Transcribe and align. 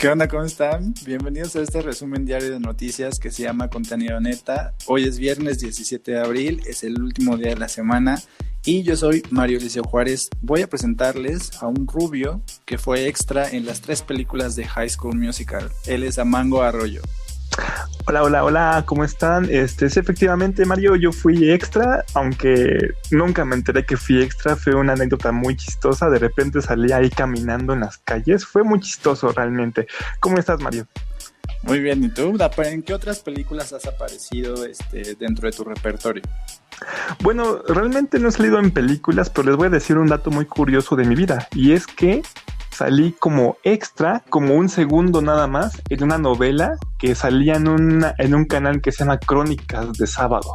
¿Qué 0.00 0.08
onda? 0.08 0.28
¿Cómo 0.28 0.44
están? 0.44 0.94
Bienvenidos 1.04 1.54
a 1.56 1.60
este 1.60 1.82
resumen 1.82 2.24
diario 2.24 2.50
de 2.52 2.58
noticias 2.58 3.18
que 3.18 3.30
se 3.30 3.42
llama 3.42 3.68
Contenido 3.68 4.18
Neta. 4.18 4.72
Hoy 4.86 5.04
es 5.04 5.18
viernes 5.18 5.58
17 5.58 6.12
de 6.12 6.18
abril, 6.18 6.62
es 6.66 6.84
el 6.84 7.02
último 7.02 7.36
día 7.36 7.50
de 7.50 7.58
la 7.58 7.68
semana 7.68 8.18
y 8.64 8.82
yo 8.82 8.96
soy 8.96 9.22
Mario 9.28 9.58
Liceo 9.58 9.84
Juárez. 9.84 10.30
Voy 10.40 10.62
a 10.62 10.70
presentarles 10.70 11.62
a 11.62 11.66
un 11.66 11.86
rubio 11.86 12.40
que 12.64 12.78
fue 12.78 13.08
extra 13.08 13.50
en 13.50 13.66
las 13.66 13.82
tres 13.82 14.00
películas 14.00 14.56
de 14.56 14.64
High 14.64 14.88
School 14.88 15.18
Musical. 15.18 15.70
Él 15.84 16.04
es 16.04 16.18
Amango 16.18 16.62
Arroyo. 16.62 17.02
Hola, 18.06 18.22
hola, 18.22 18.44
hola, 18.44 18.84
¿cómo 18.86 19.04
están? 19.04 19.48
Este 19.50 19.86
es 19.86 19.96
efectivamente 19.96 20.64
Mario, 20.64 20.96
yo 20.96 21.12
fui 21.12 21.50
extra, 21.50 22.04
aunque 22.14 22.94
nunca 23.10 23.44
me 23.44 23.54
enteré 23.54 23.84
que 23.84 23.96
fui 23.96 24.22
extra, 24.22 24.56
fue 24.56 24.74
una 24.74 24.94
anécdota 24.94 25.32
muy 25.32 25.54
chistosa, 25.54 26.08
de 26.08 26.18
repente 26.18 26.62
salí 26.62 26.92
ahí 26.92 27.10
caminando 27.10 27.74
en 27.74 27.80
las 27.80 27.98
calles, 27.98 28.46
fue 28.46 28.64
muy 28.64 28.80
chistoso 28.80 29.30
realmente. 29.32 29.86
¿Cómo 30.18 30.38
estás, 30.38 30.60
Mario? 30.60 30.86
Muy 31.62 31.80
bien, 31.80 32.02
¿y 32.02 32.08
tú? 32.08 32.36
¿En 32.64 32.82
qué 32.82 32.94
otras 32.94 33.20
películas 33.20 33.72
has 33.74 33.86
aparecido 33.86 34.64
este, 34.64 35.14
dentro 35.14 35.48
de 35.48 35.56
tu 35.56 35.64
repertorio? 35.64 36.22
Bueno, 37.22 37.62
realmente 37.68 38.18
no 38.18 38.30
he 38.30 38.32
salido 38.32 38.58
en 38.58 38.70
películas, 38.70 39.28
pero 39.28 39.48
les 39.48 39.56
voy 39.56 39.66
a 39.66 39.70
decir 39.70 39.98
un 39.98 40.08
dato 40.08 40.30
muy 40.30 40.46
curioso 40.46 40.96
de 40.96 41.04
mi 41.04 41.14
vida, 41.14 41.48
y 41.54 41.72
es 41.72 41.86
que 41.86 42.22
salí 42.70 43.12
como 43.18 43.56
extra, 43.64 44.22
como 44.28 44.54
un 44.54 44.68
segundo 44.68 45.22
nada 45.22 45.46
más, 45.46 45.80
en 45.88 46.02
una 46.02 46.18
novela 46.18 46.76
que 46.98 47.14
salía 47.14 47.54
en, 47.54 48.04
en 48.18 48.34
un 48.34 48.44
canal 48.44 48.80
que 48.80 48.92
se 48.92 49.00
llama 49.00 49.18
Crónicas 49.18 49.92
de 49.94 50.06
Sábado, 50.06 50.50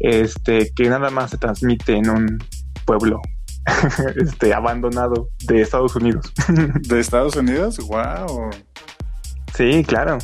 este, 0.00 0.72
que 0.74 0.88
nada 0.88 1.10
más 1.10 1.30
se 1.30 1.38
transmite 1.38 1.96
en 1.96 2.10
un 2.10 2.38
pueblo 2.84 3.20
este, 4.16 4.54
abandonado 4.54 5.28
de 5.46 5.60
Estados 5.60 5.96
Unidos. 5.96 6.32
¿De 6.88 7.00
Estados 7.00 7.36
Unidos? 7.36 7.78
¡Wow! 7.78 8.50
Sí, 9.54 9.84
claro. 9.84 10.18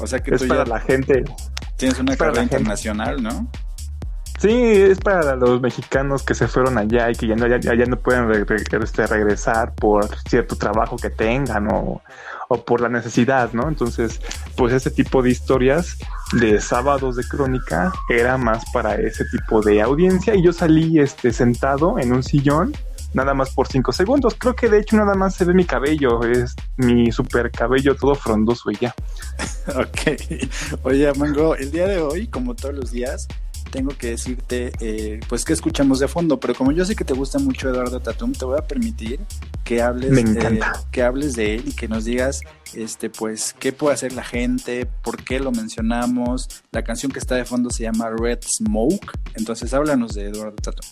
O 0.00 0.06
sea 0.06 0.20
que 0.20 0.34
es 0.34 0.44
para 0.44 0.64
la 0.64 0.80
gente. 0.80 1.24
Tienes 1.76 1.98
una 1.98 2.16
carrera 2.16 2.42
internacional, 2.42 3.22
¿no? 3.22 3.50
Sí, 4.40 4.48
es 4.50 4.98
para 4.98 5.36
los 5.36 5.60
mexicanos 5.60 6.22
que 6.22 6.34
se 6.34 6.48
fueron 6.48 6.78
allá 6.78 7.10
y 7.10 7.14
que 7.14 7.26
ya 7.26 7.36
no, 7.36 7.46
ya, 7.46 7.84
no 7.84 7.98
pueden 7.98 8.46
este, 8.50 9.06
regresar 9.06 9.74
por 9.74 10.08
cierto 10.26 10.56
trabajo 10.56 10.96
que 10.96 11.10
tengan 11.10 11.68
o, 11.70 12.00
por 12.64 12.80
la 12.80 12.88
necesidad, 12.88 13.52
¿no? 13.52 13.68
Entonces, 13.68 14.18
pues 14.56 14.72
ese 14.72 14.90
tipo 14.90 15.22
de 15.22 15.28
historias 15.28 15.98
de 16.32 16.58
sábados 16.58 17.16
de 17.16 17.24
crónica 17.24 17.92
era 18.08 18.38
más 18.38 18.64
para 18.72 18.94
ese 18.94 19.26
tipo 19.26 19.60
de 19.60 19.82
audiencia 19.82 20.34
y 20.34 20.42
yo 20.42 20.54
salí 20.54 20.98
este, 20.98 21.34
sentado 21.34 21.98
en 21.98 22.14
un 22.14 22.22
sillón 22.22 22.72
nada 23.12 23.34
más 23.34 23.50
por 23.50 23.68
cinco 23.68 23.92
segundos. 23.92 24.36
Creo 24.38 24.54
que 24.54 24.70
de 24.70 24.78
hecho 24.78 24.96
nada 24.96 25.14
más 25.16 25.34
se 25.34 25.44
ve 25.44 25.52
mi 25.52 25.66
cabello, 25.66 26.22
es 26.22 26.54
mi 26.78 27.12
super 27.12 27.50
cabello 27.50 27.94
todo 27.94 28.14
frondoso 28.14 28.70
y 28.70 28.76
ya. 28.76 28.94
ok. 29.68 30.80
Oye, 30.84 31.12
Mango, 31.14 31.56
el 31.56 31.70
día 31.70 31.86
de 31.86 32.00
hoy, 32.00 32.26
como 32.28 32.54
todos 32.54 32.74
los 32.74 32.90
días, 32.90 33.28
tengo 33.70 33.90
que 33.96 34.08
decirte, 34.08 34.72
eh, 34.80 35.20
pues, 35.28 35.44
que 35.44 35.52
escuchamos 35.52 35.98
de 36.00 36.08
fondo, 36.08 36.38
pero 36.40 36.54
como 36.54 36.72
yo 36.72 36.84
sé 36.84 36.94
que 36.96 37.04
te 37.04 37.14
gusta 37.14 37.38
mucho 37.38 37.70
Eduardo 37.70 38.00
Tatum, 38.00 38.32
te 38.32 38.44
voy 38.44 38.58
a 38.58 38.66
permitir 38.66 39.20
que 39.64 39.80
hables, 39.82 40.10
Me 40.10 40.24
que 40.90 41.02
hables 41.02 41.34
de 41.36 41.54
él 41.54 41.64
y 41.66 41.72
que 41.72 41.88
nos 41.88 42.04
digas, 42.04 42.40
este, 42.74 43.10
pues, 43.10 43.54
qué 43.58 43.72
puede 43.72 43.94
hacer 43.94 44.12
la 44.12 44.24
gente, 44.24 44.86
por 44.86 45.22
qué 45.22 45.40
lo 45.40 45.52
mencionamos. 45.52 46.48
La 46.72 46.82
canción 46.82 47.12
que 47.12 47.18
está 47.18 47.36
de 47.36 47.44
fondo 47.44 47.70
se 47.70 47.84
llama 47.84 48.10
Red 48.10 48.40
Smoke, 48.42 49.12
entonces 49.34 49.72
háblanos 49.72 50.14
de 50.14 50.26
Eduardo 50.26 50.56
Tatum. 50.56 50.90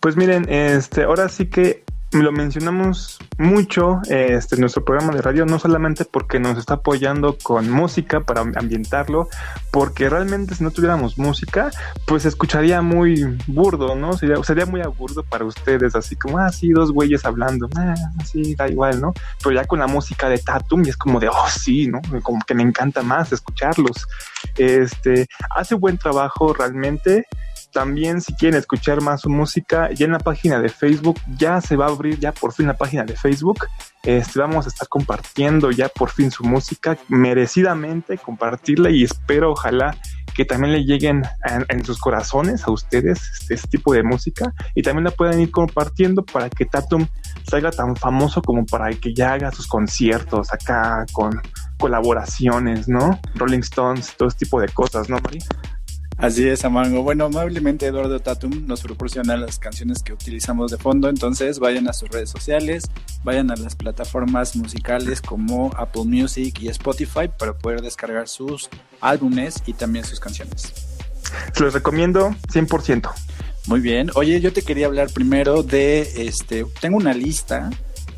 Pues 0.00 0.16
miren, 0.16 0.48
este, 0.48 1.04
ahora 1.04 1.28
sí 1.28 1.46
que 1.46 1.84
lo 2.12 2.32
mencionamos 2.32 3.18
mucho 3.38 4.00
este 4.08 4.56
nuestro 4.58 4.84
programa 4.84 5.14
de 5.14 5.22
radio 5.22 5.46
no 5.46 5.58
solamente 5.58 6.04
porque 6.04 6.38
nos 6.38 6.58
está 6.58 6.74
apoyando 6.74 7.38
con 7.42 7.70
música 7.70 8.20
para 8.20 8.42
ambientarlo 8.42 9.28
porque 9.70 10.08
realmente 10.08 10.54
si 10.54 10.62
no 10.62 10.70
tuviéramos 10.70 11.16
música 11.16 11.70
pues 12.06 12.24
escucharía 12.24 12.82
muy 12.82 13.38
burdo 13.46 13.94
no 13.94 14.12
sería, 14.12 14.42
sería 14.44 14.66
muy 14.66 14.82
aburdo 14.82 15.22
para 15.22 15.44
ustedes 15.44 15.94
así 15.94 16.16
como 16.16 16.38
ah 16.38 16.50
dos 16.74 16.92
güeyes 16.92 17.24
hablando 17.24 17.68
ah, 17.76 17.94
da 18.56 18.68
igual 18.68 19.00
no 19.00 19.12
pero 19.42 19.54
ya 19.54 19.64
con 19.64 19.78
la 19.78 19.86
música 19.86 20.28
de 20.28 20.38
Tatum 20.38 20.84
y 20.84 20.90
es 20.90 20.96
como 20.96 21.18
de 21.18 21.28
oh 21.28 21.48
sí 21.48 21.88
no 21.88 22.00
como 22.22 22.40
que 22.46 22.54
me 22.54 22.62
encanta 22.62 23.02
más 23.02 23.32
escucharlos. 23.32 24.06
Este 24.56 25.26
hace 25.50 25.74
buen 25.74 25.98
trabajo 25.98 26.52
realmente 26.52 27.26
también 27.72 28.20
si 28.20 28.34
quieren 28.34 28.58
escuchar 28.58 29.00
más 29.00 29.22
su 29.22 29.30
música, 29.30 29.90
ya 29.92 30.06
en 30.06 30.12
la 30.12 30.18
página 30.18 30.60
de 30.60 30.68
Facebook 30.68 31.18
ya 31.36 31.60
se 31.60 31.76
va 31.76 31.86
a 31.86 31.88
abrir 31.88 32.18
ya 32.18 32.32
por 32.32 32.52
fin 32.52 32.66
la 32.66 32.76
página 32.76 33.04
de 33.04 33.16
Facebook. 33.16 33.66
Este, 34.04 34.38
vamos 34.38 34.66
a 34.66 34.68
estar 34.68 34.88
compartiendo 34.88 35.70
ya 35.70 35.88
por 35.88 36.10
fin 36.10 36.30
su 36.30 36.44
música, 36.44 36.98
merecidamente 37.08 38.18
compartirla 38.18 38.90
y 38.90 39.04
espero 39.04 39.52
ojalá 39.52 39.96
que 40.34 40.44
también 40.44 40.72
le 40.72 40.84
lleguen 40.84 41.22
en, 41.68 41.84
sus 41.84 41.98
corazones 41.98 42.66
a 42.66 42.70
ustedes 42.70 43.20
este, 43.40 43.54
este, 43.54 43.68
tipo 43.68 43.92
de 43.92 44.02
música 44.02 44.52
y 44.74 44.82
también 44.82 45.04
la 45.04 45.10
puedan 45.10 45.40
ir 45.40 45.50
compartiendo 45.50 46.24
para 46.24 46.48
que 46.48 46.64
Tatum 46.64 47.06
salga 47.48 47.70
tan 47.70 47.96
famoso 47.96 48.40
como 48.42 48.64
para 48.64 48.90
que 48.90 49.14
ya 49.14 49.34
haga 49.34 49.52
sus 49.52 49.66
conciertos 49.66 50.52
acá 50.52 51.04
con 51.12 51.40
colaboraciones, 51.78 52.88
¿no? 52.88 53.20
Rolling 53.34 53.60
Stones, 53.60 54.14
todo 54.16 54.28
este 54.28 54.46
tipo 54.46 54.60
de 54.60 54.68
cosas, 54.68 55.08
¿no, 55.08 55.18
María? 55.18 55.42
Así 56.18 56.46
es, 56.48 56.64
Amango. 56.64 57.02
Bueno, 57.02 57.24
amablemente 57.24 57.86
Eduardo 57.86 58.20
Tatum 58.20 58.66
nos 58.66 58.82
proporciona 58.82 59.36
las 59.36 59.58
canciones 59.58 60.02
que 60.02 60.12
utilizamos 60.12 60.70
de 60.70 60.78
fondo, 60.78 61.08
entonces 61.08 61.58
vayan 61.58 61.88
a 61.88 61.92
sus 61.92 62.08
redes 62.10 62.30
sociales, 62.30 62.84
vayan 63.24 63.50
a 63.50 63.56
las 63.56 63.74
plataformas 63.74 64.54
musicales 64.54 65.20
como 65.20 65.72
Apple 65.76 66.04
Music 66.04 66.60
y 66.60 66.68
Spotify 66.68 67.28
para 67.36 67.54
poder 67.54 67.82
descargar 67.82 68.28
sus 68.28 68.68
álbumes 69.00 69.62
y 69.66 69.72
también 69.72 70.04
sus 70.04 70.20
canciones. 70.20 70.72
Se 71.52 71.62
los 71.62 71.72
recomiendo 71.72 72.30
100%. 72.52 73.10
Muy 73.66 73.80
bien. 73.80 74.10
Oye, 74.14 74.40
yo 74.40 74.52
te 74.52 74.62
quería 74.62 74.86
hablar 74.86 75.10
primero 75.12 75.62
de 75.62 76.26
este, 76.26 76.64
tengo 76.80 76.96
una 76.96 77.14
lista 77.14 77.70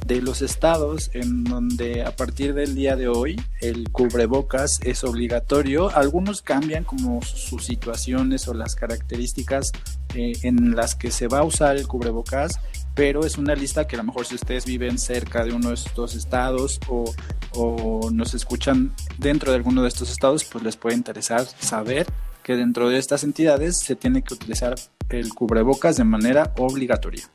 de 0.05 0.21
los 0.21 0.43
estados 0.43 1.11
en 1.15 1.45
donde 1.45 2.03
a 2.03 2.15
partir 2.15 2.55
del 2.55 2.75
día 2.75 2.95
de 2.95 3.09
hoy 3.09 3.41
el 3.61 3.91
cubrebocas 3.91 4.79
es 4.83 5.03
obligatorio. 5.03 5.91
Algunos 5.97 6.43
cambian 6.43 6.85
como 6.85 7.23
sus 7.23 7.65
situaciones 7.65 8.47
o 8.49 8.55
las 8.55 8.75
características 8.75 9.73
eh, 10.15 10.33
en 10.43 10.77
las 10.77 10.95
que 10.95 11.11
se 11.11 11.27
va 11.27 11.39
a 11.39 11.45
usar 11.45 11.77
el 11.77 11.89
cubrebocas, 11.89 12.61
pero 12.95 13.25
es 13.25 13.39
una 13.39 13.55
lista 13.55 13.87
que 13.87 13.97
a 13.97 13.99
lo 13.99 14.05
mejor 14.05 14.27
si 14.27 14.35
ustedes 14.35 14.67
viven 14.67 14.99
cerca 14.99 15.45
de 15.45 15.53
uno 15.53 15.69
de 15.69 15.75
estos 15.75 16.15
estados 16.15 16.79
o, 16.89 17.13
o 17.53 18.11
nos 18.11 18.35
escuchan 18.35 18.95
dentro 19.19 19.51
de 19.53 19.57
alguno 19.57 19.83
de 19.83 19.89
estos 19.89 20.11
estados, 20.11 20.45
pues 20.45 20.63
les 20.63 20.77
puede 20.77 20.97
interesar 20.97 21.47
saber 21.59 22.07
que 22.43 22.57
dentro 22.57 22.91
de 22.91 22.99
estas 22.99 23.25
entidades 23.25 23.79
se 23.79 23.97
tiene 23.97 24.23
que 24.23 24.35
utilizar 24.35 24.75
el 25.09 25.33
cubrebocas 25.33 25.97
de 25.97 26.05
manera 26.05 26.53
obligatoria. 26.59 27.29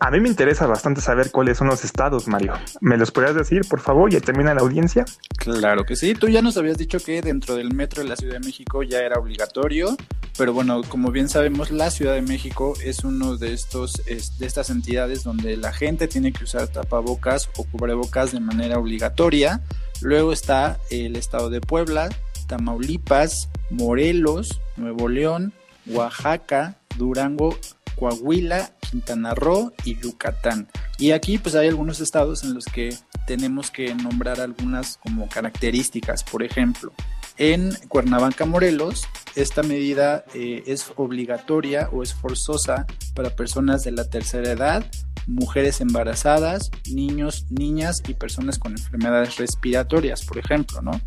A 0.00 0.10
mí 0.10 0.20
me 0.20 0.28
interesa 0.28 0.66
bastante 0.66 1.00
saber 1.00 1.30
cuáles 1.30 1.58
son 1.58 1.68
los 1.68 1.84
estados, 1.84 2.26
Mario. 2.28 2.54
¿Me 2.80 2.96
los 2.96 3.10
podrías 3.10 3.34
decir, 3.34 3.62
por 3.68 3.80
favor, 3.80 4.12
y 4.12 4.20
termina 4.20 4.54
la 4.54 4.60
audiencia? 4.60 5.04
Claro 5.36 5.84
que 5.84 5.96
sí. 5.96 6.14
Tú 6.14 6.28
ya 6.28 6.42
nos 6.42 6.56
habías 6.56 6.78
dicho 6.78 6.98
que 6.98 7.22
dentro 7.22 7.56
del 7.56 7.74
metro 7.74 8.02
de 8.02 8.08
la 8.08 8.16
Ciudad 8.16 8.34
de 8.34 8.46
México 8.46 8.82
ya 8.82 9.00
era 9.00 9.18
obligatorio, 9.18 9.96
pero 10.36 10.52
bueno, 10.52 10.82
como 10.88 11.10
bien 11.10 11.28
sabemos, 11.28 11.70
la 11.70 11.90
Ciudad 11.90 12.14
de 12.14 12.22
México 12.22 12.74
es 12.84 13.04
uno 13.04 13.36
de 13.36 13.52
estos 13.52 13.92
de 14.04 14.46
estas 14.46 14.70
entidades 14.70 15.24
donde 15.24 15.56
la 15.56 15.72
gente 15.72 16.08
tiene 16.08 16.32
que 16.32 16.44
usar 16.44 16.68
tapabocas 16.68 17.48
o 17.56 17.64
cubrebocas 17.64 18.32
de 18.32 18.40
manera 18.40 18.78
obligatoria. 18.78 19.62
Luego 20.00 20.32
está 20.32 20.78
el 20.90 21.16
estado 21.16 21.50
de 21.50 21.60
Puebla, 21.60 22.08
Tamaulipas, 22.46 23.48
Morelos, 23.70 24.60
Nuevo 24.76 25.08
León, 25.08 25.52
Oaxaca, 25.86 26.76
Durango, 26.96 27.56
Coahuila, 27.98 28.72
Quintana 28.90 29.34
Roo 29.34 29.72
y 29.84 29.98
Yucatán. 30.00 30.68
Y 30.98 31.12
aquí 31.12 31.38
pues 31.38 31.54
hay 31.54 31.68
algunos 31.68 32.00
estados 32.00 32.44
en 32.44 32.54
los 32.54 32.64
que 32.64 32.96
tenemos 33.26 33.70
que 33.70 33.94
nombrar 33.94 34.40
algunas 34.40 34.98
como 34.98 35.28
características. 35.28 36.24
Por 36.24 36.42
ejemplo, 36.42 36.92
en 37.36 37.72
Cuernavaca, 37.88 38.46
Morelos, 38.46 39.06
esta 39.36 39.62
medida 39.62 40.24
eh, 40.34 40.64
es 40.66 40.90
obligatoria 40.96 41.88
o 41.92 42.02
es 42.02 42.14
forzosa 42.14 42.86
para 43.14 43.30
personas 43.30 43.84
de 43.84 43.92
la 43.92 44.08
tercera 44.08 44.50
edad, 44.50 44.84
mujeres 45.26 45.80
embarazadas, 45.80 46.70
niños, 46.90 47.46
niñas 47.50 48.02
y 48.08 48.14
personas 48.14 48.58
con 48.58 48.72
enfermedades 48.72 49.36
respiratorias, 49.36 50.24
por 50.24 50.38
ejemplo, 50.38 50.82
¿no? 50.82 51.00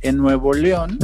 En 0.00 0.16
Nuevo 0.16 0.52
León, 0.52 0.98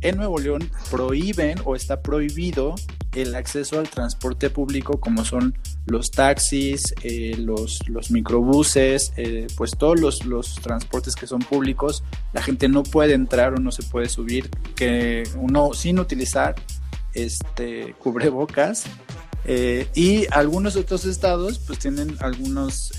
en 0.00 0.16
Nuevo 0.16 0.38
León 0.38 0.70
prohíben 0.90 1.58
o 1.64 1.74
está 1.74 2.02
prohibido 2.02 2.74
el 3.14 3.34
acceso 3.34 3.78
al 3.78 3.88
transporte 3.88 4.50
público 4.50 5.00
como 5.00 5.24
son 5.24 5.58
los 5.86 6.10
taxis, 6.10 6.94
eh, 7.02 7.36
los, 7.38 7.80
los, 7.88 8.10
microbuses, 8.10 9.12
eh, 9.16 9.46
pues 9.56 9.72
todos 9.72 9.98
los, 9.98 10.24
los, 10.24 10.54
transportes 10.56 11.16
que 11.16 11.26
son 11.26 11.40
públicos, 11.40 12.04
la 12.32 12.42
gente 12.42 12.68
no 12.68 12.82
puede 12.82 13.14
entrar 13.14 13.54
o 13.54 13.56
no 13.56 13.72
se 13.72 13.82
puede 13.82 14.08
subir 14.08 14.50
que 14.76 15.24
uno 15.36 15.72
sin 15.72 15.98
utilizar 15.98 16.54
este 17.14 17.94
cubrebocas 17.98 18.84
eh, 19.50 19.88
y 19.94 20.26
algunos 20.30 20.76
otros 20.76 21.06
estados 21.06 21.58
pues 21.58 21.78
tienen 21.78 22.16
algunos, 22.20 22.92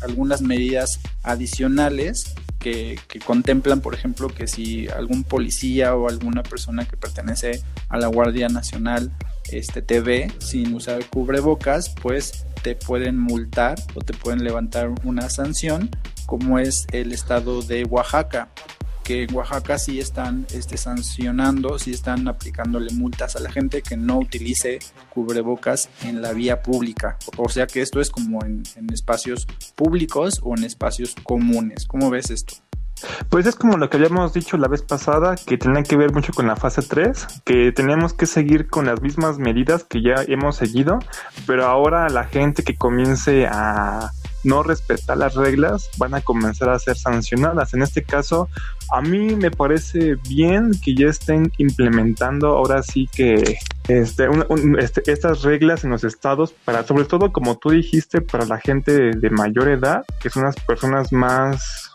algunas 0.00 0.40
medidas 0.40 0.98
adicionales 1.22 2.34
que, 2.62 2.98
contemplan, 3.26 3.80
por 3.80 3.94
ejemplo, 3.94 4.28
que 4.28 4.46
si 4.46 4.88
algún 4.88 5.24
policía 5.24 5.94
o 5.94 6.08
alguna 6.08 6.42
persona 6.42 6.86
que 6.86 6.96
pertenece 6.96 7.62
a 7.88 7.98
la 7.98 8.06
Guardia 8.06 8.48
Nacional 8.48 9.12
este, 9.50 9.82
te 9.82 10.00
ve 10.00 10.32
sin 10.38 10.74
usar 10.74 11.04
cubrebocas, 11.06 11.90
pues 12.00 12.46
te 12.62 12.76
pueden 12.76 13.18
multar 13.18 13.78
o 13.94 14.00
te 14.00 14.14
pueden 14.14 14.44
levantar 14.44 14.90
una 15.04 15.28
sanción, 15.28 15.90
como 16.26 16.58
es 16.58 16.86
el 16.92 17.12
estado 17.12 17.62
de 17.62 17.84
Oaxaca 17.84 18.48
que 19.02 19.24
en 19.24 19.34
Oaxaca 19.34 19.78
sí 19.78 19.98
están 19.98 20.46
este, 20.52 20.76
sancionando, 20.76 21.78
sí 21.78 21.92
están 21.92 22.28
aplicándole 22.28 22.92
multas 22.92 23.36
a 23.36 23.40
la 23.40 23.50
gente 23.50 23.82
que 23.82 23.96
no 23.96 24.18
utilice 24.18 24.78
cubrebocas 25.10 25.88
en 26.02 26.22
la 26.22 26.32
vía 26.32 26.62
pública. 26.62 27.18
O 27.36 27.48
sea 27.48 27.66
que 27.66 27.82
esto 27.82 28.00
es 28.00 28.10
como 28.10 28.44
en, 28.44 28.62
espacios 28.92 29.46
públicos 29.74 30.40
o 30.42 30.56
en 30.56 30.64
espacios 30.64 31.14
comunes. 31.22 31.86
¿Cómo 31.86 32.10
ves 32.10 32.30
esto? 32.30 32.54
Pues 33.28 33.46
es 33.46 33.56
como 33.56 33.78
lo 33.78 33.90
que 33.90 33.96
habíamos 33.96 34.32
dicho 34.32 34.56
la 34.56 34.68
vez 34.68 34.82
pasada, 34.82 35.34
que 35.34 35.58
tenía 35.58 35.82
que 35.82 35.96
ver 35.96 36.12
mucho 36.12 36.32
con 36.32 36.46
la 36.46 36.54
fase 36.54 36.82
3, 36.82 37.42
que 37.44 37.72
teníamos 37.72 38.12
que 38.12 38.26
seguir 38.26 38.68
con 38.68 38.86
las 38.86 39.00
mismas 39.00 39.38
medidas 39.38 39.82
que 39.82 40.02
ya 40.02 40.14
hemos 40.28 40.56
seguido, 40.56 41.00
pero 41.46 41.66
ahora 41.66 42.08
la 42.10 42.24
gente 42.24 42.62
que 42.62 42.76
comience 42.76 43.46
a 43.46 44.12
no 44.44 44.62
respetar 44.62 45.16
las 45.16 45.34
reglas 45.34 45.88
van 45.98 46.14
a 46.14 46.20
comenzar 46.20 46.68
a 46.68 46.78
ser 46.78 46.96
sancionadas. 46.96 47.74
En 47.74 47.82
este 47.82 48.02
caso, 48.02 48.48
a 48.92 49.00
mí 49.00 49.34
me 49.36 49.50
parece 49.50 50.16
bien 50.28 50.72
que 50.84 50.94
ya 50.94 51.06
estén 51.06 51.50
implementando 51.56 52.48
ahora 52.48 52.82
sí 52.82 53.08
que 53.10 53.58
este, 53.88 54.28
este, 54.78 55.10
estas 55.10 55.42
reglas 55.42 55.84
en 55.84 55.90
los 55.90 56.04
estados 56.04 56.52
para, 56.52 56.84
sobre 56.84 57.06
todo 57.06 57.32
como 57.32 57.56
tú 57.56 57.70
dijiste, 57.70 58.20
para 58.20 58.44
la 58.44 58.60
gente 58.60 58.92
de 58.92 59.30
mayor 59.30 59.70
edad, 59.70 60.04
que 60.20 60.28
son 60.28 60.44
las 60.44 60.56
personas 60.56 61.10
más 61.10 61.90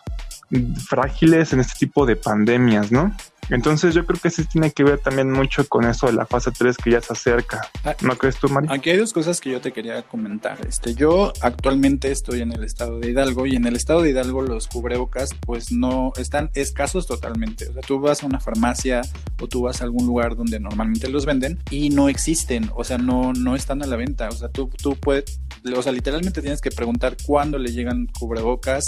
frágiles 0.88 1.52
en 1.52 1.60
este 1.60 1.86
tipo 1.86 2.04
de 2.04 2.16
pandemias, 2.16 2.90
¿no? 2.90 3.14
Entonces 3.50 3.94
yo 3.94 4.04
creo 4.04 4.20
que 4.20 4.30
sí 4.30 4.44
tiene 4.44 4.70
que 4.70 4.84
ver 4.84 4.98
también 4.98 5.30
mucho 5.30 5.66
con 5.68 5.84
eso 5.84 6.06
de 6.06 6.12
la 6.12 6.26
fase 6.26 6.50
3 6.50 6.76
que 6.76 6.90
ya 6.92 7.00
se 7.00 7.12
acerca. 7.12 7.60
Ah, 7.84 7.96
¿No 8.02 8.16
crees 8.16 8.36
tú, 8.36 8.48
María? 8.48 8.72
Aquí 8.72 8.90
hay 8.90 8.98
dos 8.98 9.12
cosas 9.12 9.40
que 9.40 9.50
yo 9.50 9.60
te 9.60 9.72
quería 9.72 10.02
comentar. 10.02 10.58
Este, 10.66 10.94
yo 10.94 11.32
actualmente 11.40 12.10
estoy 12.10 12.42
en 12.42 12.52
el 12.52 12.64
estado 12.64 12.98
de 12.98 13.10
Hidalgo 13.10 13.46
y 13.46 13.56
en 13.56 13.66
el 13.66 13.76
estado 13.76 14.02
de 14.02 14.10
Hidalgo 14.10 14.42
los 14.42 14.68
cubrebocas 14.68 15.30
pues 15.46 15.72
no 15.72 16.12
están 16.16 16.50
escasos 16.54 17.06
totalmente. 17.06 17.68
O 17.68 17.72
sea, 17.72 17.82
tú 17.82 18.00
vas 18.00 18.22
a 18.22 18.26
una 18.26 18.40
farmacia 18.40 19.02
o 19.40 19.46
tú 19.46 19.62
vas 19.62 19.80
a 19.80 19.84
algún 19.84 20.06
lugar 20.06 20.36
donde 20.36 20.60
normalmente 20.60 21.08
los 21.08 21.26
venden 21.26 21.58
y 21.70 21.90
no 21.90 22.08
existen, 22.08 22.70
o 22.74 22.84
sea, 22.84 22.98
no, 22.98 23.32
no 23.32 23.56
están 23.56 23.82
a 23.82 23.86
la 23.86 23.96
venta. 23.96 24.28
O 24.28 24.32
sea, 24.32 24.48
tú, 24.48 24.70
tú 24.82 24.96
puedes, 24.96 25.40
o 25.74 25.82
sea, 25.82 25.92
literalmente 25.92 26.40
tienes 26.40 26.60
que 26.60 26.70
preguntar 26.70 27.16
cuándo 27.26 27.58
le 27.58 27.72
llegan 27.72 28.06
cubrebocas 28.18 28.84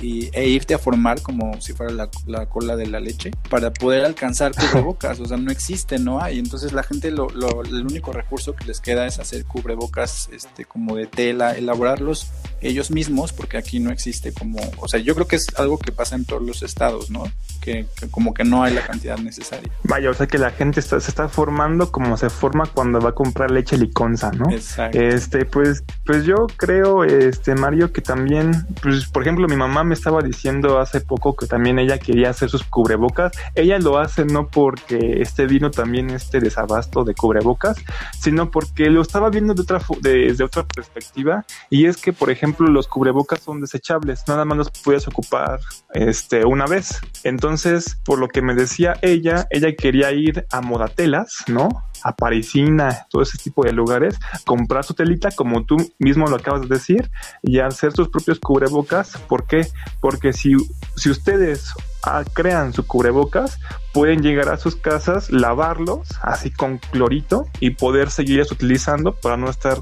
y, 0.00 0.30
e 0.32 0.48
irte 0.48 0.74
a 0.74 0.78
formar 0.78 1.20
como 1.22 1.60
si 1.60 1.72
fuera 1.72 1.92
la, 2.26 2.46
cola 2.46 2.76
de 2.76 2.86
la 2.86 3.00
leche 3.00 3.30
para 3.48 3.72
poder 3.72 3.99
alcanzar 4.04 4.52
cubrebocas. 4.54 5.20
O 5.20 5.26
sea, 5.26 5.36
no 5.36 5.50
existe, 5.50 5.98
no 5.98 6.22
hay. 6.22 6.38
Entonces 6.38 6.72
la 6.72 6.82
gente 6.82 7.10
lo, 7.10 7.28
lo, 7.30 7.62
el 7.62 7.86
único 7.86 8.12
recurso 8.12 8.54
que 8.54 8.64
les 8.64 8.80
queda 8.80 9.06
es 9.06 9.18
hacer 9.18 9.44
cubrebocas 9.44 10.28
este, 10.32 10.64
como 10.64 10.96
de 10.96 11.06
tela, 11.06 11.52
elaborarlos 11.52 12.30
ellos 12.60 12.90
mismos, 12.90 13.32
porque 13.32 13.56
aquí 13.56 13.80
no 13.80 13.90
existe 13.90 14.32
como, 14.32 14.58
o 14.78 14.88
sea, 14.88 15.00
yo 15.00 15.14
creo 15.14 15.26
que 15.26 15.36
es 15.36 15.46
algo 15.56 15.78
que 15.78 15.92
pasa 15.92 16.14
en 16.14 16.24
todos 16.24 16.42
los 16.42 16.62
estados, 16.62 17.10
¿no? 17.10 17.24
Que, 17.60 17.86
como 18.10 18.34
que 18.34 18.44
no 18.44 18.62
hay 18.62 18.74
la 18.74 18.82
cantidad 18.82 19.18
necesaria. 19.18 19.70
Vaya, 19.84 20.10
o 20.10 20.14
sea 20.14 20.26
que 20.26 20.38
la 20.38 20.50
gente 20.50 20.80
está, 20.80 21.00
se 21.00 21.10
está 21.10 21.28
formando 21.28 21.90
como 21.90 22.16
se 22.16 22.30
forma 22.30 22.66
cuando 22.66 23.00
va 23.00 23.10
a 23.10 23.14
comprar 23.14 23.50
leche 23.50 23.76
liconza, 23.76 24.30
¿no? 24.32 24.50
Exacto. 24.50 24.98
Este, 24.98 25.44
pues, 25.44 25.84
pues 26.04 26.24
yo 26.24 26.46
creo, 26.56 27.04
este, 27.04 27.54
Mario, 27.54 27.92
que 27.92 28.00
también, 28.00 28.66
pues, 28.82 29.06
por 29.08 29.22
ejemplo, 29.22 29.46
mi 29.48 29.56
mamá 29.56 29.84
me 29.84 29.94
estaba 29.94 30.22
diciendo 30.22 30.78
hace 30.78 31.00
poco 31.00 31.36
que 31.36 31.46
también 31.46 31.78
ella 31.78 31.98
quería 31.98 32.30
hacer 32.30 32.50
sus 32.50 32.62
cubrebocas. 32.64 33.32
Ella 33.54 33.78
lo 33.78 33.89
hace 33.98 34.24
no 34.24 34.48
porque 34.48 35.22
este 35.22 35.46
vino 35.46 35.70
también 35.70 36.10
este 36.10 36.40
desabasto 36.40 37.04
de 37.04 37.14
cubrebocas, 37.14 37.76
sino 38.18 38.50
porque 38.50 38.90
lo 38.90 39.02
estaba 39.02 39.30
viendo 39.30 39.54
de 39.54 39.62
otra, 39.62 39.80
desde 40.00 40.44
otra 40.44 40.66
perspectiva. 40.66 41.44
Y 41.68 41.86
es 41.86 41.96
que, 41.96 42.12
por 42.12 42.30
ejemplo, 42.30 42.66
los 42.68 42.88
cubrebocas 42.88 43.40
son 43.40 43.60
desechables, 43.60 44.24
nada 44.28 44.44
más 44.44 44.58
los 44.58 44.70
puedes 44.70 45.06
ocupar 45.08 45.60
este, 45.92 46.44
una 46.44 46.66
vez. 46.66 47.00
Entonces, 47.24 47.98
por 48.04 48.18
lo 48.18 48.28
que 48.28 48.42
me 48.42 48.54
decía 48.54 48.94
ella, 49.02 49.46
ella 49.50 49.74
quería 49.76 50.12
ir 50.12 50.46
a 50.50 50.60
Modatelas, 50.60 51.44
¿no? 51.48 51.68
A 52.02 52.14
Parisina, 52.14 53.06
todo 53.10 53.22
ese 53.22 53.38
tipo 53.38 53.64
de 53.64 53.72
lugares, 53.72 54.18
comprar 54.44 54.84
su 54.84 54.94
telita, 54.94 55.30
como 55.30 55.64
tú 55.64 55.76
mismo 55.98 56.26
lo 56.26 56.36
acabas 56.36 56.62
de 56.62 56.68
decir, 56.68 57.10
y 57.42 57.58
hacer 57.58 57.92
sus 57.92 58.08
propios 58.08 58.38
cubrebocas. 58.38 59.16
¿Por 59.28 59.46
qué? 59.46 59.66
Porque 60.00 60.32
si, 60.32 60.54
si 60.96 61.10
ustedes 61.10 61.72
ah, 62.04 62.24
crean 62.32 62.72
su 62.72 62.86
cubrebocas, 62.86 63.58
pueden 63.92 64.22
llegar 64.22 64.48
a 64.48 64.56
sus 64.56 64.76
casas, 64.76 65.30
lavarlos 65.30 66.08
así 66.22 66.50
con 66.50 66.78
clorito 66.78 67.46
y 67.60 67.70
poder 67.70 68.10
seguirlos 68.10 68.52
utilizando 68.52 69.12
para 69.12 69.36
no 69.36 69.50
estar 69.50 69.78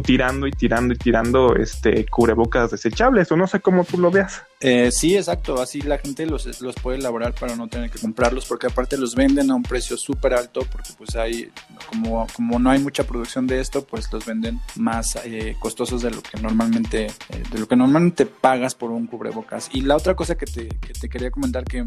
tirando 0.00 0.46
y 0.46 0.52
tirando 0.52 0.94
y 0.94 0.96
tirando 0.96 1.54
este 1.56 2.06
cubrebocas 2.06 2.70
desechables 2.70 3.30
o 3.30 3.36
no 3.36 3.46
sé 3.46 3.60
cómo 3.60 3.84
tú 3.84 3.98
lo 3.98 4.10
veas. 4.10 4.42
Eh, 4.60 4.90
sí, 4.92 5.16
exacto, 5.16 5.60
así 5.60 5.82
la 5.82 5.98
gente 5.98 6.24
los, 6.24 6.60
los 6.62 6.74
puede 6.76 6.98
elaborar 6.98 7.34
para 7.34 7.56
no 7.56 7.68
tener 7.68 7.90
que 7.90 7.98
comprarlos 7.98 8.46
porque 8.46 8.68
aparte 8.68 8.96
los 8.96 9.14
venden 9.14 9.50
a 9.50 9.54
un 9.54 9.62
precio 9.62 9.96
súper 9.96 10.34
alto 10.34 10.60
porque 10.70 10.90
pues 10.96 11.16
hay, 11.16 11.50
como, 11.88 12.26
como 12.34 12.58
no 12.58 12.70
hay 12.70 12.78
mucha 12.78 13.04
producción 13.04 13.46
de 13.46 13.60
esto, 13.60 13.84
pues 13.84 14.10
los 14.12 14.24
venden 14.24 14.60
más 14.76 15.18
eh, 15.24 15.56
costosos 15.58 16.02
de 16.02 16.10
lo 16.10 16.22
que 16.22 16.40
normalmente, 16.40 17.06
eh, 17.06 17.42
de 17.50 17.58
lo 17.58 17.68
que 17.68 17.76
normalmente 17.76 18.24
pagas 18.24 18.74
por 18.74 18.90
un 18.90 19.06
cubrebocas. 19.06 19.68
Y 19.72 19.82
la 19.82 19.96
otra 19.96 20.14
cosa 20.14 20.36
que 20.36 20.46
te, 20.46 20.68
que 20.68 20.92
te 20.92 21.08
quería 21.08 21.30
comentar 21.30 21.64
que 21.64 21.84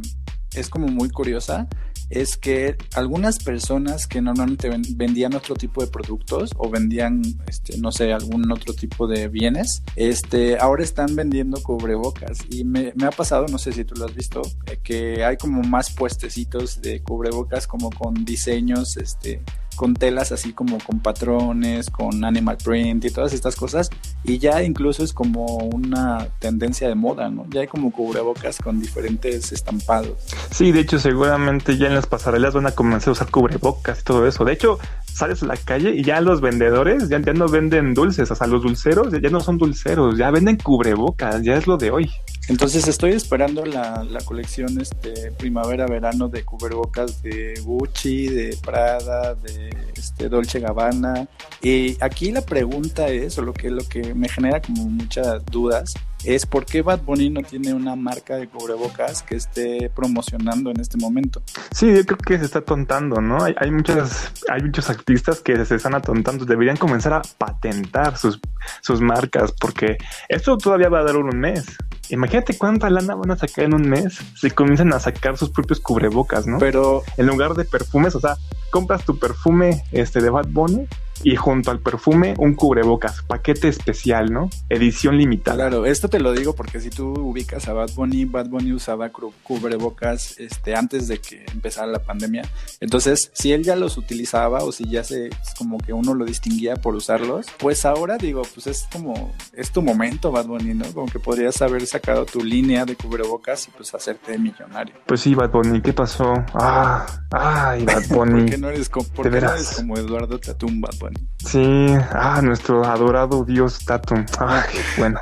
es 0.53 0.69
como 0.69 0.87
muy 0.87 1.09
curiosa 1.09 1.67
es 2.09 2.37
que 2.37 2.77
algunas 2.93 3.39
personas 3.39 4.07
que 4.07 4.21
normalmente 4.21 4.69
vendían 4.95 5.33
otro 5.35 5.55
tipo 5.55 5.81
de 5.81 5.87
productos 5.87 6.51
o 6.57 6.69
vendían, 6.69 7.21
este, 7.47 7.77
no 7.77 7.91
sé, 7.91 8.13
algún 8.13 8.51
otro 8.51 8.73
tipo 8.73 9.07
de 9.07 9.27
bienes, 9.27 9.83
este, 9.95 10.57
ahora 10.59 10.83
están 10.83 11.15
vendiendo 11.15 11.61
cubrebocas. 11.61 12.39
Y 12.49 12.63
me, 12.63 12.93
me 12.95 13.05
ha 13.05 13.11
pasado, 13.11 13.47
no 13.47 13.57
sé 13.57 13.71
si 13.71 13.83
tú 13.85 13.95
lo 13.95 14.05
has 14.05 14.15
visto, 14.15 14.41
eh, 14.67 14.79
que 14.83 15.23
hay 15.23 15.37
como 15.37 15.61
más 15.63 15.91
puestecitos 15.91 16.81
de 16.81 17.01
cubrebocas 17.01 17.67
como 17.67 17.89
con 17.89 18.25
diseños, 18.25 18.97
este, 18.97 19.41
con 19.75 19.93
telas 19.93 20.31
así 20.31 20.53
como 20.53 20.77
con 20.79 20.99
patrones, 20.99 21.89
con 21.89 22.23
animal 22.23 22.57
print 22.63 23.05
y 23.05 23.09
todas 23.09 23.33
estas 23.33 23.55
cosas. 23.55 23.89
Y 24.27 24.39
ya 24.39 24.63
incluso 24.63 25.03
es 25.03 25.13
como 25.13 25.57
una 25.57 26.27
tendencia 26.39 26.87
de 26.87 26.95
moda, 26.95 27.29
¿no? 27.29 27.45
Ya 27.49 27.61
hay 27.61 27.67
como 27.67 27.91
cubrebocas 27.91 28.57
con 28.57 28.79
diferentes 28.79 29.51
estampados. 29.51 30.17
Sí, 30.51 30.71
de 30.71 30.79
hecho 30.79 30.97
seguramente 30.99 31.77
ya 31.77 31.87
en 31.87 31.95
las 31.95 32.07
pasarelas 32.07 32.53
van 32.53 32.65
a 32.65 32.71
comenzar 32.71 33.09
a 33.09 33.11
usar 33.11 33.29
cubrebocas 33.29 34.01
y 34.01 34.03
todo 34.03 34.27
eso. 34.27 34.43
De 34.43 34.53
hecho, 34.53 34.79
sales 35.05 35.43
a 35.43 35.45
la 35.45 35.57
calle 35.57 35.91
y 35.91 36.03
ya 36.03 36.21
los 36.21 36.41
vendedores 36.41 37.07
ya, 37.07 37.19
ya 37.19 37.33
no 37.33 37.47
venden 37.47 37.93
dulces, 37.93 38.29
o 38.31 38.35
sea, 38.35 38.47
los 38.47 38.63
dulceros 38.63 39.13
ya, 39.13 39.29
no 39.29 39.39
son 39.39 39.57
dulceros, 39.57 40.17
ya 40.17 40.31
venden 40.31 40.57
cubrebocas, 40.57 41.41
ya 41.43 41.55
es 41.55 41.67
lo 41.67 41.77
de 41.77 41.91
hoy. 41.91 42.09
Entonces 42.47 42.87
estoy 42.87 43.13
esperando 43.13 43.65
la, 43.65 44.03
la 44.03 44.19
colección 44.21 44.79
este 44.79 45.31
primavera-verano 45.31 46.27
de 46.27 46.43
cubrebocas 46.45 47.23
de 47.23 47.59
Gucci, 47.63 48.27
de 48.27 48.55
Prada, 48.63 49.33
de 49.33 49.69
este 49.95 50.29
Dolce 50.29 50.59
Gabbana. 50.59 51.27
Y 51.63 51.97
aquí 52.01 52.31
la 52.31 52.41
pregunta 52.41 53.07
es, 53.07 53.39
o 53.39 53.41
lo 53.41 53.51
que, 53.51 53.71
lo 53.71 53.87
que 53.87 54.13
me 54.13 54.29
genera 54.29 54.61
como 54.61 54.83
muchas 54.85 55.43
dudas, 55.47 55.95
es 56.25 56.45
por 56.45 56.65
qué 56.65 56.81
Bad 56.81 57.01
Bunny 57.01 57.29
no 57.29 57.41
tiene 57.41 57.73
una 57.73 57.95
marca 57.95 58.35
de 58.35 58.47
cubrebocas 58.47 59.23
que 59.23 59.35
esté 59.35 59.89
promocionando 59.89 60.71
en 60.71 60.79
este 60.79 60.97
momento. 60.97 61.41
Sí, 61.71 61.87
yo 61.93 62.05
creo 62.05 62.17
que 62.17 62.39
se 62.39 62.45
está 62.45 62.59
atontando, 62.59 63.21
¿no? 63.21 63.43
Hay, 63.43 63.53
hay 63.57 63.71
muchas, 63.71 64.31
hay 64.49 64.61
muchos 64.61 64.89
artistas 64.89 65.41
que 65.41 65.63
se 65.65 65.75
están 65.75 65.95
atontando, 65.95 66.45
deberían 66.45 66.77
comenzar 66.77 67.13
a 67.13 67.21
patentar 67.37 68.17
sus, 68.17 68.39
sus 68.81 69.01
marcas, 69.01 69.51
porque 69.51 69.97
esto 70.29 70.57
todavía 70.57 70.89
va 70.89 70.99
a 70.99 71.03
dar 71.03 71.17
un 71.17 71.37
mes. 71.37 71.65
Imagínate 72.09 72.57
cuánta 72.57 72.89
lana 72.89 73.15
van 73.15 73.31
a 73.31 73.37
sacar 73.37 73.65
en 73.65 73.73
un 73.73 73.89
mes 73.89 74.19
si 74.35 74.51
comienzan 74.51 74.93
a 74.93 74.99
sacar 74.99 75.37
sus 75.37 75.49
propios 75.49 75.79
cubrebocas, 75.79 76.45
¿no? 76.45 76.59
Pero 76.59 77.03
en 77.17 77.27
lugar 77.27 77.55
de 77.55 77.65
perfumes, 77.65 78.15
o 78.15 78.19
sea, 78.19 78.37
compras 78.71 79.05
tu 79.05 79.17
perfume 79.17 79.83
este 79.91 80.21
de 80.21 80.29
Bad 80.29 80.47
Bunny 80.49 80.87
y 81.23 81.35
junto 81.35 81.71
al 81.71 81.79
perfume 81.79 82.35
un 82.37 82.53
cubrebocas, 82.55 83.21
paquete 83.23 83.67
especial, 83.67 84.31
¿no? 84.31 84.49
Edición 84.69 85.17
limitada. 85.17 85.57
Claro, 85.57 85.85
esto 85.85 86.09
te 86.09 86.19
lo 86.19 86.33
digo 86.33 86.55
porque 86.55 86.79
si 86.79 86.89
tú 86.89 87.13
ubicas 87.13 87.67
a 87.67 87.73
Bad 87.73 87.91
Bunny, 87.95 88.25
Bad 88.25 88.47
Bunny 88.47 88.73
usaba 88.73 89.09
cubrebocas 89.43 90.39
este, 90.39 90.75
antes 90.75 91.07
de 91.07 91.19
que 91.19 91.45
empezara 91.51 91.87
la 91.87 91.99
pandemia. 91.99 92.43
Entonces, 92.79 93.31
si 93.33 93.53
él 93.53 93.63
ya 93.63 93.75
los 93.75 93.97
utilizaba 93.97 94.63
o 94.63 94.71
si 94.71 94.89
ya 94.89 95.03
se 95.03 95.29
como 95.57 95.77
que 95.77 95.93
uno 95.93 96.13
lo 96.13 96.25
distinguía 96.25 96.75
por 96.75 96.95
usarlos, 96.95 97.47
pues 97.57 97.85
ahora 97.85 98.17
digo, 98.17 98.41
pues 98.53 98.67
es 98.67 98.87
como, 98.91 99.33
es 99.53 99.71
tu 99.71 99.81
momento, 99.81 100.31
Bad 100.31 100.45
Bunny, 100.47 100.73
¿no? 100.73 100.85
Como 100.93 101.07
que 101.07 101.19
podrías 101.19 101.61
haber 101.61 101.85
sacado 101.87 102.25
tu 102.25 102.43
línea 102.43 102.85
de 102.85 102.95
cubrebocas 102.95 103.67
y 103.67 103.71
pues 103.71 103.93
hacerte 103.93 104.37
millonario. 104.37 104.95
Pues 105.05 105.21
sí, 105.21 105.35
Bad 105.35 105.51
Bunny, 105.51 105.81
¿qué 105.81 105.93
pasó? 105.93 106.33
Ah, 106.53 107.05
ay, 107.31 107.85
Bad 107.85 108.07
Bunny. 108.09 108.41
¿Por 108.41 108.49
qué 108.49 108.57
no 108.57 108.69
eres, 108.69 108.89
como, 108.89 109.07
no 109.23 109.37
eres 109.37 109.73
como 109.75 109.97
Eduardo 109.97 110.39
Tatum, 110.39 110.81
Bad 110.81 110.95
Bunny? 110.99 111.04
Sí, 111.45 111.87
ah, 112.11 112.41
nuestro 112.43 112.85
adorado 112.85 113.43
dios 113.45 113.83
Tatum. 113.85 114.25
Ay, 114.39 114.63
bueno, 114.97 115.19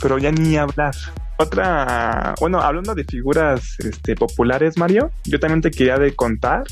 pero 0.00 0.18
ya 0.18 0.30
ni 0.30 0.56
hablar. 0.56 0.94
Otra, 1.38 2.34
bueno, 2.40 2.60
hablando 2.60 2.94
de 2.94 3.04
figuras 3.04 3.76
este, 3.78 4.14
populares, 4.14 4.76
Mario, 4.76 5.10
yo 5.24 5.40
también 5.40 5.62
te 5.62 5.70
quería 5.70 5.96
de 5.96 6.14
contar 6.14 6.64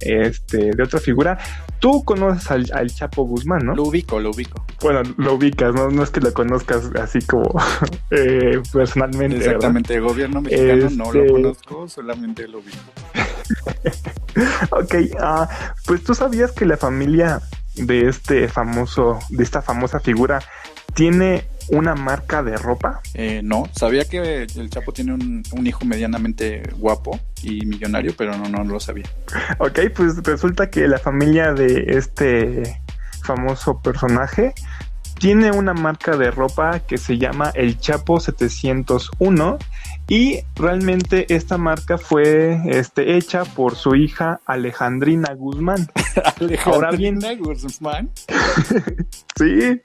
este, 0.00 0.70
de 0.74 0.82
otra 0.82 1.00
figura. 1.00 1.38
Tú 1.78 2.04
conoces 2.04 2.50
al, 2.50 2.90
Chapo 2.90 3.24
Guzmán, 3.24 3.66
¿no? 3.66 3.74
Lo 3.74 3.84
ubico, 3.84 4.18
lo 4.18 4.30
ubico. 4.30 4.64
Bueno, 4.80 5.02
lo 5.18 5.34
ubicas, 5.34 5.74
no, 5.74 5.90
no 5.90 6.02
es 6.02 6.10
que 6.10 6.20
lo 6.20 6.32
conozcas 6.32 6.90
así 7.00 7.20
como 7.20 7.44
eh, 8.10 8.60
personalmente. 8.72 9.38
Exactamente, 9.38 9.94
el 9.94 10.02
gobierno 10.02 10.40
mexicano 10.40 10.90
no 10.90 11.12
lo 11.12 11.20
este 11.20 11.32
conozco, 11.32 11.88
solamente 11.88 12.48
lo 12.48 12.58
ubico. 12.58 12.78
ok, 14.70 14.94
uh, 15.20 15.46
pues 15.86 16.02
tú 16.02 16.14
sabías 16.14 16.52
que 16.52 16.64
la 16.64 16.76
familia 16.76 17.42
de 17.74 18.08
este 18.08 18.48
famoso, 18.48 19.18
de 19.30 19.42
esta 19.42 19.62
famosa 19.62 20.00
figura, 20.00 20.40
tiene 20.94 21.44
una 21.68 21.94
marca 21.94 22.42
de 22.42 22.56
ropa? 22.56 23.00
Eh, 23.14 23.40
no, 23.42 23.68
sabía 23.72 24.04
que 24.04 24.42
el 24.42 24.70
Chapo 24.70 24.92
tiene 24.92 25.14
un, 25.14 25.66
hijo 25.66 25.84
medianamente 25.84 26.62
guapo 26.76 27.18
y 27.42 27.64
millonario, 27.66 28.14
pero 28.16 28.36
no, 28.36 28.48
no 28.48 28.64
lo 28.64 28.80
sabía. 28.80 29.08
Ok, 29.58 29.80
pues 29.94 30.22
resulta 30.22 30.70
que 30.70 30.86
la 30.88 30.98
familia 30.98 31.52
de 31.52 31.84
este 31.88 32.80
famoso 33.22 33.80
personaje 33.80 34.54
tiene 35.18 35.50
una 35.52 35.72
marca 35.74 36.16
de 36.16 36.30
ropa 36.30 36.80
que 36.80 36.98
se 36.98 37.18
llama 37.18 37.50
El 37.54 37.78
Chapo 37.78 38.20
701 38.20 39.58
y 40.08 40.40
realmente 40.54 41.32
esta 41.34 41.56
marca 41.56 41.96
fue 41.96 42.60
este, 42.66 43.16
hecha 43.16 43.44
por 43.44 43.74
su 43.74 43.94
hija 43.94 44.40
Alejandrina 44.46 45.34
Guzmán. 45.34 45.88
Alejandrina 46.40 47.34
Guzmán. 47.34 48.10
sí. 49.36 49.80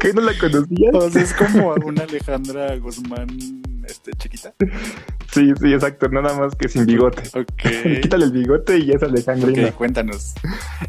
¿Qué 0.00 0.12
no 0.14 0.20
la 0.20 0.32
conocías? 0.38 0.92
Pues 0.92 1.16
es 1.16 1.34
como 1.34 1.74
una 1.84 2.04
Alejandra 2.04 2.76
Guzmán 2.76 3.26
este, 3.86 4.12
chiquita. 4.12 4.54
Sí, 5.30 5.52
sí, 5.60 5.72
exacto, 5.72 6.08
nada 6.08 6.34
más 6.38 6.54
que 6.54 6.68
sin 6.68 6.86
bigote. 6.86 7.22
Ok. 7.38 8.00
Quítale 8.02 8.26
el 8.26 8.32
bigote 8.32 8.78
y 8.78 8.90
es 8.90 9.02
Alejandrina. 9.02 9.68
Ok, 9.68 9.74
cuéntanos. 9.74 10.34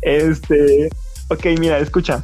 Este, 0.01 0.89
ok, 1.29 1.45
mira, 1.60 1.79
escucha. 1.79 2.24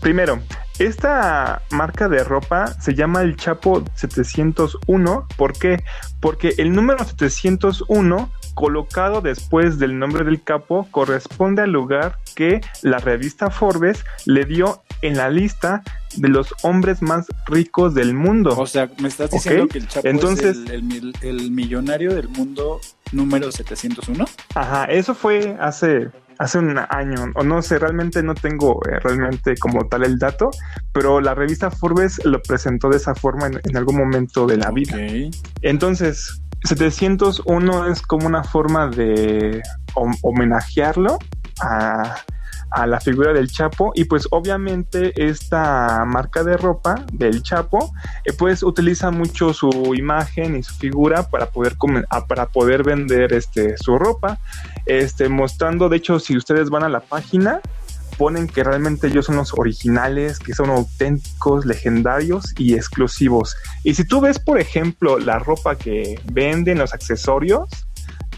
Primero, 0.00 0.40
esta 0.78 1.62
marca 1.70 2.08
de 2.08 2.24
ropa 2.24 2.66
se 2.80 2.94
llama 2.94 3.22
el 3.22 3.36
Chapo 3.36 3.84
701. 3.94 5.28
¿Por 5.36 5.52
qué? 5.52 5.82
Porque 6.20 6.54
el 6.58 6.72
número 6.72 7.04
701 7.04 8.30
colocado 8.54 9.20
después 9.20 9.78
del 9.78 9.98
nombre 9.98 10.24
del 10.24 10.42
capo 10.42 10.88
corresponde 10.90 11.62
al 11.62 11.72
lugar 11.72 12.18
que 12.34 12.60
la 12.82 12.98
revista 12.98 13.50
Forbes 13.50 14.04
le 14.26 14.44
dio 14.44 14.82
en 15.02 15.16
la 15.16 15.28
lista 15.28 15.82
de 16.16 16.28
los 16.28 16.54
hombres 16.62 17.02
más 17.02 17.26
ricos 17.46 17.94
del 17.94 18.14
mundo. 18.14 18.54
O 18.56 18.66
sea, 18.66 18.88
me 18.98 19.08
estás 19.08 19.30
diciendo 19.30 19.68
que 19.68 19.78
el 19.78 19.88
Chapo 19.88 20.08
Entonces, 20.08 20.56
es 20.56 20.70
el, 21.22 21.50
millonario 21.50 22.14
del 22.14 22.28
mundo 22.28 22.80
número 23.12 23.52
701. 23.52 24.24
Ajá, 24.54 24.84
eso 24.86 25.14
fue 25.14 25.56
hace 25.60 26.10
hace 26.38 26.58
un 26.58 26.76
año, 26.78 27.32
o 27.34 27.42
no 27.42 27.62
sé, 27.62 27.78
realmente 27.78 28.22
no 28.22 28.34
tengo 28.34 28.80
eh, 28.88 28.98
realmente 29.02 29.54
como 29.56 29.86
tal 29.88 30.04
el 30.04 30.18
dato, 30.18 30.50
pero 30.92 31.20
la 31.20 31.34
revista 31.34 31.70
Forbes 31.70 32.24
lo 32.24 32.40
presentó 32.42 32.88
de 32.88 32.96
esa 32.96 33.14
forma 33.14 33.46
en, 33.46 33.76
algún 33.76 33.96
momento 33.96 34.46
de 34.46 34.56
la 34.56 34.70
vida. 34.70 34.96
Entonces, 35.62 36.42
701 36.64 37.88
es 37.88 38.02
como 38.02 38.26
una 38.26 38.42
forma 38.42 38.88
de 38.88 39.62
homenajearlo 39.94 41.18
a, 41.60 42.16
la 42.86 43.00
figura 43.00 43.32
del 43.32 43.50
Chapo 43.50 43.92
y 43.94 44.04
pues 44.04 44.26
obviamente 44.30 45.12
esta 45.16 46.04
marca 46.04 46.42
de 46.42 46.56
ropa 46.56 47.04
del 47.12 47.42
Chapo 47.42 47.92
eh, 48.24 48.32
pues 48.36 48.62
utiliza 48.62 49.10
mucho 49.10 49.54
su 49.54 49.70
imagen 49.94 50.56
y 50.56 50.62
su 50.62 50.74
figura 50.74 51.28
para 51.30 51.46
poder 51.46 51.76
para 52.28 52.46
poder 52.46 52.82
vender 52.82 53.32
este 53.32 53.76
su 53.76 53.96
ropa 53.96 54.38
este 54.86 55.28
mostrando 55.28 55.88
de 55.88 55.96
hecho 55.98 56.18
si 56.18 56.36
ustedes 56.36 56.68
van 56.68 56.82
a 56.82 56.88
la 56.88 57.00
página 57.00 57.60
ponen 58.18 58.46
que 58.46 58.64
realmente 58.64 59.08
ellos 59.08 59.26
son 59.26 59.36
los 59.36 59.52
originales, 59.54 60.38
que 60.38 60.54
son 60.54 60.70
auténticos, 60.70 61.66
legendarios 61.66 62.54
y 62.56 62.74
exclusivos. 62.74 63.56
Y 63.82 63.94
si 63.94 64.04
tú 64.06 64.20
ves, 64.20 64.38
por 64.38 64.60
ejemplo, 64.60 65.18
la 65.18 65.38
ropa 65.38 65.76
que 65.76 66.20
venden, 66.32 66.78
los 66.78 66.94
accesorios, 66.94 67.68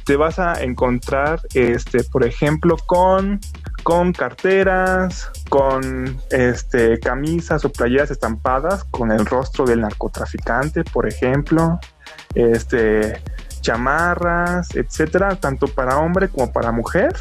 te 0.06 0.16
vas 0.16 0.38
a 0.38 0.62
encontrar, 0.62 1.40
este, 1.52 2.04
por 2.04 2.24
ejemplo, 2.24 2.76
con, 2.86 3.40
con 3.82 4.12
carteras, 4.12 5.28
con 5.48 6.16
este, 6.30 7.00
camisas 7.00 7.64
o 7.64 7.72
playeras 7.72 8.12
estampadas 8.12 8.84
con 8.84 9.10
el 9.10 9.26
rostro 9.26 9.66
del 9.66 9.80
narcotraficante, 9.80 10.84
por 10.84 11.08
ejemplo, 11.08 11.80
este, 12.36 13.20
chamarras, 13.60 14.76
etcétera, 14.76 15.34
tanto 15.34 15.66
para 15.66 15.98
hombre 15.98 16.28
como 16.28 16.52
para 16.52 16.70
mujer. 16.70 17.16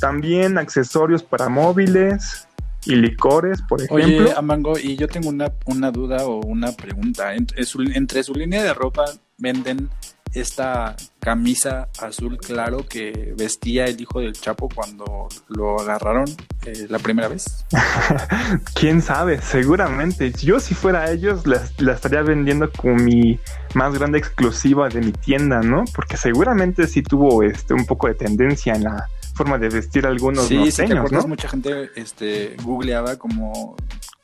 También 0.00 0.58
accesorios 0.58 1.22
para 1.22 1.48
móviles 1.48 2.48
y 2.84 2.96
licores, 2.96 3.62
por 3.62 3.80
ejemplo. 3.80 4.24
Oye, 4.24 4.34
Amango, 4.36 4.76
y 4.76 4.96
yo 4.96 5.06
tengo 5.06 5.28
una, 5.28 5.52
una 5.66 5.92
duda 5.92 6.26
o 6.26 6.40
una 6.40 6.72
pregunta. 6.72 7.34
Entre 7.34 7.64
su, 7.64 7.80
entre 7.82 8.24
su 8.24 8.34
línea 8.34 8.64
de 8.64 8.74
ropa 8.74 9.04
venden 9.36 9.88
esta 10.34 10.96
camisa 11.20 11.88
azul 12.00 12.38
claro 12.38 12.86
que 12.88 13.34
vestía 13.36 13.84
el 13.86 14.00
hijo 14.00 14.20
del 14.20 14.32
Chapo 14.32 14.68
cuando 14.74 15.28
lo 15.48 15.80
agarraron 15.80 16.24
eh, 16.64 16.86
la 16.88 16.98
primera 16.98 17.28
vez? 17.28 17.64
Quién 18.74 19.02
sabe, 19.02 19.40
seguramente. 19.42 20.32
Yo 20.32 20.60
si 20.60 20.74
fuera 20.74 21.10
ellos 21.10 21.46
la, 21.46 21.92
estaría 21.92 22.22
vendiendo 22.22 22.70
como 22.72 22.96
mi 22.96 23.38
más 23.74 23.94
grande 23.94 24.18
exclusiva 24.18 24.88
de 24.88 25.00
mi 25.00 25.12
tienda, 25.12 25.60
¿no? 25.60 25.84
Porque 25.94 26.16
seguramente 26.16 26.86
sí 26.86 27.02
tuvo 27.02 27.42
este 27.42 27.74
un 27.74 27.86
poco 27.86 28.08
de 28.08 28.14
tendencia 28.14 28.74
en 28.74 28.84
la 28.84 29.08
forma 29.34 29.56
de 29.58 29.68
vestir 29.68 30.04
algunos 30.04 30.46
sí, 30.46 30.70
sí, 30.72 30.84
te 30.84 30.98
acuerdas, 30.98 31.26
mucha 31.26 31.48
gente 31.48 31.90
este, 31.94 32.56
googleaba 32.62 33.16
como 33.16 33.76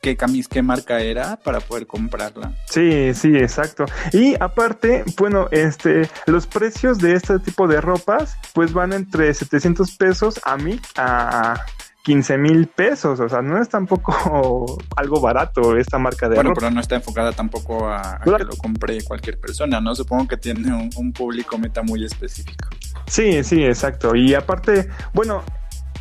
qué 0.05 0.15
camis, 0.15 0.47
qué 0.47 0.61
marca 0.61 0.99
era 0.99 1.35
para 1.37 1.59
poder 1.59 1.87
comprarla. 1.87 2.53
Sí, 2.69 3.11
sí, 3.15 3.35
exacto. 3.35 3.85
Y 4.13 4.35
aparte, 4.39 5.03
bueno, 5.17 5.47
este, 5.49 6.07
los 6.27 6.45
precios 6.45 6.99
de 6.99 7.13
este 7.13 7.39
tipo 7.39 7.67
de 7.67 7.81
ropas, 7.81 8.37
pues 8.53 8.71
van 8.71 8.93
entre 8.93 9.33
700 9.33 9.97
pesos 9.97 10.39
a 10.43 10.57
mí 10.57 10.79
a 10.95 11.59
15 12.03 12.37
mil 12.37 12.67
pesos, 12.67 13.19
o 13.19 13.27
sea, 13.27 13.41
no 13.41 13.59
es 13.59 13.67
tampoco 13.67 14.77
algo 14.95 15.19
barato 15.19 15.75
esta 15.75 15.97
marca 15.97 16.29
de 16.29 16.35
Bueno, 16.35 16.51
pero 16.53 16.69
no 16.69 16.81
está 16.81 16.97
enfocada 16.97 17.31
tampoco 17.31 17.89
a, 17.89 18.21
que 18.23 18.43
lo 18.43 18.55
compre 18.57 19.03
cualquier 19.03 19.39
persona, 19.39 19.81
¿no? 19.81 19.95
Supongo 19.95 20.27
que 20.27 20.37
tiene 20.37 20.71
un, 20.95 21.13
público 21.13 21.57
meta 21.57 21.81
muy 21.81 22.05
específico. 22.05 22.67
Sí, 23.07 23.43
sí, 23.43 23.63
exacto. 23.63 24.15
Y 24.15 24.35
aparte, 24.35 24.87
bueno, 25.13 25.43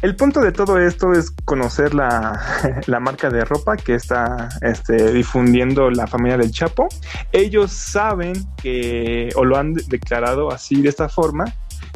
el 0.05 0.17
punto 0.17 0.43
de 0.43 0.53
todo 0.53 0.79
esto 0.79 1.13
es 1.13 1.31
conocer 1.47 1.95
la, 1.95 2.39
la, 2.87 3.01
marca 3.01 3.31
de 3.31 3.43
ropa 3.43 3.75
que 3.75 3.95
está 3.95 4.51
este, 4.61 5.13
difundiendo 5.13 5.89
la 5.89 6.07
familia 6.07 6.37
del 6.37 6.51
Chapo. 6.51 6.89
Ellos 7.33 7.73
saben 7.73 8.35
que, 8.59 9.31
o 9.35 9.47
lo 9.47 9.57
han 9.57 9.73
declarado 9.73 10.53
así 10.53 10.83
de 10.83 10.91
esta 10.91 11.09
forma, 11.09 11.47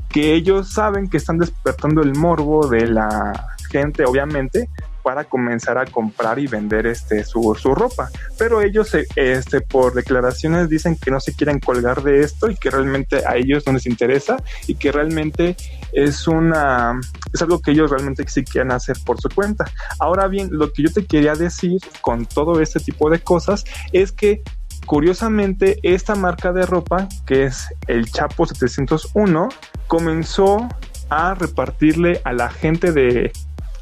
que 0.08 0.32
ellos 0.32 0.72
saben 0.72 1.10
que 1.10 1.18
están 1.18 1.36
despertando 1.36 2.00
el 2.00 2.14
morbo 2.14 2.66
de 2.66 2.86
la 2.86 3.46
gente, 3.70 4.06
obviamente, 4.06 4.70
para 5.08 5.24
comenzar 5.24 5.78
a 5.78 5.86
comprar 5.86 6.38
y 6.38 6.46
vender 6.46 6.86
este 6.86 7.24
su, 7.24 7.56
su 7.58 7.74
ropa. 7.74 8.10
Pero 8.36 8.60
ellos 8.60 8.94
este 9.16 9.62
por 9.62 9.94
declaraciones 9.94 10.68
dicen 10.68 10.96
que 10.96 11.10
no 11.10 11.18
se 11.18 11.34
quieren 11.34 11.60
colgar 11.60 12.02
de 12.02 12.20
esto 12.20 12.50
y 12.50 12.56
que 12.56 12.68
realmente 12.68 13.26
a 13.26 13.36
ellos 13.36 13.62
no 13.66 13.72
les 13.72 13.86
interesa 13.86 14.36
y 14.66 14.74
que 14.74 14.92
realmente 14.92 15.56
es 15.94 16.28
una 16.28 17.00
es 17.32 17.40
algo 17.40 17.58
que 17.62 17.70
ellos 17.70 17.90
realmente 17.90 18.22
sí 18.28 18.44
quieren 18.44 18.70
hacer 18.70 18.98
por 19.06 19.18
su 19.18 19.30
cuenta. 19.30 19.64
Ahora 19.98 20.28
bien, 20.28 20.50
lo 20.52 20.70
que 20.74 20.82
yo 20.82 20.92
te 20.92 21.06
quería 21.06 21.32
decir 21.32 21.80
con 22.02 22.26
todo 22.26 22.60
este 22.60 22.78
tipo 22.78 23.08
de 23.08 23.20
cosas 23.20 23.64
es 23.94 24.12
que 24.12 24.42
curiosamente 24.84 25.78
esta 25.84 26.16
marca 26.16 26.52
de 26.52 26.66
ropa 26.66 27.08
que 27.24 27.44
es 27.44 27.66
el 27.86 28.10
Chapo 28.10 28.44
701 28.44 29.48
comenzó 29.86 30.68
a 31.08 31.32
repartirle 31.32 32.20
a 32.24 32.34
la 32.34 32.50
gente 32.50 32.92
de 32.92 33.32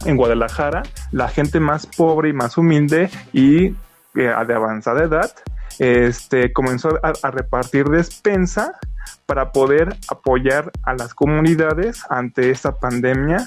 en 0.07 0.17
Guadalajara, 0.17 0.83
la 1.13 1.29
gente 1.29 1.61
más 1.61 1.87
pobre 1.87 2.31
y 2.31 2.33
más 2.33 2.57
humilde 2.57 3.11
y 3.33 3.67
eh, 3.67 3.75
de 4.15 4.55
avanzada 4.55 5.05
edad, 5.05 5.31
este, 5.79 6.53
comenzó 6.53 6.99
a, 7.03 7.31
repartir 7.31 7.87
despensa 7.87 8.79
para 9.27 9.53
poder 9.53 9.97
apoyar 10.09 10.73
a 10.85 10.95
las 10.95 11.13
comunidades 11.13 12.03
ante 12.09 12.51
esta 12.51 12.79
pandemia 12.79 13.47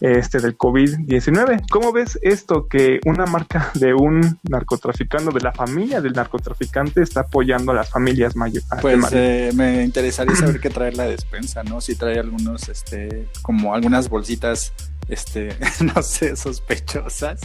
este, 0.00 0.38
del 0.38 0.56
COVID-19. 0.58 1.62
¿Cómo 1.70 1.92
ves 1.92 2.18
esto 2.22 2.68
que 2.68 3.00
una 3.06 3.26
marca 3.26 3.70
de 3.74 3.94
un 3.94 4.38
narcotraficante, 4.48 5.32
de 5.32 5.40
la 5.40 5.52
familia 5.52 6.00
del 6.00 6.12
narcotraficante, 6.12 7.02
está 7.02 7.20
apoyando 7.20 7.72
a 7.72 7.76
las 7.76 7.90
familias 7.90 8.36
mayores? 8.36 8.68
Pues 8.82 8.98
eh, 9.12 9.50
me 9.54 9.82
interesaría 9.84 10.34
saber 10.36 10.60
qué 10.60 10.70
trae 10.70 10.92
la 10.92 11.04
despensa, 11.04 11.62
¿no? 11.62 11.80
Si 11.80 11.96
trae 11.96 12.18
algunos, 12.18 12.68
este, 12.68 13.28
como 13.42 13.74
algunas 13.74 14.08
bolsitas 14.08 14.72
este, 15.08 15.56
no 15.94 16.02
sé, 16.02 16.36
sospechosas. 16.36 17.40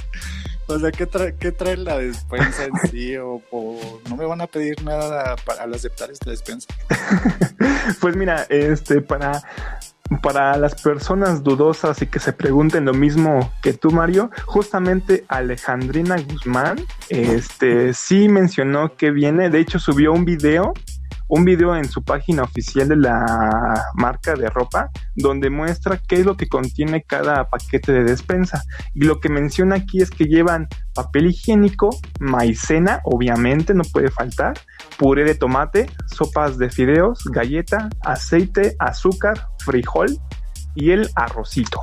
O 0.68 0.80
sea, 0.80 0.92
¿qué, 0.92 1.08
qué 1.40 1.52
trae 1.52 1.78
la 1.78 1.98
despensa 1.98 2.66
en 2.66 2.90
sí? 2.90 3.16
O, 3.18 3.42
no 4.10 4.16
me 4.16 4.26
van 4.26 4.42
a 4.42 4.48
pedir 4.48 4.84
nada 4.84 5.36
para, 5.46 5.64
al 5.64 5.74
aceptar 5.74 6.10
esta 6.10 6.32
despensa? 6.32 6.68
pues 8.02 8.16
mira, 8.16 8.48
este, 8.50 9.02
para, 9.02 9.44
para 10.24 10.58
las 10.58 10.82
personas 10.82 11.44
dudosas 11.44 12.02
y 12.02 12.08
que 12.08 12.20
se 12.20 12.34
pregunten 12.34 12.86
lo 12.86 12.94
mismo 12.94 13.52
que 13.62 13.74
tú, 13.74 13.92
Mario, 13.92 14.32
justamente 14.46 15.24
Alejandrina 15.28 16.16
Guzmán, 16.18 16.78
este, 17.10 17.94
sí 17.94 18.28
mencionó 18.28 18.96
que 18.98 19.12
viene, 19.12 19.52
de 19.52 19.60
hecho 19.60 19.78
subió 19.78 20.14
un 20.14 20.26
video 20.26 20.74
un 21.28 21.46
video 21.46 21.76
en 21.76 21.86
su 21.86 22.04
página 22.04 22.44
oficial 22.44 22.88
de 22.88 22.98
la 22.98 23.92
marca 23.96 24.36
de 24.36 24.50
ropa 24.50 24.92
donde 25.16 25.50
muestra 25.50 25.98
qué 25.98 26.16
es 26.16 26.26
lo 26.26 26.38
que 26.38 26.48
contiene 26.48 27.04
cada 27.04 27.50
paquete 27.50 27.92
de 27.92 28.04
despensa. 28.04 28.64
Y 28.94 29.06
lo 29.06 29.20
que 29.20 29.30
menciona 29.30 29.76
aquí 29.76 30.02
es 30.02 30.12
que 30.12 30.26
llevan 30.26 30.68
papel 30.94 31.28
higiénico, 31.28 31.90
maicena, 32.20 33.02
obviamente 33.04 33.74
no 33.74 33.84
puede 33.84 34.10
faltar, 34.12 34.54
puré 34.98 35.24
de 35.24 35.36
tomate, 35.36 35.90
sopas 36.08 36.58
de 36.58 36.70
fideos, 36.70 37.24
galleta, 37.26 37.90
aceite, 38.02 38.76
azúcar, 38.80 39.48
frijol 39.60 40.18
y 40.76 40.92
el 40.92 41.10
arrocito. 41.16 41.82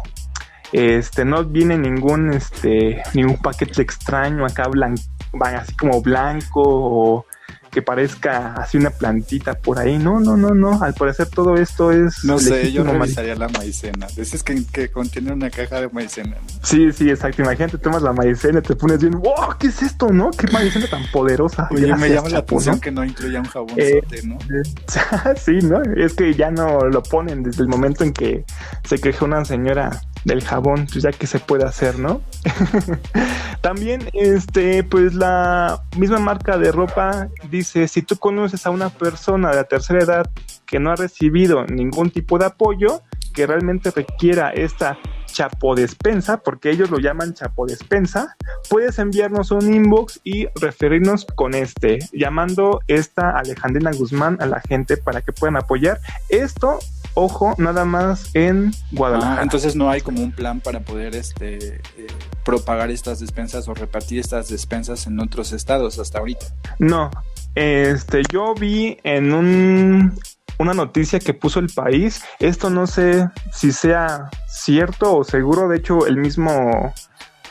Este, 0.72 1.26
no 1.26 1.44
viene 1.44 1.76
ningún, 1.76 2.32
este, 2.32 3.02
ningún 3.12 3.36
paquete 3.36 3.82
extraño 3.82 4.46
acá 4.46 4.68
blanco, 4.68 5.02
así 5.44 5.74
como 5.76 6.00
blanco 6.00 6.62
o 6.64 7.26
que 7.72 7.80
parezca 7.80 8.52
así 8.52 8.76
una 8.76 8.90
plantita 8.90 9.54
por 9.54 9.78
ahí. 9.78 9.98
No, 9.98 10.20
no, 10.20 10.36
no, 10.36 10.50
no. 10.50 10.82
Al 10.82 10.92
parecer 10.92 11.28
todo 11.28 11.54
esto 11.54 11.90
es. 11.90 12.22
No 12.22 12.38
sé, 12.38 12.70
yo 12.70 12.84
revisaría 12.84 13.34
la 13.34 13.48
maicena. 13.48 14.06
Dices 14.14 14.42
que, 14.42 14.62
que 14.70 14.90
contiene 14.90 15.32
una 15.32 15.48
caja 15.48 15.80
de 15.80 15.88
maicena. 15.88 16.36
Sí, 16.62 16.92
sí, 16.92 17.08
exacto. 17.08 17.40
Imagínate, 17.40 17.78
tomas 17.78 18.02
la 18.02 18.12
maicena 18.12 18.58
y 18.58 18.62
te 18.62 18.76
pones 18.76 19.00
bien. 19.00 19.14
¡Wow! 19.14 19.56
¿Qué 19.58 19.68
es 19.68 19.80
esto, 19.80 20.10
no? 20.10 20.30
¿Qué 20.32 20.46
maicena 20.52 20.86
tan 20.86 21.02
poderosa? 21.10 21.66
Oye, 21.70 21.96
me 21.96 22.10
llama 22.10 22.28
la 22.28 22.38
atención 22.40 22.78
que 22.78 22.90
no 22.90 23.04
incluya 23.04 23.40
un 23.40 23.46
jabón 23.46 23.72
eh, 23.78 24.02
¿no? 24.24 24.38
sí, 25.36 25.58
¿no? 25.62 25.80
Es 25.96 26.12
que 26.12 26.34
ya 26.34 26.50
no 26.50 26.80
lo 26.80 27.02
ponen 27.02 27.42
desde 27.42 27.62
el 27.62 27.68
momento 27.68 28.04
en 28.04 28.12
que 28.12 28.44
se 28.84 28.98
quejó 28.98 29.24
una 29.24 29.46
señora 29.46 30.02
del 30.24 30.42
jabón, 30.42 30.86
pues 30.90 31.02
ya 31.02 31.12
que 31.12 31.26
se 31.26 31.38
puede 31.38 31.64
hacer, 31.64 31.98
¿no? 31.98 32.20
También, 33.60 34.08
este, 34.12 34.84
pues 34.84 35.14
la 35.14 35.84
misma 35.96 36.18
marca 36.18 36.58
de 36.58 36.72
ropa 36.72 37.28
dice, 37.50 37.88
si 37.88 38.02
tú 38.02 38.16
conoces 38.16 38.66
a 38.66 38.70
una 38.70 38.88
persona 38.88 39.50
de 39.50 39.56
la 39.56 39.64
tercera 39.64 40.02
edad 40.02 40.30
que 40.66 40.80
no 40.80 40.90
ha 40.90 40.96
recibido 40.96 41.64
ningún 41.64 42.10
tipo 42.10 42.38
de 42.38 42.46
apoyo, 42.46 43.02
que 43.32 43.46
realmente 43.46 43.90
requiera 43.90 44.50
esta 44.50 44.98
chapodespensa, 45.26 46.38
porque 46.38 46.70
ellos 46.70 46.90
lo 46.90 46.98
llaman 46.98 47.34
chapodespensa, 47.34 48.36
puedes 48.68 48.98
enviarnos 48.98 49.50
un 49.50 49.72
inbox 49.72 50.20
y 50.22 50.46
referirnos 50.60 51.24
con 51.24 51.54
este, 51.54 51.98
llamando 52.12 52.80
esta 52.86 53.38
Alejandrina 53.38 53.90
Guzmán 53.92 54.36
a 54.40 54.46
la 54.46 54.60
gente 54.60 54.96
para 54.98 55.22
que 55.22 55.32
puedan 55.32 55.56
apoyar. 55.56 56.00
Esto 56.28 56.78
ojo, 57.14 57.54
nada 57.58 57.84
más 57.84 58.30
en 58.34 58.72
Guadalajara. 58.90 59.40
Ah, 59.40 59.42
entonces 59.42 59.76
no 59.76 59.90
hay 59.90 60.00
como 60.00 60.22
un 60.22 60.32
plan 60.32 60.60
para 60.60 60.80
poder 60.80 61.14
este 61.16 61.76
eh, 61.76 62.06
propagar 62.44 62.90
estas 62.90 63.20
despensas 63.20 63.68
o 63.68 63.74
repartir 63.74 64.18
estas 64.18 64.48
despensas 64.48 65.06
en 65.06 65.20
otros 65.20 65.52
estados 65.52 65.98
hasta 65.98 66.18
ahorita. 66.18 66.46
No, 66.78 67.10
este, 67.54 68.22
yo 68.30 68.54
vi 68.54 68.98
en 69.04 69.32
un 69.32 70.12
una 70.58 70.74
noticia 70.74 71.18
que 71.18 71.34
puso 71.34 71.60
el 71.60 71.68
país. 71.68 72.22
Esto 72.38 72.70
no 72.70 72.86
sé 72.86 73.28
si 73.52 73.72
sea 73.72 74.30
cierto 74.48 75.16
o 75.16 75.24
seguro. 75.24 75.68
De 75.68 75.78
hecho, 75.78 76.06
el 76.06 76.16
mismo, 76.16 76.94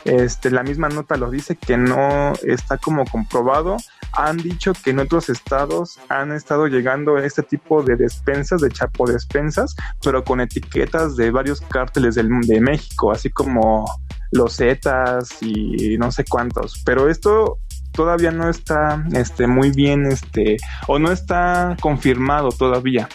este, 0.04 0.50
la 0.50 0.62
misma 0.62 0.88
nota 0.88 1.16
lo 1.16 1.30
dice 1.30 1.56
que 1.56 1.76
no 1.76 2.32
está 2.42 2.78
como 2.78 3.04
comprobado 3.04 3.76
han 4.12 4.36
dicho 4.36 4.72
que 4.74 4.90
en 4.90 4.98
otros 4.98 5.28
estados 5.30 5.98
han 6.08 6.32
estado 6.32 6.66
llegando 6.66 7.18
este 7.18 7.42
tipo 7.42 7.82
de 7.82 7.96
despensas, 7.96 8.60
de 8.60 8.68
chapo 8.70 9.06
despensas, 9.06 9.74
pero 10.02 10.22
con 10.24 10.40
etiquetas 10.40 11.16
de 11.16 11.30
varios 11.30 11.60
cárteles 11.60 12.14
del, 12.14 12.28
de 12.42 12.60
México, 12.60 13.10
así 13.10 13.30
como 13.30 13.86
los 14.30 14.56
Zetas 14.56 15.42
y 15.42 15.96
no 15.98 16.10
sé 16.12 16.24
cuántos. 16.24 16.82
Pero 16.84 17.08
esto 17.08 17.58
todavía 17.92 18.30
no 18.32 18.48
está 18.48 19.04
este, 19.12 19.46
muy 19.46 19.70
bien, 19.70 20.06
este, 20.06 20.56
o 20.88 20.98
no 20.98 21.12
está 21.12 21.76
confirmado 21.80 22.50
todavía. 22.50 23.08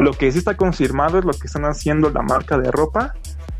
Lo 0.00 0.12
que 0.12 0.30
sí 0.32 0.38
está 0.38 0.56
confirmado 0.56 1.18
es 1.18 1.24
lo 1.24 1.32
que 1.32 1.46
están 1.46 1.64
haciendo 1.64 2.10
la 2.10 2.22
marca 2.22 2.58
de 2.58 2.70
ropa 2.70 3.14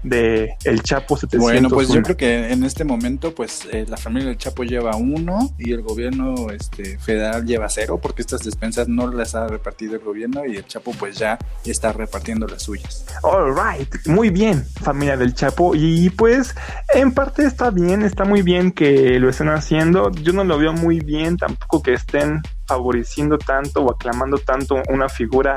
de 0.04 0.54
El 0.64 0.82
Chapo 0.82 1.16
700. 1.16 1.40
Bueno, 1.40 1.68
pues 1.70 1.88
yo 1.88 2.02
creo 2.02 2.16
que 2.16 2.52
en 2.52 2.62
este 2.62 2.84
momento, 2.84 3.34
pues 3.34 3.66
eh, 3.72 3.86
la 3.88 3.96
familia 3.96 4.28
del 4.28 4.38
Chapo 4.38 4.62
lleva 4.62 4.94
uno 4.96 5.52
y 5.58 5.72
el 5.72 5.82
gobierno 5.82 6.50
este, 6.50 6.98
federal 6.98 7.44
lleva 7.46 7.68
cero, 7.68 7.98
porque 8.00 8.22
estas 8.22 8.44
despensas 8.44 8.86
no 8.86 9.10
las 9.10 9.34
ha 9.34 9.48
repartido 9.48 9.94
el 9.94 10.00
gobierno 10.00 10.44
y 10.46 10.56
el 10.56 10.66
Chapo 10.66 10.92
pues 10.92 11.16
ya 11.18 11.38
está 11.64 11.92
repartiendo 11.92 12.46
las 12.46 12.62
suyas. 12.62 13.06
All 13.22 13.54
right, 13.54 13.88
muy 14.06 14.30
bien, 14.30 14.64
familia 14.82 15.16
del 15.16 15.34
Chapo. 15.34 15.74
Y 15.74 16.10
pues 16.10 16.54
en 16.94 17.12
parte 17.12 17.46
está 17.46 17.70
bien, 17.70 18.02
está 18.02 18.24
muy 18.24 18.42
bien 18.42 18.72
que 18.72 19.18
lo 19.18 19.30
estén 19.30 19.48
haciendo. 19.48 20.10
Yo 20.10 20.32
no 20.34 20.44
lo 20.44 20.58
veo 20.58 20.74
muy 20.74 21.00
bien 21.00 21.38
tampoco 21.38 21.82
que 21.82 21.94
estén 21.94 22.42
favoreciendo 22.66 23.38
tanto 23.38 23.82
o 23.82 23.92
aclamando 23.92 24.38
tanto 24.38 24.82
una 24.88 25.08
figura 25.08 25.54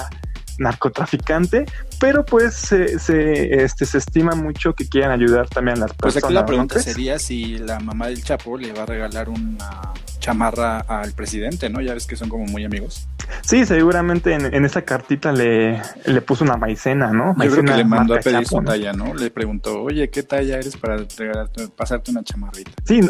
narcotraficante, 0.59 1.65
pero 1.99 2.25
pues 2.25 2.53
se, 2.55 2.99
se, 2.99 3.63
este, 3.63 3.85
se 3.85 3.97
estima 3.97 4.35
mucho 4.35 4.73
que 4.73 4.87
quieran 4.87 5.11
ayudar 5.11 5.47
también 5.49 5.77
a 5.77 5.81
las 5.81 5.93
personas. 5.93 6.13
Pues 6.13 6.23
aquí 6.23 6.33
la 6.33 6.45
pregunta 6.45 6.79
sería 6.79 7.19
si 7.19 7.57
la 7.57 7.79
mamá 7.79 8.07
del 8.07 8.23
Chapo 8.23 8.57
le 8.57 8.73
va 8.73 8.83
a 8.83 8.85
regalar 8.85 9.29
una 9.29 9.93
chamarra 10.19 10.79
al 10.79 11.13
presidente, 11.13 11.69
¿no? 11.69 11.79
Ya 11.81 11.93
ves 11.93 12.05
que 12.05 12.15
son 12.15 12.27
como 12.27 12.45
muy 12.45 12.65
amigos. 12.65 13.07
Sí, 13.41 13.65
seguramente 13.65 14.33
en, 14.33 14.53
en 14.53 14.65
esa 14.65 14.81
cartita 14.81 15.31
le, 15.31 15.81
le 16.05 16.21
puso 16.21 16.43
una 16.43 16.57
maicena, 16.57 17.11
¿no? 17.11 17.35
Yo 17.41 17.51
creo 17.51 17.63
que 17.63 17.73
le 17.77 17.85
mandó 17.85 18.15
a 18.15 18.19
pedir 18.19 18.45
su 18.45 18.61
talla, 18.61 18.93
¿no? 18.93 19.13
Le 19.13 19.31
preguntó, 19.31 19.83
oye, 19.83 20.09
¿qué 20.09 20.23
talla 20.23 20.55
eres 20.55 20.75
para 20.77 20.97
regalarte, 21.17 21.67
pasarte 21.69 22.11
una 22.11 22.23
chamarrita? 22.23 22.71
Sí, 22.85 23.01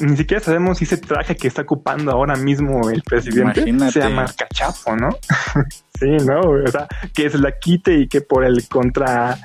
ni 0.00 0.16
siquiera 0.16 0.42
sabemos 0.42 0.78
si 0.78 0.84
ese 0.84 0.96
traje 0.96 1.36
que 1.36 1.48
está 1.48 1.62
ocupando 1.62 2.10
ahora 2.10 2.36
mismo 2.36 2.88
el 2.90 3.02
presidente 3.02 3.60
Imagínate. 3.60 3.92
sea 3.92 4.08
marca 4.08 4.46
Chapo, 4.52 4.96
¿no? 4.96 5.10
sí, 5.98 6.10
¿no? 6.26 6.40
O 6.40 6.66
sea, 6.68 6.86
que 7.14 7.28
se 7.30 7.38
la 7.38 7.52
quite 7.58 7.94
y 7.94 8.08
que 8.08 8.20
por 8.32 8.46
el 8.46 8.66
contra 8.66 9.36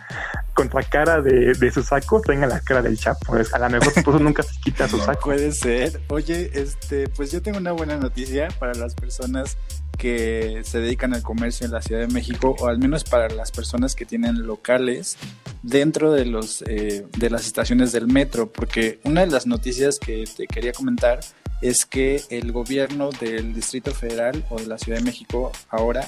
contra 0.54 0.82
cara 0.82 1.22
de, 1.22 1.54
de, 1.54 1.72
su 1.72 1.84
saco 1.84 2.22
tenga 2.22 2.48
la 2.48 2.62
cara 2.62 2.82
del 2.82 2.98
Chapo. 2.98 3.34
A 3.36 3.60
lo 3.60 3.70
mejor 3.70 3.94
por 4.02 4.16
eso 4.16 4.24
nunca 4.24 4.44
se 4.44 4.58
quita 4.62 4.88
su 4.88 4.98
saco. 5.06 5.26
Puede 5.26 5.52
ser. 5.52 6.00
Oye, 6.08 6.50
este, 6.54 7.10
pues 7.10 7.30
yo 7.34 7.42
tengo 7.42 7.58
una 7.58 7.74
buena 7.74 7.98
noticia 7.98 8.48
para 8.60 8.74
las 8.76 8.96
personas 8.96 9.58
que 9.98 10.62
se 10.64 10.80
dedican 10.80 11.14
al 11.14 11.22
comercio 11.22 11.66
en 11.66 11.74
la 11.74 11.82
Ciudad 11.82 12.00
de 12.00 12.08
México, 12.08 12.56
o 12.60 12.68
al 12.68 12.80
menos 12.80 13.04
para 13.04 13.28
las 13.28 13.52
personas 13.52 13.94
que 13.94 14.06
tienen 14.06 14.48
locales 14.48 15.18
dentro 15.64 16.14
de, 16.14 16.26
los, 16.26 16.62
eh, 16.62 17.06
de 17.18 17.30
las 17.30 17.46
estaciones 17.46 17.92
del 17.92 18.08
metro, 18.08 18.54
porque 18.54 19.02
una 19.04 19.22
de 19.22 19.28
las 19.28 19.48
noticias 19.48 20.00
que 20.00 20.24
te 20.26 20.48
quería 20.48 20.72
comentar 20.72 21.20
es 21.62 21.86
que 21.86 22.22
el 22.30 22.54
gobierno 22.54 23.10
del 23.20 23.54
Distrito 23.54 23.92
Federal 23.92 24.46
o 24.50 24.58
de 24.58 24.68
la 24.68 24.78
Ciudad 24.78 25.00
de 25.00 25.04
México 25.04 25.52
ahora 25.70 26.08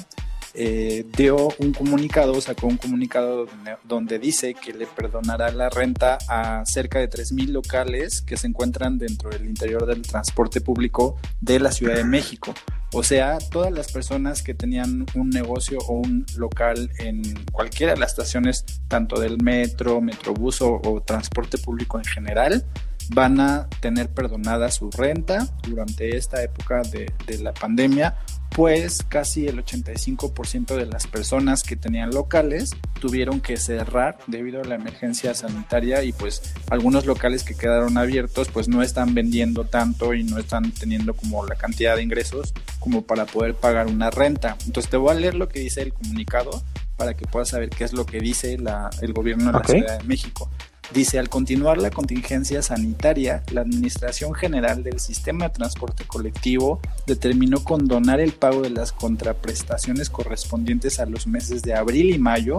eh, 0.54 1.06
dio 1.16 1.50
un 1.60 1.74
comunicado, 1.74 2.40
sacó 2.42 2.68
un 2.68 2.78
comunicado 2.78 3.48
donde, 3.84 4.20
dice 4.20 4.54
que 4.56 4.74
le 4.74 4.88
perdonará 4.88 5.52
la 5.52 5.70
renta 5.70 6.18
a 6.28 6.66
cerca 6.66 7.00
de 7.00 7.10
3.000 7.10 7.50
locales 7.50 8.22
que 8.22 8.38
se 8.38 8.48
encuentran 8.48 8.98
dentro 8.98 9.30
del 9.30 9.46
interior 9.46 9.86
del 9.86 10.02
transporte 10.02 10.62
público 10.62 11.18
de 11.40 11.60
la 11.60 11.72
Ciudad 11.72 11.96
de 11.96 12.04
México. 12.04 12.54
O 12.92 13.04
sea, 13.04 13.38
todas 13.38 13.72
las 13.72 13.92
personas 13.92 14.42
que 14.42 14.56
tenían 14.56 15.06
un 15.14 15.30
negocio 15.30 15.78
o 15.88 15.94
un 15.94 16.26
local 16.36 16.90
en 16.98 17.22
cualquiera 17.52 17.94
de 17.94 18.00
las 18.00 18.12
estaciones, 18.12 18.66
tanto 18.88 19.20
del 19.20 19.42
metro, 19.44 20.02
metrobús 20.02 20.62
o, 20.62 21.04
transporte 21.06 21.60
público 21.60 22.00
en 22.00 22.06
general, 22.06 22.66
van 23.12 23.40
a 23.40 23.68
tener 23.80 24.10
perdonada 24.10 24.72
su 24.72 24.90
renta 24.90 25.48
durante 25.68 26.18
esta 26.18 26.44
época 26.44 26.82
de 26.82 27.38
la 27.40 27.54
pandemia 27.54 28.16
pues 28.56 29.04
casi 29.08 29.48
el 29.48 29.64
85% 29.64 30.76
de 30.76 30.86
las 30.86 31.08
personas 31.08 31.64
que 31.64 31.76
tenían 31.76 32.10
locales 32.10 32.72
tuvieron 33.00 33.40
que 33.40 33.58
cerrar 33.58 34.18
debido 34.28 34.62
a 34.62 34.66
la 34.66 34.76
emergencia 34.76 35.34
sanitaria 35.34 36.04
y 36.04 36.12
pues 36.12 36.54
algunos 36.70 37.06
locales 37.06 37.44
que 37.44 37.56
quedaron 37.56 37.98
abiertos 37.98 38.50
pues 38.50 38.68
no 38.68 38.82
están 38.82 39.14
vendiendo 39.14 39.66
tanto 39.66 40.14
y 40.14 40.24
no 40.24 40.38
están 40.38 40.72
teniendo 40.72 41.14
como 41.14 41.46
la 41.46 41.56
cantidad 41.56 41.96
de 41.96 42.04
ingresos 42.04 42.54
como 42.80 43.04
para 43.04 43.26
poder 43.26 43.56
pagar 43.56 43.88
una 43.88 44.10
renta. 44.10 44.58
Entonces 44.66 44.90
te 44.90 44.98
voy 44.98 45.12
a 45.12 45.16
leer 45.16 45.36
lo 45.36 45.48
que 45.48 45.60
dice 45.60 45.82
el 45.82 45.94
comunicado 45.94 46.64
para 46.98 47.16
que 47.16 47.26
puedas 47.26 47.50
saber 47.50 47.70
qué 47.70 47.86
es 47.86 47.94
lo 47.94 48.06
que 48.06 48.20
dice 48.20 48.58
la, 48.58 48.90
el 49.02 49.14
gobierno 49.14 49.46
de 49.46 49.52
la 49.54 49.64
Ciudad 49.64 50.00
de 50.00 50.04
México. 50.04 50.50
Dice, 50.94 51.20
al 51.20 51.30
continuar 51.30 51.78
la 51.78 51.92
contingencia 51.92 52.64
sanitaria, 52.64 53.44
la 53.52 53.62
Administración 53.62 54.34
General 54.34 54.82
del 54.84 55.00
Sistema 55.00 55.48
de 55.48 55.54
Transporte 55.54 56.04
Colectivo 56.06 56.82
determinó 57.06 57.64
condonar 57.64 58.20
el 58.20 58.32
pago 58.32 58.62
de 58.64 58.72
las 58.72 58.92
contraprestaciones 58.92 60.10
correspondientes 60.10 61.00
a 61.00 61.06
los 61.06 61.28
meses 61.28 61.62
de 61.62 61.76
abril 61.76 62.10
y 62.10 62.18
mayo 62.18 62.58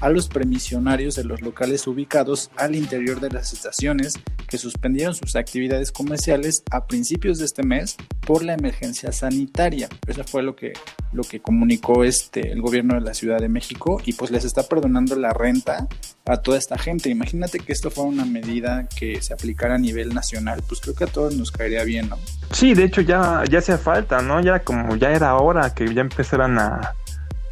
a 0.00 0.08
los 0.08 0.28
premisionarios 0.28 1.16
de 1.16 1.24
los 1.24 1.42
locales 1.42 1.86
ubicados 1.86 2.50
al 2.56 2.74
interior 2.74 3.20
de 3.20 3.30
las 3.30 3.52
estaciones 3.52 4.14
que 4.46 4.58
suspendieron 4.58 5.14
sus 5.14 5.36
actividades 5.36 5.92
comerciales 5.92 6.62
a 6.70 6.86
principios 6.86 7.38
de 7.38 7.44
este 7.44 7.62
mes 7.62 7.96
por 8.26 8.44
la 8.44 8.54
emergencia 8.54 9.12
sanitaria. 9.12 9.88
Eso 10.06 10.24
fue 10.24 10.42
lo 10.42 10.56
que, 10.56 10.72
lo 11.12 11.22
que 11.22 11.40
comunicó 11.40 12.04
este, 12.04 12.52
el 12.52 12.60
gobierno 12.60 12.94
de 12.94 13.00
la 13.00 13.14
Ciudad 13.14 13.38
de 13.38 13.48
México 13.48 14.00
y 14.04 14.12
pues 14.12 14.30
les 14.30 14.44
está 14.44 14.62
perdonando 14.64 15.16
la 15.16 15.32
renta 15.32 15.88
a 16.24 16.36
toda 16.38 16.58
esta 16.58 16.78
gente. 16.78 17.08
Imagínate 17.10 17.58
que 17.58 17.72
esto 17.72 17.90
fuera 17.90 18.10
una 18.10 18.24
medida 18.24 18.88
que 18.98 19.22
se 19.22 19.32
aplicara 19.32 19.76
a 19.76 19.78
nivel 19.78 20.14
nacional, 20.14 20.62
pues 20.66 20.80
creo 20.80 20.94
que 20.94 21.04
a 21.04 21.08
todos 21.08 21.34
nos 21.36 21.50
caería 21.50 21.84
bien, 21.84 22.08
¿no? 22.08 22.18
Sí, 22.52 22.74
de 22.74 22.84
hecho 22.84 23.00
ya, 23.00 23.44
ya 23.50 23.58
hacía 23.58 23.78
falta, 23.78 24.20
¿no? 24.22 24.40
Ya 24.40 24.60
como 24.60 24.96
ya 24.96 25.12
era 25.12 25.36
hora 25.36 25.74
que 25.74 25.92
ya 25.94 26.00
empezaran 26.00 26.58
a, 26.58 26.94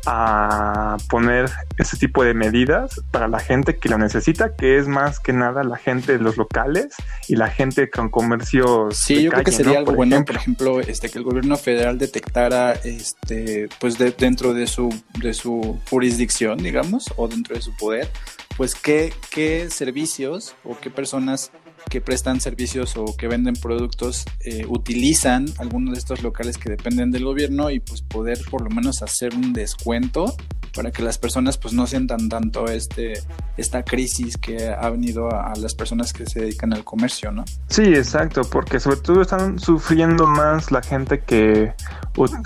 a 0.07 0.97
poner 1.09 1.51
ese 1.79 1.97
tipo 1.97 2.25
de 2.25 2.35
medidas 2.35 3.01
para 3.11 3.29
la 3.29 3.39
gente 3.39 3.77
que 3.77 3.89
lo 3.89 3.99
necesita, 3.99 4.55
que 4.55 4.79
es 4.79 4.89
más 4.89 5.21
que 5.21 5.33
nada 5.33 5.65
la 5.65 5.77
gente 5.77 6.13
de 6.13 6.19
los 6.19 6.37
locales 6.37 6.95
y 7.29 7.37
la 7.37 7.49
gente 7.49 7.91
con 7.91 8.11
comercios. 8.11 8.97
Sí, 8.97 9.23
yo 9.23 9.31
creo 9.31 9.45
que 9.45 9.53
sería 9.53 9.79
algo 9.79 9.95
bueno, 9.95 10.25
por 10.25 10.37
ejemplo, 10.37 10.81
este 10.81 11.09
que 11.09 11.19
el 11.19 11.25
gobierno 11.25 11.57
federal 11.57 11.99
detectara, 11.99 12.73
este, 12.73 13.69
pues 13.81 13.99
dentro 13.99 14.55
de 14.55 14.67
su 14.67 14.95
de 15.21 15.35
su 15.35 15.81
jurisdicción, 15.91 16.59
digamos, 16.59 17.13
o 17.17 17.29
dentro 17.29 17.55
de 17.55 17.63
su 17.63 17.77
poder, 17.77 18.11
pues 18.57 18.75
qué 18.75 19.13
qué 19.31 19.69
servicios 19.71 20.55
o 20.65 20.79
qué 20.79 20.91
personas 20.91 21.51
que 21.89 22.01
prestan 22.01 22.41
servicios 22.41 22.97
o 22.97 23.17
que 23.17 23.29
venden 23.29 23.55
productos 23.55 24.25
eh, 24.41 24.65
utilizan 24.69 25.47
algunos 25.59 25.95
de 25.95 25.99
estos 25.99 26.23
locales 26.23 26.59
que 26.59 26.71
dependen 26.71 27.11
del 27.11 27.25
gobierno 27.25 27.71
y 27.71 27.81
pues 27.81 28.03
poder 28.03 28.39
por 28.51 28.63
lo 28.63 28.71
menos 28.71 29.03
hacer 29.03 29.35
un 29.35 29.53
descuento 29.53 30.35
para 30.75 30.91
que 30.91 31.03
las 31.03 31.19
personas 31.19 31.57
pues 31.57 31.73
no 31.73 31.87
sientan 31.87 32.29
tanto 32.29 32.67
este 32.67 33.15
esta 33.57 33.85
crisis 33.85 34.37
que 34.37 34.69
ha 34.69 34.91
venido 34.91 35.33
a, 35.33 35.53
a, 35.53 35.57
las 35.57 35.75
personas 35.75 36.13
que 36.13 36.27
se 36.27 36.41
dedican 36.41 36.73
al 36.73 36.83
comercio, 36.83 37.31
¿no? 37.31 37.45
Sí, 37.69 37.83
exacto, 37.83 38.43
porque 38.43 38.81
sobre 38.81 38.97
todo 38.97 39.23
están 39.23 39.59
sufriendo 39.59 40.27
más 40.27 40.73
la 40.73 40.83
gente 40.83 41.21
que, 41.21 41.73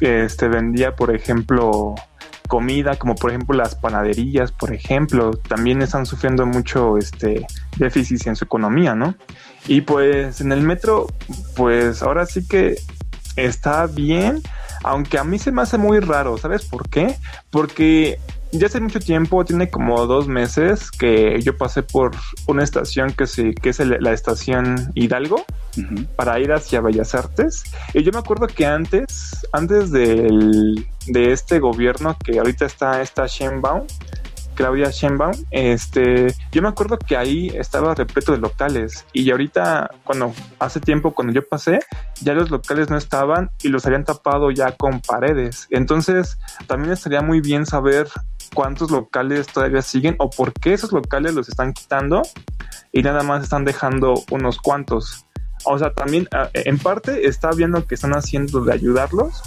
este 0.01 0.49
vendía, 0.49 0.95
por 0.95 1.15
ejemplo, 1.15 1.95
comida, 2.49 2.97
como 2.97 3.15
por 3.15 3.31
ejemplo 3.31 3.57
las 3.57 3.77
panaderías, 3.77 4.51
por 4.51 4.75
ejemplo, 4.75 5.31
también 5.31 5.81
están 5.83 6.07
sufriendo 6.07 6.45
mucho 6.47 6.99
este 6.99 7.47
déficit 7.77 8.27
en 8.27 8.35
su 8.35 8.45
economía, 8.45 8.97
¿no? 8.97 9.15
Y 9.69 9.83
pues 9.83 10.41
en 10.41 10.51
el 10.51 10.63
metro, 10.63 11.07
pues 11.55 12.03
ahora 12.03 12.27
sí 12.27 12.49
que 12.49 12.77
está 13.37 13.87
bien, 13.87 14.43
aunque 14.83 15.19
a 15.19 15.25
mí 15.25 15.39
se 15.39 15.53
me 15.53 15.63
hace 15.63 15.79
muy 15.79 16.01
raro, 16.01 16.39
¿sabes 16.39 16.65
por 16.65 16.89
qué? 16.89 17.15
Porque 17.51 18.19
ya 18.51 18.67
hace 18.67 18.81
mucho 18.81 18.99
tiempo, 18.99 19.45
tiene 19.45 19.71
como 19.71 20.07
dos 20.07 20.27
meses 20.27 20.91
que 20.91 21.41
yo 21.43 21.57
pasé 21.57 21.83
por 21.83 22.13
una 22.47 22.65
estación 22.65 23.13
que, 23.13 23.27
se, 23.27 23.55
que 23.55 23.69
es 23.69 23.79
la 23.79 24.13
estación 24.13 24.91
Hidalgo 24.95 25.45
para 26.17 26.39
ir 26.41 26.53
hacia 26.53 26.81
Bellas 26.81 27.15
Artes. 27.15 27.65
Y 27.95 28.03
yo 28.03 28.13
me 28.13 28.19
acuerdo 28.19 28.47
que 28.47 28.67
antes, 28.67 29.47
antes 29.53 29.91
del, 29.91 30.87
de 31.07 31.33
este 31.33 31.59
gobierno 31.59 32.17
que 32.25 32.39
ahorita 32.39 32.67
está, 32.67 33.03
está 33.03 33.27
Shenbaum, 33.27 33.87
Claudia 34.59 34.91
Sheinbaum, 34.91 35.35
este, 35.53 36.35
yo 36.51 36.63
me 36.63 36.69
acuerdo 36.69 36.99
que 36.99 37.17
ahí 37.17 37.47
estaba 37.55 37.95
repleto 37.95 38.33
de 38.33 38.39
locales 38.39 39.07
y 39.13 39.31
ahorita, 39.31 39.89
cuando 40.03 40.35
hace 40.59 40.81
tiempo, 40.81 41.15
cuando 41.15 41.33
yo 41.33 41.47
pasé, 41.47 41.79
ya 42.23 42.35
los 42.35 42.51
locales 42.51 42.91
no 42.91 42.97
estaban 42.97 43.53
y 43.63 43.69
los 43.69 43.87
habían 43.87 44.03
tapado 44.03 44.51
ya 44.51 44.73
con 44.73 45.01
paredes. 45.01 45.69
Entonces, 45.71 46.39
también 46.67 46.93
estaría 46.93 47.23
muy 47.23 47.41
bien 47.41 47.67
saber 47.67 48.09
cuántos 48.53 48.91
locales 48.91 49.47
todavía 49.47 49.81
siguen 49.81 50.17
o 50.19 50.29
por 50.29 50.53
qué 50.53 50.73
esos 50.73 50.91
locales 50.91 51.35
los 51.35 51.49
están 51.49 51.73
quitando 51.73 52.23
y 52.91 53.03
nada 53.03 53.23
más 53.23 53.45
están 53.45 53.65
dejando 53.65 54.15
unos 54.33 54.59
cuantos. 54.59 55.25
O 55.71 55.79
sea, 55.79 55.93
también 55.93 56.27
en 56.55 56.79
parte 56.79 57.27
está 57.27 57.51
viendo 57.51 57.87
que 57.87 57.95
están 57.95 58.13
haciendo 58.13 58.65
de 58.65 58.73
ayudarlos, 58.73 59.43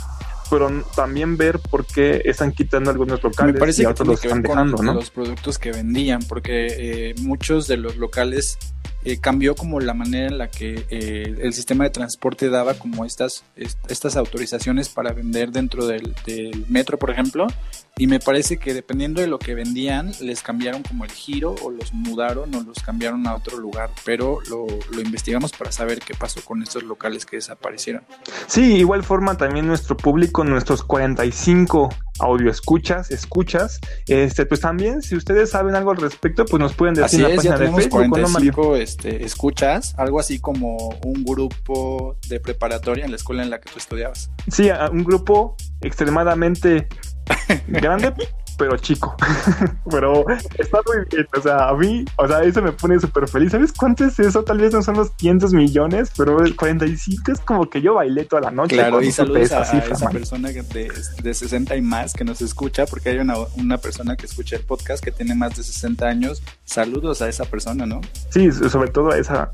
pero 0.51 0.69
también 0.95 1.37
ver 1.37 1.59
por 1.59 1.85
qué 1.85 2.21
están 2.25 2.51
quitando 2.51 2.91
algunos 2.91 3.23
locales 3.23 3.53
Me 3.53 3.59
parece 3.59 3.83
y 3.83 3.85
otros 3.85 4.07
los 4.07 4.23
están 4.23 4.41
dejando, 4.41 4.83
¿no? 4.83 4.93
Los 4.93 5.09
productos 5.09 5.57
que 5.57 5.71
vendían, 5.71 6.21
porque 6.27 6.67
eh, 6.69 7.15
muchos 7.21 7.67
de 7.67 7.77
los 7.77 7.95
locales 7.95 8.57
eh, 9.05 9.17
cambió 9.19 9.55
como 9.55 9.79
la 9.79 9.93
manera 9.93 10.27
en 10.27 10.37
la 10.37 10.49
que 10.49 10.85
eh, 10.89 11.37
el 11.39 11.53
sistema 11.53 11.85
de 11.85 11.89
transporte 11.89 12.49
daba 12.49 12.73
como 12.73 13.05
estas, 13.05 13.45
estas 13.55 14.17
autorizaciones 14.17 14.89
para 14.89 15.13
vender 15.13 15.51
dentro 15.51 15.87
del, 15.87 16.13
del, 16.25 16.65
metro, 16.67 16.99
por 16.99 17.11
ejemplo, 17.11 17.47
y 17.97 18.07
me 18.07 18.19
parece 18.19 18.57
que 18.57 18.73
dependiendo 18.73 19.21
de 19.21 19.27
lo 19.27 19.37
que 19.37 19.53
vendían, 19.53 20.11
les 20.21 20.41
cambiaron 20.41 20.83
como 20.83 21.05
el 21.05 21.11
giro 21.11 21.55
o 21.61 21.69
los 21.69 21.93
mudaron 21.93 22.53
o 22.55 22.61
los 22.63 22.79
cambiaron 22.79 23.27
a 23.27 23.35
otro 23.35 23.57
lugar, 23.57 23.89
pero 24.05 24.39
lo, 24.49 24.65
lo 24.91 25.01
investigamos 25.01 25.51
para 25.51 25.71
saber 25.71 25.99
qué 25.99 26.13
pasó 26.13 26.41
con 26.43 26.63
estos 26.63 26.83
locales 26.83 27.25
que 27.25 27.37
desaparecieron. 27.37 28.03
Sí, 28.47 28.75
igual 28.77 29.03
forma 29.03 29.37
también 29.37 29.67
nuestro 29.67 29.95
público, 29.97 30.43
nuestros 30.43 30.83
45 30.83 31.89
audio 32.21 32.51
escuchas, 32.51 33.11
escuchas, 33.11 33.79
este, 34.07 34.45
pues 34.45 34.61
también 34.61 35.01
si 35.01 35.15
ustedes 35.15 35.49
saben 35.49 35.75
algo 35.75 35.91
al 35.91 35.97
respecto, 35.97 36.45
pues 36.45 36.59
nos 36.59 36.73
pueden 36.73 36.93
decir 36.95 37.21
en 37.21 37.29
la 37.29 37.35
página 37.35 37.57
de 37.57 37.71
Facebook. 37.71 37.89
45, 37.89 38.75
este, 38.77 39.25
escuchas, 39.25 39.95
algo 39.97 40.19
así 40.19 40.39
como 40.39 40.89
un 41.03 41.23
grupo 41.23 42.17
de 42.27 42.39
preparatoria 42.39 43.05
en 43.05 43.11
la 43.11 43.17
escuela 43.17 43.43
en 43.43 43.49
la 43.49 43.59
que 43.59 43.71
tú 43.71 43.79
estudiabas. 43.79 44.29
Sí, 44.51 44.69
un 44.91 45.03
grupo 45.03 45.55
extremadamente 45.81 46.87
grande, 47.67 48.13
pero 48.57 48.77
chico. 48.77 49.15
pero 49.89 50.23
está 50.29 50.79
muy 50.85 51.05
bien. 51.09 51.27
O 51.35 51.41
sea, 51.41 51.69
a 51.69 51.73
mí, 51.73 52.05
o 52.17 52.27
sea, 52.27 52.43
eso 52.43 52.61
me 52.61 52.71
pone 52.71 52.99
súper 52.99 53.27
feliz. 53.27 53.51
¿Sabes 53.51 53.73
cuánto 53.73 54.05
es 54.05 54.19
eso? 54.19 54.43
Tal 54.43 54.59
vez 54.59 54.73
no 54.73 54.81
son 54.81 54.97
los 54.97 55.11
500 55.11 55.53
millones, 55.53 56.11
pero 56.15 56.39
el 56.43 56.55
45 56.55 57.31
es 57.31 57.39
como 57.39 57.69
que 57.69 57.81
yo 57.81 57.95
bailé 57.95 58.25
toda 58.25 58.43
la 58.43 58.51
noche. 58.51 58.75
Claro, 58.75 59.01
y 59.01 59.11
saludos 59.11 59.51
a, 59.51 59.61
esa 59.61 60.09
persona 60.09 60.49
de, 60.49 60.91
de, 61.23 61.33
60 61.33 61.75
y 61.75 61.81
más 61.81 62.13
que 62.13 62.23
nos 62.23 62.41
escucha, 62.41 62.85
porque 62.85 63.09
hay 63.09 63.17
una, 63.17 63.35
una 63.57 63.77
persona 63.77 64.15
que 64.15 64.25
escucha 64.25 64.57
el 64.57 64.63
podcast 64.63 65.03
que 65.03 65.11
tiene 65.11 65.33
más 65.35 65.55
de 65.55 65.63
60 65.63 66.05
años. 66.07 66.43
Saludos 66.63 67.21
a 67.21 67.29
esa 67.29 67.45
persona, 67.45 67.85
¿no? 67.85 68.01
Sí, 68.29 68.51
sobre 68.51 68.91
todo 68.91 69.11
a 69.11 69.17
esa 69.17 69.53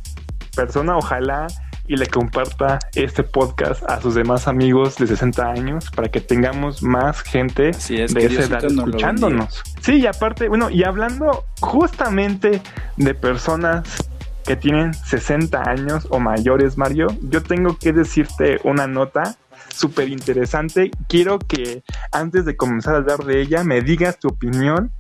persona. 0.56 0.98
Ojalá 0.98 1.48
y 1.88 1.96
le 1.96 2.08
comparta 2.08 2.80
este 2.94 3.24
podcast 3.24 3.84
a 3.90 4.02
sus 4.02 4.16
demás 4.16 4.48
amigos 4.48 4.98
de 4.98 5.08
60 5.08 5.50
años 5.50 5.90
para 5.92 6.10
que 6.10 6.22
tengamos 6.22 6.84
más 6.84 7.22
gente 7.22 7.70
es, 7.70 7.88
de 7.88 8.26
esa 8.26 8.44
edad 8.44 8.66
escuchándonos. 8.66 9.64
Sí, 9.82 9.96
y 9.96 10.06
aparte, 10.06 10.50
bueno, 10.50 10.70
y 10.70 10.84
hablando 10.84 11.46
justamente 11.62 12.62
de 12.98 13.14
personas 13.14 14.10
que 14.46 14.56
tienen 14.56 14.94
60 14.94 15.70
años 15.70 16.08
o 16.10 16.20
mayores, 16.20 16.78
Mario, 16.78 17.08
yo 17.22 17.44
tengo 17.44 17.78
que 17.78 17.94
decirte 17.94 18.60
una 18.64 18.88
nota 18.88 19.38
súper 19.74 20.10
interesante. 20.10 20.92
Quiero 21.08 21.40
que 21.40 21.84
antes 22.12 22.46
de 22.46 22.56
comenzar 22.56 22.96
a 22.96 22.98
hablar 22.98 23.24
de 23.26 23.42
ella, 23.42 23.64
me 23.64 23.82
digas 23.82 24.20
tu 24.20 24.30
opinión 24.30 24.92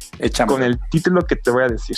con 0.48 0.64
el 0.64 0.80
título 0.90 1.22
que 1.26 1.36
te 1.36 1.52
voy 1.52 1.64
a 1.64 1.68
decir. 1.68 1.98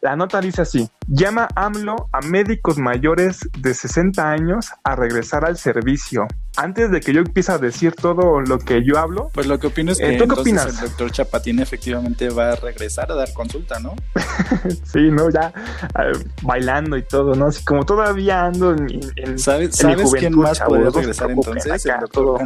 La 0.00 0.14
nota 0.14 0.40
dice 0.40 0.62
así, 0.62 0.88
llama 1.08 1.48
AMLO 1.56 2.08
a 2.12 2.20
médicos 2.20 2.78
mayores 2.78 3.40
de 3.58 3.74
60 3.74 4.30
años 4.30 4.70
a 4.84 4.94
regresar 4.94 5.44
al 5.44 5.56
servicio. 5.56 6.26
Antes 6.60 6.90
de 6.90 6.98
que 6.98 7.12
yo 7.12 7.20
empiece 7.20 7.52
a 7.52 7.58
decir 7.58 7.94
todo 7.94 8.40
lo 8.40 8.58
que 8.58 8.82
yo 8.84 8.98
hablo, 8.98 9.30
pues 9.32 9.46
lo 9.46 9.60
que 9.60 9.68
opino 9.68 9.92
es 9.92 10.00
eh, 10.00 10.06
que 10.08 10.16
el 10.16 10.28
doctor 10.28 11.12
Chapatín 11.12 11.60
efectivamente 11.60 12.30
va 12.30 12.50
a 12.50 12.56
regresar 12.56 13.12
a 13.12 13.14
dar 13.14 13.32
consulta, 13.32 13.78
¿no? 13.78 13.94
sí, 14.84 15.08
¿no? 15.12 15.30
Ya 15.30 15.52
eh, 16.00 16.18
bailando 16.42 16.96
y 16.96 17.04
todo, 17.04 17.36
¿no? 17.36 17.46
Así 17.46 17.64
como 17.64 17.86
todavía 17.86 18.46
ando 18.46 18.72
en, 18.72 19.38
¿Sabes, 19.38 19.76
¿sabes 19.76 20.10
quién 20.18 20.36
más 20.36 20.58
podría 20.58 20.90
regresar 20.90 21.30
entonces? 21.30 21.86
el 21.86 22.00
doctor 22.00 22.40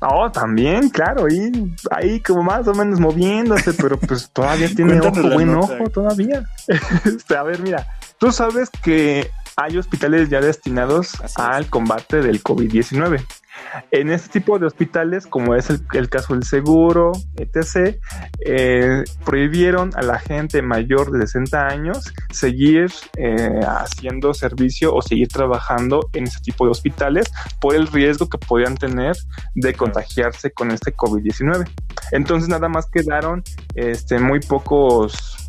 No, 0.00 0.30
también, 0.30 0.88
claro, 0.90 1.26
y 1.28 1.74
ahí 1.90 2.20
como 2.20 2.44
más 2.44 2.68
o 2.68 2.74
menos 2.74 3.00
moviéndose, 3.00 3.72
pero 3.72 3.98
pues 3.98 4.30
todavía 4.30 4.68
tiene 4.72 5.00
ojo, 5.04 5.30
buen 5.30 5.52
ojo 5.56 5.90
todavía. 5.92 6.44
Este, 7.04 7.36
a 7.36 7.42
ver, 7.42 7.60
mira, 7.60 7.88
tú 8.18 8.30
sabes 8.30 8.70
que 8.84 9.28
hay 9.60 9.76
hospitales 9.76 10.30
ya 10.30 10.40
destinados 10.40 11.12
al 11.36 11.68
combate 11.68 12.22
del 12.22 12.42
COVID-19. 12.42 13.22
En 13.90 14.10
este 14.10 14.40
tipo 14.40 14.58
de 14.58 14.66
hospitales, 14.66 15.26
como 15.26 15.54
es 15.54 15.68
el, 15.70 16.08
caso 16.08 16.32
del 16.32 16.44
seguro, 16.44 17.12
etc., 17.36 17.98
eh, 18.44 19.04
prohibieron 19.24 19.90
a 19.96 20.02
la 20.02 20.18
gente 20.18 20.62
mayor 20.62 21.12
de 21.12 21.26
60 21.26 21.66
años 21.66 22.12
seguir 22.30 22.90
eh, 23.16 23.60
haciendo 23.66 24.32
servicio 24.32 24.94
o 24.94 25.02
seguir 25.02 25.28
trabajando 25.28 26.08
en 26.14 26.24
este 26.24 26.40
tipo 26.40 26.64
de 26.64 26.70
hospitales 26.70 27.30
por 27.60 27.74
el 27.74 27.86
riesgo 27.86 28.28
que 28.28 28.38
podían 28.38 28.76
tener 28.76 29.14
de 29.54 29.74
contagiarse 29.74 30.52
con 30.52 30.70
este 30.70 30.96
COVID-19. 30.96 31.68
Entonces 32.12 32.48
nada 32.48 32.68
más 32.68 32.86
quedaron 32.90 33.42
este, 33.74 34.18
muy 34.18 34.40
pocos 34.40 35.39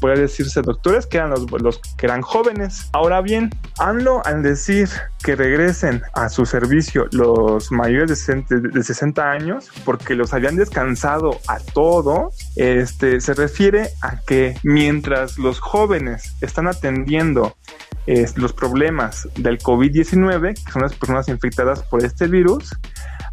podría 0.00 0.22
decirse 0.22 0.62
doctores, 0.62 1.06
que 1.06 1.18
eran 1.18 1.30
los, 1.30 1.80
que 1.96 2.06
eran 2.06 2.22
jóvenes. 2.22 2.88
Ahora 2.92 3.20
bien, 3.20 3.50
AMLO 3.78 4.22
al 4.24 4.42
decir 4.42 4.88
que 5.22 5.36
regresen 5.36 6.02
a 6.14 6.28
su 6.28 6.46
servicio 6.46 7.06
los 7.12 7.72
mayores 7.72 8.08
de 8.08 8.16
60, 8.16 8.54
de 8.56 8.82
60 8.82 9.30
años, 9.30 9.70
porque 9.84 10.14
los 10.14 10.32
habían 10.32 10.56
descansado 10.56 11.38
a 11.48 11.58
todo, 11.58 12.30
este, 12.56 13.20
se 13.20 13.34
refiere 13.34 13.90
a 14.02 14.20
que 14.20 14.56
mientras 14.62 15.38
los 15.38 15.60
jóvenes 15.60 16.34
están 16.40 16.68
atendiendo 16.68 17.56
los 18.36 18.52
problemas 18.52 19.28
del 19.36 19.58
COVID-19, 19.58 20.54
que 20.64 20.72
son 20.72 20.82
las 20.82 20.94
personas 20.94 21.28
infectadas 21.28 21.82
por 21.82 22.04
este 22.04 22.28
virus, 22.28 22.70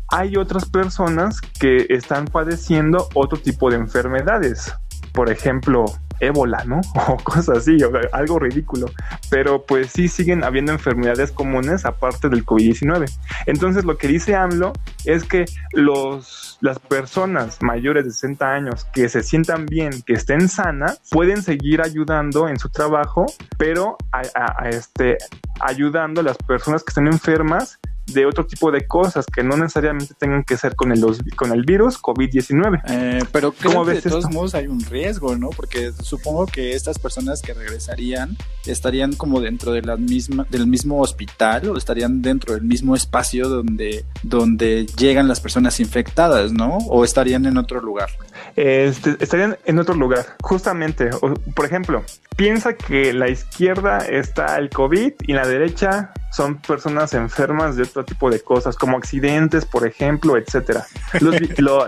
hay 0.09 0.35
otras 0.37 0.69
personas 0.69 1.41
que 1.41 1.87
están 1.89 2.25
padeciendo 2.25 3.09
otro 3.13 3.39
tipo 3.39 3.69
de 3.69 3.77
enfermedades. 3.77 4.71
Por 5.11 5.31
ejemplo, 5.31 5.85
ébola, 6.19 6.63
¿no? 6.65 6.81
O 7.07 7.17
cosas 7.17 7.57
así, 7.57 7.77
algo 8.11 8.39
ridículo. 8.39 8.87
Pero 9.29 9.65
pues 9.65 9.91
sí 9.91 10.07
siguen 10.07 10.43
habiendo 10.43 10.71
enfermedades 10.71 11.31
comunes 11.31 11.85
aparte 11.85 12.29
del 12.29 12.45
COVID-19. 12.45 13.05
Entonces 13.45 13.83
lo 13.85 13.97
que 13.97 14.07
dice 14.07 14.35
AMLO 14.35 14.73
es 15.05 15.23
que 15.23 15.45
los, 15.73 16.57
las 16.61 16.79
personas 16.79 17.57
mayores 17.61 18.05
de 18.05 18.11
60 18.11 18.45
años 18.45 18.85
que 18.93 19.09
se 19.09 19.23
sientan 19.23 19.65
bien, 19.65 20.01
que 20.03 20.13
estén 20.13 20.47
sanas, 20.47 21.01
pueden 21.11 21.41
seguir 21.41 21.81
ayudando 21.81 22.47
en 22.47 22.57
su 22.57 22.69
trabajo, 22.69 23.25
pero 23.57 23.97
a, 24.11 24.69
este, 24.69 25.17
ayudando 25.59 26.21
a 26.21 26.23
las 26.23 26.37
personas 26.37 26.83
que 26.83 26.91
estén 26.91 27.07
enfermas 27.07 27.79
de 28.05 28.25
otro 28.25 28.45
tipo 28.45 28.71
de 28.71 28.85
cosas 28.85 29.25
que 29.25 29.43
no 29.43 29.55
necesariamente 29.55 30.13
tengan 30.13 30.43
que 30.43 30.57
ser 30.57 30.75
con 30.75 30.91
el, 30.91 31.03
con 31.35 31.51
el 31.51 31.63
virus 31.63 32.01
COVID-19. 32.01 32.81
Eh, 32.87 33.23
pero 33.31 33.53
creo 33.53 33.85
que 33.85 33.93
de 33.93 34.01
todos 34.01 34.29
modos 34.29 34.55
hay 34.55 34.67
un 34.67 34.81
riesgo, 34.81 35.35
¿no? 35.37 35.49
Porque 35.49 35.91
supongo 35.91 36.45
que 36.45 36.73
estas 36.73 36.99
personas 36.99 37.41
que 37.41 37.53
regresarían 37.53 38.37
estarían 38.65 39.13
como 39.13 39.39
dentro 39.39 39.71
de 39.71 39.81
la 39.81 39.97
misma, 39.97 40.45
del 40.49 40.67
mismo 40.67 41.01
hospital 41.01 41.69
o 41.69 41.77
estarían 41.77 42.21
dentro 42.21 42.53
del 42.53 42.63
mismo 42.63 42.95
espacio 42.95 43.47
donde, 43.47 44.05
donde 44.21 44.85
llegan 44.97 45.27
las 45.27 45.39
personas 45.39 45.79
infectadas, 45.79 46.51
¿no? 46.51 46.77
O 46.89 47.03
estarían 47.03 47.45
en 47.45 47.57
otro 47.57 47.81
lugar. 47.81 48.09
Este, 48.55 49.15
estarían 49.19 49.57
en 49.65 49.79
otro 49.79 49.95
lugar, 49.95 50.35
justamente. 50.41 51.09
por 51.55 51.65
ejemplo, 51.65 52.03
piensa 52.35 52.75
que 52.75 53.13
la 53.13 53.29
izquierda 53.29 53.99
está 53.99 54.57
el 54.57 54.69
COVID 54.69 55.13
y 55.25 55.33
la 55.33 55.47
derecha 55.47 56.11
son 56.31 56.57
personas 56.57 57.13
enfermas 57.13 57.75
de 57.75 57.85
otro 57.93 58.05
tipo 58.05 58.29
de 58.29 58.39
cosas, 58.39 58.75
como 58.75 58.97
accidentes, 58.97 59.65
por 59.65 59.87
ejemplo, 59.87 60.37
etcétera. 60.37 60.85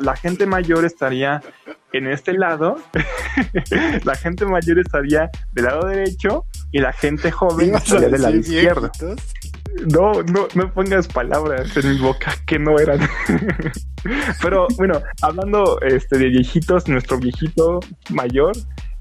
la 0.02 0.16
gente 0.16 0.46
mayor 0.46 0.86
estaría 0.86 1.42
en 1.94 2.08
este 2.08 2.34
lado, 2.34 2.78
la 4.04 4.16
gente 4.16 4.46
mayor 4.46 4.80
estaría 4.80 5.30
del 5.54 5.66
lado 5.66 5.88
derecho 5.88 6.46
y 6.72 6.80
la 6.80 6.94
gente 6.94 7.32
joven 7.32 7.76
estaría 7.76 8.10
del 8.10 8.22
lado 8.22 8.36
izquierdo. 8.36 8.92
No, 9.92 10.24
no, 10.24 10.48
no 10.54 10.74
pongas 10.74 11.08
palabras 11.08 11.76
en 11.76 11.90
mi 11.90 12.00
boca 12.00 12.34
que 12.46 12.60
no 12.60 12.80
eran. 12.80 13.00
Pero 14.42 14.68
bueno, 14.78 15.02
hablando 15.22 15.80
este, 15.82 16.18
de 16.18 16.30
viejitos, 16.30 16.88
nuestro 16.88 17.18
viejito 17.18 17.80
mayor 18.10 18.54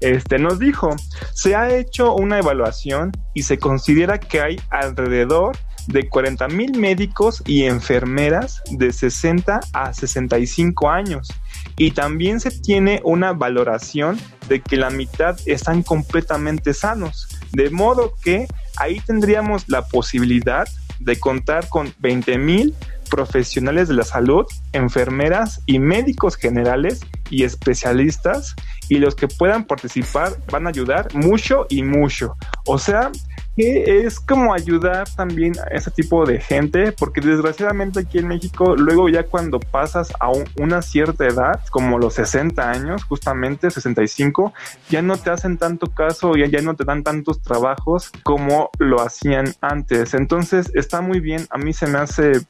este, 0.05 0.37
nos 0.37 0.59
dijo, 0.59 0.95
se 1.33 1.55
ha 1.55 1.75
hecho 1.75 2.13
una 2.13 2.37
evaluación 2.37 3.11
y 3.33 3.41
se 3.41 3.57
considera 3.57 4.19
que 4.19 4.39
hay 4.39 4.61
alrededor 4.69 5.57
de 5.87 6.07
40 6.07 6.47
mil 6.49 6.77
médicos 6.77 7.41
y 7.47 7.63
enfermeras 7.63 8.61
de 8.69 8.93
60 8.93 9.61
a 9.73 9.93
65 9.93 10.91
años. 10.91 11.29
Y 11.77 11.91
también 11.91 12.39
se 12.39 12.51
tiene 12.51 13.01
una 13.03 13.33
valoración 13.33 14.19
de 14.47 14.61
que 14.61 14.77
la 14.77 14.91
mitad 14.91 15.37
están 15.47 15.81
completamente 15.81 16.75
sanos. 16.75 17.27
De 17.51 17.71
modo 17.71 18.13
que 18.23 18.47
ahí 18.77 18.99
tendríamos 18.99 19.67
la 19.69 19.87
posibilidad 19.87 20.67
de 20.99 21.19
contar 21.19 21.67
con 21.67 21.91
20 21.97 22.37
mil 22.37 22.75
profesionales 23.09 23.87
de 23.87 23.95
la 23.95 24.03
salud, 24.03 24.45
enfermeras 24.71 25.61
y 25.65 25.79
médicos 25.79 26.35
generales 26.35 27.01
y 27.29 27.43
especialistas 27.43 28.55
y 28.89 28.97
los 28.97 29.15
que 29.15 29.27
puedan 29.27 29.65
participar 29.65 30.33
van 30.51 30.67
a 30.67 30.69
ayudar 30.69 31.13
mucho 31.13 31.65
y 31.69 31.83
mucho. 31.83 32.35
O 32.65 32.77
sea, 32.77 33.11
que 33.55 34.05
es 34.05 34.19
como 34.19 34.53
ayudar 34.53 35.07
también 35.15 35.53
a 35.59 35.73
ese 35.73 35.89
tipo 35.89 36.25
de 36.25 36.41
gente, 36.41 36.91
porque 36.91 37.21
desgraciadamente 37.21 38.01
aquí 38.01 38.19
en 38.19 38.27
México, 38.27 38.75
luego 38.75 39.07
ya 39.07 39.23
cuando 39.23 39.59
pasas 39.59 40.11
a 40.19 40.29
una 40.57 40.81
cierta 40.81 41.25
edad, 41.25 41.61
como 41.71 41.97
los 41.97 42.15
60 42.15 42.69
años, 42.69 43.05
justamente 43.05 43.71
65, 43.71 44.53
ya 44.89 45.01
no 45.01 45.17
te 45.17 45.29
hacen 45.29 45.57
tanto 45.57 45.87
caso, 45.87 46.35
ya, 46.35 46.47
ya 46.47 46.61
no 46.61 46.75
te 46.75 46.83
dan 46.83 47.03
tantos 47.03 47.41
trabajos 47.41 48.11
como 48.23 48.69
lo 48.77 49.01
hacían 49.01 49.55
antes. 49.61 50.13
Entonces 50.13 50.71
está 50.73 51.01
muy 51.01 51.21
bien, 51.21 51.47
a 51.49 51.57
mí 51.57 51.71
se 51.71 51.87
me 51.87 51.99
hace 51.99 52.45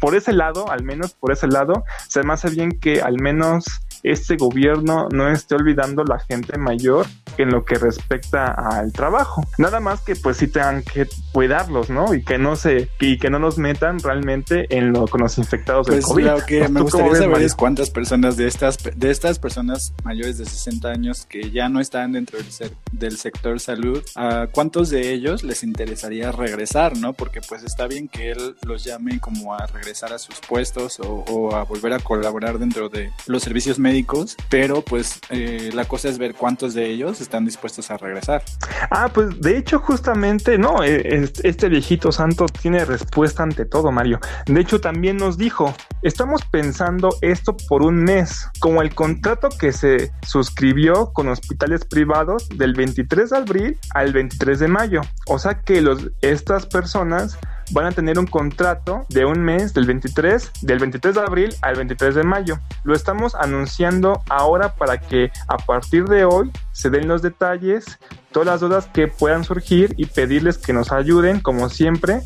por 0.00 0.14
ese 0.14 0.32
lado, 0.32 0.70
al 0.70 0.82
menos 0.82 1.12
por 1.12 1.30
ese 1.30 1.46
lado, 1.46 1.84
se 2.08 2.22
me 2.22 2.32
hace 2.32 2.50
bien 2.50 2.80
que 2.80 3.00
al 3.00 3.20
menos 3.20 3.64
este 4.02 4.36
gobierno 4.36 5.08
no 5.12 5.28
esté 5.28 5.54
olvidando 5.54 6.02
la 6.04 6.18
gente 6.18 6.58
mayor 6.58 7.06
en 7.38 7.50
lo 7.50 7.64
que 7.64 7.76
respecta 7.76 8.46
al 8.46 8.92
trabajo. 8.92 9.44
Nada 9.58 9.80
más 9.80 10.02
que 10.02 10.16
pues 10.16 10.36
sí 10.36 10.48
tengan 10.48 10.82
que 10.82 11.06
cuidarlos, 11.32 11.90
¿no? 11.90 12.14
Y 12.14 12.24
que 12.24 12.38
no 12.38 12.56
se 12.56 12.88
y 13.00 13.18
que 13.18 13.30
no 13.30 13.38
nos 13.38 13.58
metan 13.58 13.98
realmente 13.98 14.66
en 14.76 14.92
lo 14.92 15.06
con 15.06 15.20
los 15.20 15.38
infectados 15.38 15.86
del 15.86 15.96
pues, 15.96 16.06
COVID. 16.06 16.24
Lo 16.24 16.46
que 16.46 16.68
me 16.68 16.80
gustaría 16.82 17.14
saber 17.14 17.42
es 17.42 17.54
cuántas 17.54 17.90
personas 17.90 18.36
de 18.36 18.46
estas 18.46 18.78
de 18.94 19.10
estas 19.10 19.38
personas 19.38 19.94
mayores 20.04 20.38
de 20.38 20.44
60 20.44 20.88
años 20.88 21.26
que 21.26 21.50
ya 21.50 21.68
no 21.68 21.80
están 21.80 22.12
dentro 22.12 22.38
del, 22.38 22.72
del 22.92 23.16
sector 23.16 23.60
salud, 23.60 24.02
a 24.16 24.48
cuántos 24.50 24.90
de 24.90 25.12
ellos 25.12 25.42
les 25.42 25.62
interesaría 25.62 26.32
regresar, 26.32 26.96
¿no? 26.96 27.12
Porque 27.12 27.40
pues 27.40 27.62
está 27.62 27.86
bien 27.86 28.08
que 28.08 28.30
él 28.32 28.56
los 28.66 28.84
llame 28.84 29.20
como 29.20 29.54
a 29.54 29.66
regresar 29.66 30.12
a 30.12 30.18
sus 30.18 30.36
puestos 30.40 31.00
o, 31.00 31.24
o 31.28 31.54
a 31.54 31.64
volver 31.64 31.92
a 31.92 31.98
colaborar 31.98 32.58
dentro 32.58 32.88
de 32.88 33.10
los 33.26 33.42
servicios 33.42 33.78
médicos 33.78 34.02
pero 34.48 34.82
pues 34.82 35.20
eh, 35.30 35.70
la 35.72 35.84
cosa 35.84 36.08
es 36.08 36.18
ver 36.18 36.34
cuántos 36.34 36.74
de 36.74 36.90
ellos 36.90 37.20
están 37.22 37.44
dispuestos 37.44 37.90
a 37.90 37.96
regresar. 37.96 38.42
Ah, 38.90 39.08
pues 39.12 39.40
de 39.40 39.56
hecho 39.56 39.78
justamente 39.78 40.58
no, 40.58 40.82
eh, 40.84 41.30
este 41.42 41.68
viejito 41.68 42.12
santo 42.12 42.46
tiene 42.46 42.84
respuesta 42.84 43.42
ante 43.42 43.64
todo, 43.64 43.90
Mario. 43.90 44.20
De 44.46 44.60
hecho 44.60 44.80
también 44.80 45.16
nos 45.16 45.38
dijo, 45.38 45.74
estamos 46.02 46.44
pensando 46.44 47.10
esto 47.20 47.56
por 47.68 47.82
un 47.82 48.02
mes, 48.02 48.48
como 48.60 48.82
el 48.82 48.94
contrato 48.94 49.48
que 49.48 49.72
se 49.72 50.12
suscribió 50.22 51.12
con 51.12 51.28
hospitales 51.28 51.84
privados 51.84 52.48
del 52.48 52.74
23 52.74 53.30
de 53.30 53.36
abril 53.36 53.78
al 53.94 54.12
23 54.12 54.58
de 54.58 54.68
mayo. 54.68 55.00
O 55.26 55.38
sea 55.38 55.60
que 55.60 55.80
los, 55.80 56.10
estas 56.20 56.66
personas 56.66 57.38
van 57.72 57.86
a 57.86 57.92
tener 57.92 58.18
un 58.18 58.26
contrato 58.26 59.04
de 59.08 59.24
un 59.24 59.42
mes 59.42 59.74
del 59.74 59.86
23, 59.86 60.52
del 60.62 60.78
23 60.78 61.14
de 61.14 61.20
abril 61.20 61.54
al 61.62 61.76
23 61.76 62.14
de 62.14 62.22
mayo. 62.22 62.58
Lo 62.84 62.94
estamos 62.94 63.34
anunciando 63.34 64.22
ahora 64.28 64.74
para 64.74 65.00
que 65.00 65.30
a 65.48 65.56
partir 65.56 66.04
de 66.04 66.24
hoy 66.24 66.50
se 66.72 66.90
den 66.90 67.08
los 67.08 67.22
detalles, 67.22 67.98
todas 68.30 68.46
las 68.46 68.60
dudas 68.60 68.88
que 68.92 69.08
puedan 69.08 69.44
surgir 69.44 69.94
y 69.96 70.06
pedirles 70.06 70.58
que 70.58 70.72
nos 70.72 70.92
ayuden 70.92 71.40
como 71.40 71.68
siempre 71.68 72.22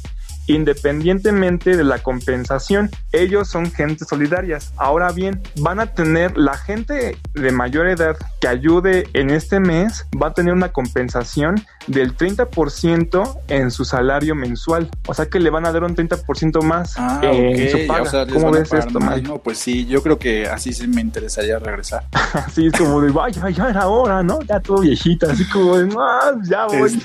independientemente 0.46 1.76
de 1.76 1.84
la 1.84 1.98
compensación. 1.98 2.90
Ellos 3.12 3.48
son 3.48 3.70
gente 3.70 4.04
solidarias. 4.04 4.72
Ahora 4.76 5.12
bien, 5.12 5.42
van 5.56 5.80
a 5.80 5.86
tener 5.86 6.36
la 6.36 6.56
gente 6.56 7.16
de 7.34 7.52
mayor 7.52 7.88
edad 7.88 8.16
que 8.40 8.48
ayude 8.48 9.08
en 9.12 9.30
este 9.30 9.60
mes, 9.60 10.06
va 10.20 10.28
a 10.28 10.34
tener 10.34 10.52
una 10.52 10.70
compensación 10.70 11.64
del 11.86 12.16
30% 12.16 13.38
en 13.48 13.70
su 13.70 13.84
salario 13.84 14.34
mensual. 14.34 14.90
O 15.06 15.14
sea 15.14 15.26
que 15.26 15.40
le 15.40 15.50
van 15.50 15.66
a 15.66 15.72
dar 15.72 15.84
un 15.84 15.94
30% 15.94 16.62
más 16.62 16.94
ah, 16.96 17.20
en 17.22 17.70
su 17.70 17.86
paga. 17.86 18.26
¿Cómo 18.26 18.50
ves 18.50 18.72
esto, 18.72 18.98
No, 18.98 19.38
pues 19.38 19.58
sí, 19.58 19.86
yo 19.86 20.02
creo 20.02 20.18
que 20.18 20.46
así 20.46 20.72
sí 20.72 20.86
me 20.86 21.00
interesaría 21.00 21.58
regresar. 21.58 22.04
así 22.32 22.66
es 22.66 22.72
como 22.72 23.00
de, 23.00 23.10
vaya, 23.10 23.48
ya 23.50 23.70
era 23.70 23.86
hora, 23.88 24.22
¿no? 24.22 24.40
Ya 24.42 24.60
todo 24.60 24.80
viejita, 24.80 25.32
así 25.32 25.44
como 25.48 25.78
de, 25.78 25.86
no, 25.86 26.42
ya 26.44 26.66
voy. 26.66 27.00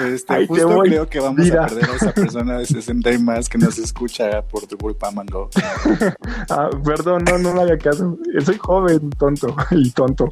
Este, 0.00 0.46
justo 0.46 0.80
creo 0.80 1.08
que 1.08 1.20
vamos 1.20 1.50
a 1.50 1.66
perder 1.66 1.90
a 1.90 1.96
esa 1.96 2.12
persona 2.12 2.61
de 2.62 2.66
60 2.66 3.12
y 3.12 3.18
más 3.18 3.48
que 3.48 3.58
nos 3.58 3.78
escucha 3.78 4.42
por 4.42 4.66
tu 4.66 4.76
culpa, 4.78 5.10
Mango. 5.10 5.50
ah, 6.50 6.70
perdón, 6.84 7.24
no, 7.24 7.38
no 7.38 7.54
me 7.54 7.62
haga 7.62 7.76
caso. 7.76 8.16
Soy 8.44 8.58
joven, 8.58 9.10
tonto 9.10 9.54
y 9.72 9.90
tonto. 9.90 10.28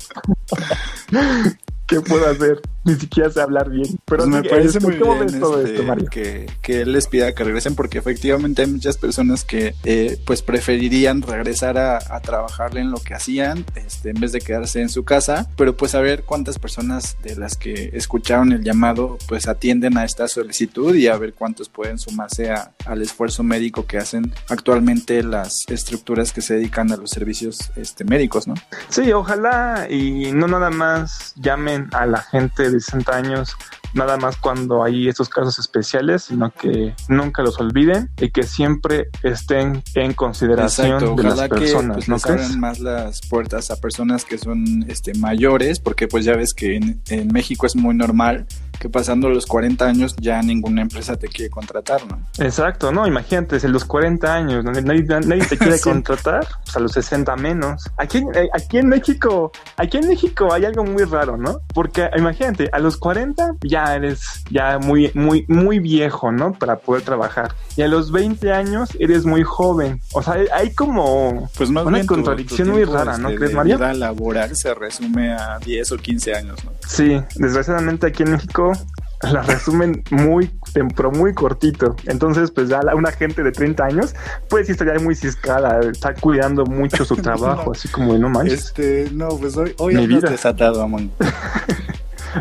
¿Qué 1.87 2.01
puedo 2.01 2.29
hacer? 2.29 2.61
ni 2.85 2.95
siquiera 2.95 3.31
sé 3.31 3.41
hablar 3.41 3.71
bien. 3.71 3.99
Pero 4.05 4.25
pues 4.25 4.29
me 4.29 4.49
parece 4.49 4.81
muy 4.81 4.95
bien 4.95 5.41
todo 5.41 5.61
esto, 5.61 5.83
Mario? 5.83 6.09
Que, 6.11 6.47
que, 6.63 6.83
él 6.83 6.93
les 6.93 7.07
pida 7.07 7.35
que 7.35 7.45
regresen 7.45 7.75
porque 7.75 7.99
efectivamente 7.99 8.63
hay 8.63 8.69
muchas 8.69 8.97
personas 8.97 9.45
que 9.45 9.75
eh, 9.85 10.19
pues 10.25 10.43
preferirían 10.43 11.23
regresar 11.23 11.79
a, 11.79 11.99
a, 11.99 12.21
trabajar 12.21 12.77
en 12.79 12.91
lo 12.91 12.99
que 12.99 13.15
hacían 13.15 13.65
este, 13.75 14.11
en 14.11 14.21
vez 14.21 14.33
de 14.33 14.41
quedarse 14.41 14.81
en 14.81 14.89
su 14.89 15.05
casa, 15.05 15.49
pero 15.57 15.77
pues 15.77 15.95
a 15.95 16.01
ver 16.01 16.25
cuántas 16.25 16.59
personas 16.59 17.17
de 17.23 17.37
las 17.37 17.57
que 17.57 17.91
escucharon 17.93 18.53
el 18.53 18.63
llamado 18.63 19.19
pues 19.29 19.49
atienden 19.49 19.99
a 19.99 20.05
esta 20.05 20.29
solicitud 20.29 20.95
y 20.95 21.09
a 21.09 21.17
ver 21.17 21.35
cuántos 21.35 21.69
pueden 21.69 21.99
sumarse 21.99 22.51
a, 22.51 22.73
al 22.87 23.03
esfuerzo 23.03 23.43
médico 23.43 23.87
que 23.87 23.99
hacen 23.99 24.33
actualmente 24.49 25.23
las 25.23 25.65
estructuras 25.69 26.33
que 26.33 26.41
se 26.41 26.55
dedican 26.55 26.91
a 26.93 26.97
los 26.97 27.11
servicios 27.11 27.71
este, 27.77 28.05
médicos, 28.05 28.47
¿no? 28.47 28.55
Sí, 28.89 29.13
ojalá 29.13 29.87
y 29.91 30.33
no 30.33 30.47
nada 30.47 30.71
más 30.71 31.35
llamen 31.37 31.89
a 31.93 32.07
la 32.07 32.23
gente 32.23 32.70
de 32.71 32.81
60 32.81 33.17
años 33.17 33.57
nada 33.95 34.17
más 34.17 34.37
cuando 34.37 34.83
hay 34.85 35.09
estos 35.09 35.29
casos 35.29 35.59
especiales, 35.59 36.25
sino 36.25 36.53
que 36.53 36.95
nunca 37.09 37.43
los 37.43 37.59
olviden 37.61 38.11
y 38.19 38.31
que 38.31 38.43
siempre 38.43 39.09
estén 39.23 39.83
en 39.95 40.15
consideración 40.15 41.17
de 41.17 41.23
las 41.23 41.49
personas. 41.49 42.05
Que, 42.05 42.07
pues, 42.07 42.09
¿no 42.09 42.15
les 42.15 42.27
abran 42.27 42.61
más 42.61 42.81
las 42.81 43.21
puertas 43.29 43.71
a 43.71 43.77
personas 43.77 44.25
que 44.25 44.39
son 44.39 44.85
este, 44.89 45.15
mayores, 45.15 45.81
porque 45.81 46.09
pues 46.09 46.25
ya 46.25 46.35
ves 46.35 46.55
que 46.55 46.77
en, 46.77 47.01
en 47.09 47.29
México 47.29 47.67
es 47.67 47.77
muy 47.77 47.95
normal 47.95 48.47
que 48.81 48.89
pasando 48.89 49.29
los 49.29 49.45
40 49.45 49.85
años 49.85 50.17
ya 50.19 50.41
ninguna 50.41 50.81
empresa 50.81 51.15
te 51.15 51.29
quiere 51.29 51.51
contratar, 51.51 52.01
¿no? 52.07 52.19
Exacto, 52.39 52.91
no, 52.91 53.07
imagínate, 53.07 53.59
en 53.63 53.73
los 53.73 53.85
40 53.85 54.35
años, 54.35 54.65
nadie, 54.65 55.05
nadie 55.05 55.45
te 55.45 55.59
quiere 55.59 55.79
contratar, 55.83 56.47
pues 56.65 56.77
a 56.77 56.81
los 56.81 56.93
60 56.93 57.37
menos. 57.37 57.85
Aquí, 57.99 58.25
eh, 58.35 58.49
aquí 58.55 58.79
en 58.79 58.89
México, 58.89 59.53
aquí 59.77 59.99
en 59.99 60.09
México 60.09 60.51
hay 60.51 60.65
algo 60.65 60.83
muy 60.83 61.05
raro, 61.05 61.37
¿no? 61.37 61.61
Porque 61.75 62.09
imagínate, 62.17 62.71
a 62.73 62.79
los 62.79 62.97
40 62.97 63.57
ya 63.63 63.95
eres 63.95 64.23
ya 64.51 64.79
muy, 64.79 65.11
muy, 65.15 65.45
muy 65.47 65.79
viejo, 65.79 66.33
¿no? 66.33 66.55
Para 66.55 66.79
poder 66.79 67.03
trabajar. 67.03 67.55
Y 67.77 67.83
a 67.83 67.89
los 67.89 68.11
20 68.11 68.51
años 68.51 68.89
eres 68.99 69.27
muy 69.27 69.43
joven. 69.43 70.01
O 70.15 70.23
sea, 70.23 70.37
hay 70.55 70.73
como 70.73 71.51
pues 71.59 71.71
más 71.71 71.85
una 71.85 72.05
contradicción 72.07 72.71
muy 72.71 72.85
rara, 72.85 73.19
¿no? 73.19 73.29
Este, 73.29 73.41
¿Crees, 73.41 73.55
María? 73.55 73.77
La 73.77 73.89
vida 73.89 74.07
laboral 74.07 74.57
se 74.57 74.73
resume 74.73 75.35
a 75.35 75.59
10 75.59 75.93
o 75.93 75.97
15 75.99 76.35
años, 76.35 76.65
¿no? 76.65 76.73
Sí, 76.89 77.21
desgraciadamente 77.37 78.07
aquí 78.07 78.23
en 78.23 78.33
México 78.33 78.70
la 79.23 79.43
resumen 79.43 80.03
muy, 80.11 80.51
pero 80.97 81.11
muy 81.11 81.35
cortito. 81.35 81.95
Entonces, 82.07 82.51
pues 82.51 82.69
ya 82.69 82.81
una 82.95 83.13
gente 83.13 83.43
de 83.43 83.53
30 83.53 83.85
años, 83.85 84.15
pues 84.49 84.67
sí 84.67 84.73
estaría 84.73 84.99
muy 84.99 85.15
ciscada, 85.15 85.81
está 85.81 86.15
cuidando 86.15 86.65
mucho 86.65 87.05
su 87.05 87.17
trabajo, 87.23 87.73
así 87.73 87.89
como 87.89 88.17
no 88.17 88.29
manches. 88.31 88.67
Este, 88.67 89.11
no, 89.13 89.29
pues 89.29 89.57
hoy, 89.57 89.75
hoy 89.79 89.95
Mi 89.97 90.07
vida. 90.07 90.31
desatado, 90.31 90.83
amón. 90.83 91.11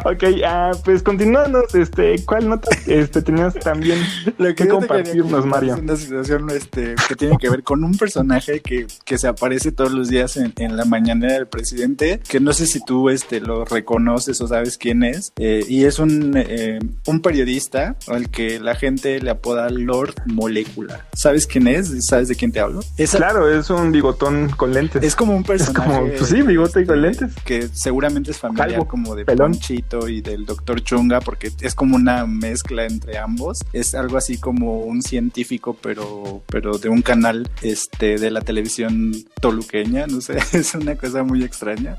Ok, 0.06 0.23
ah, 0.45 0.71
pues 0.84 1.04
continuando, 1.04 1.63
este, 1.73 2.23
¿cuál 2.25 2.47
nota 2.49 2.69
este, 2.88 3.21
tenías 3.21 3.54
también 3.56 3.99
Lo 4.38 4.54
que, 4.56 4.67
compartirnos, 4.67 5.45
Mario? 5.45 5.75
Es 5.75 5.82
una 5.82 5.95
situación 5.95 6.49
este, 6.52 6.95
que 7.08 7.15
tiene 7.15 7.38
que 7.38 7.49
ver 7.49 7.63
con 7.63 7.84
un 7.84 7.97
personaje 7.97 8.62
que, 8.62 8.88
que 9.04 9.17
se 9.17 9.28
aparece 9.28 9.71
todos 9.71 9.91
los 9.91 10.10
días 10.10 10.38
en, 10.38 10.54
en, 10.58 10.78
la 10.78 10.86
mañanera 10.86 11.34
del 11.34 11.47
presidente, 11.47 12.19
que 12.28 12.39
no 12.39 12.54
sé 12.54 12.65
si 12.67 12.84
tú 12.84 13.10
este, 13.10 13.41
lo 13.41 13.65
reconoces 13.65 14.39
o 14.41 14.47
sabes 14.47 14.78
quién 14.78 15.04
es, 15.04 15.34
eh, 15.38 15.65
y 15.67 15.86
es 15.86 15.99
un, 15.99 16.34
eh, 16.36 16.80
un 17.06 17.21
periodista 17.21 17.95
al 18.08 18.30
que 18.30 18.60
la 18.60 18.75
gente 18.75 19.19
le 19.19 19.32
apoda 19.32 19.69
Lord 19.69 20.15
Molecula. 20.25 21.06
¿Sabes 21.13 21.47
quién 21.47 21.67
es? 21.67 22.06
¿Sabes 22.06 22.28
de 22.28 22.36
quién 22.36 22.52
te 22.52 22.60
hablo? 22.60 22.82
claro, 23.12 23.49
es 23.52 23.69
un 23.69 23.91
bigotón 23.91 24.49
con 24.49 24.73
lentes. 24.73 25.04
Es 25.04 25.15
como 25.15 25.36
un 25.36 25.43
personaje. 25.43 25.82
Es 25.82 25.88
como, 25.88 26.08
pues 26.08 26.30
sí, 26.30 26.41
bigote 26.41 26.86
con 26.86 27.02
lentes. 27.02 27.34
Que 27.43 27.67
seguramente 27.73 28.32
es 28.32 28.38
familiar 28.38 28.86
como 28.88 29.15
de 29.15 29.25
Pelón. 29.25 29.52
Ponchi 29.52 29.79
y 30.08 30.22
del 30.22 30.46
doctor 30.46 30.82
Chunga, 30.84 31.20
porque 31.22 31.52
es 31.62 31.76
como 31.76 31.96
una 31.96 32.26
mezcla 32.26 32.86
entre 32.86 33.18
ambos. 33.18 33.60
Es 33.74 33.96
algo 33.96 34.18
así 34.18 34.38
como 34.38 34.80
un 34.82 35.02
científico, 35.02 35.78
pero, 35.82 36.44
pero 36.48 36.78
de 36.78 36.89
un 36.89 37.02
canal 37.02 37.50
este, 37.62 38.18
de 38.18 38.32
la 38.32 38.42
televisión 38.42 39.13
toluqueña, 39.42 40.08
no 40.08 40.22
sé, 40.22 40.38
es 40.54 40.76
una 40.76 40.96
cosa 40.96 41.24
muy 41.24 41.44
extraña. 41.44 41.98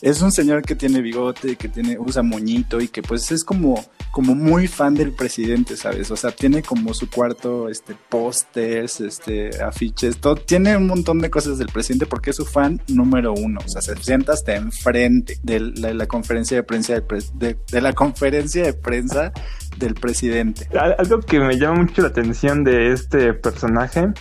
Es 0.00 0.20
un 0.20 0.32
señor 0.32 0.62
que 0.62 0.74
tiene 0.74 1.00
bigote, 1.00 1.54
que 1.54 1.68
tiene, 1.68 1.96
usa 1.96 2.24
moñito 2.24 2.80
y 2.80 2.88
que 2.88 3.02
pues 3.02 3.30
es 3.30 3.44
como, 3.44 3.84
como 4.10 4.34
muy 4.34 4.66
fan 4.66 4.94
del 4.94 5.12
presidente, 5.12 5.76
¿sabes? 5.76 6.10
O 6.10 6.16
sea, 6.16 6.32
tiene 6.32 6.60
como 6.60 6.92
su 6.92 7.08
cuarto, 7.08 7.68
este, 7.68 7.94
pósters, 8.08 9.00
este, 9.00 9.62
afiches, 9.62 10.16
todo, 10.18 10.34
tiene 10.34 10.76
un 10.76 10.88
montón 10.88 11.20
de 11.20 11.30
cosas 11.30 11.58
del 11.58 11.68
presidente 11.68 12.06
porque 12.06 12.30
es 12.30 12.36
su 12.36 12.44
fan 12.44 12.80
número 12.88 13.32
uno. 13.32 13.60
O 13.64 13.68
sea, 13.68 13.80
se 13.80 13.94
sienta 14.02 14.32
hasta 14.32 14.56
enfrente 14.56 15.38
de 15.44 15.60
la, 15.60 15.94
la 15.94 16.06
conferencia 16.08 16.56
de 16.56 16.64
prensa 16.64 16.94
del, 16.94 17.04
de, 17.34 17.56
la 17.80 17.92
conferencia 17.92 18.64
de 18.64 18.72
prensa 18.72 19.32
del 19.78 19.94
presidente. 19.94 20.68
Algo 20.78 21.20
que 21.20 21.40
me 21.40 21.58
llama 21.58 21.82
mucho 21.82 22.02
la 22.02 22.08
atención 22.08 22.64
de 22.64 22.92
este 22.92 23.34
personaje 23.34 24.12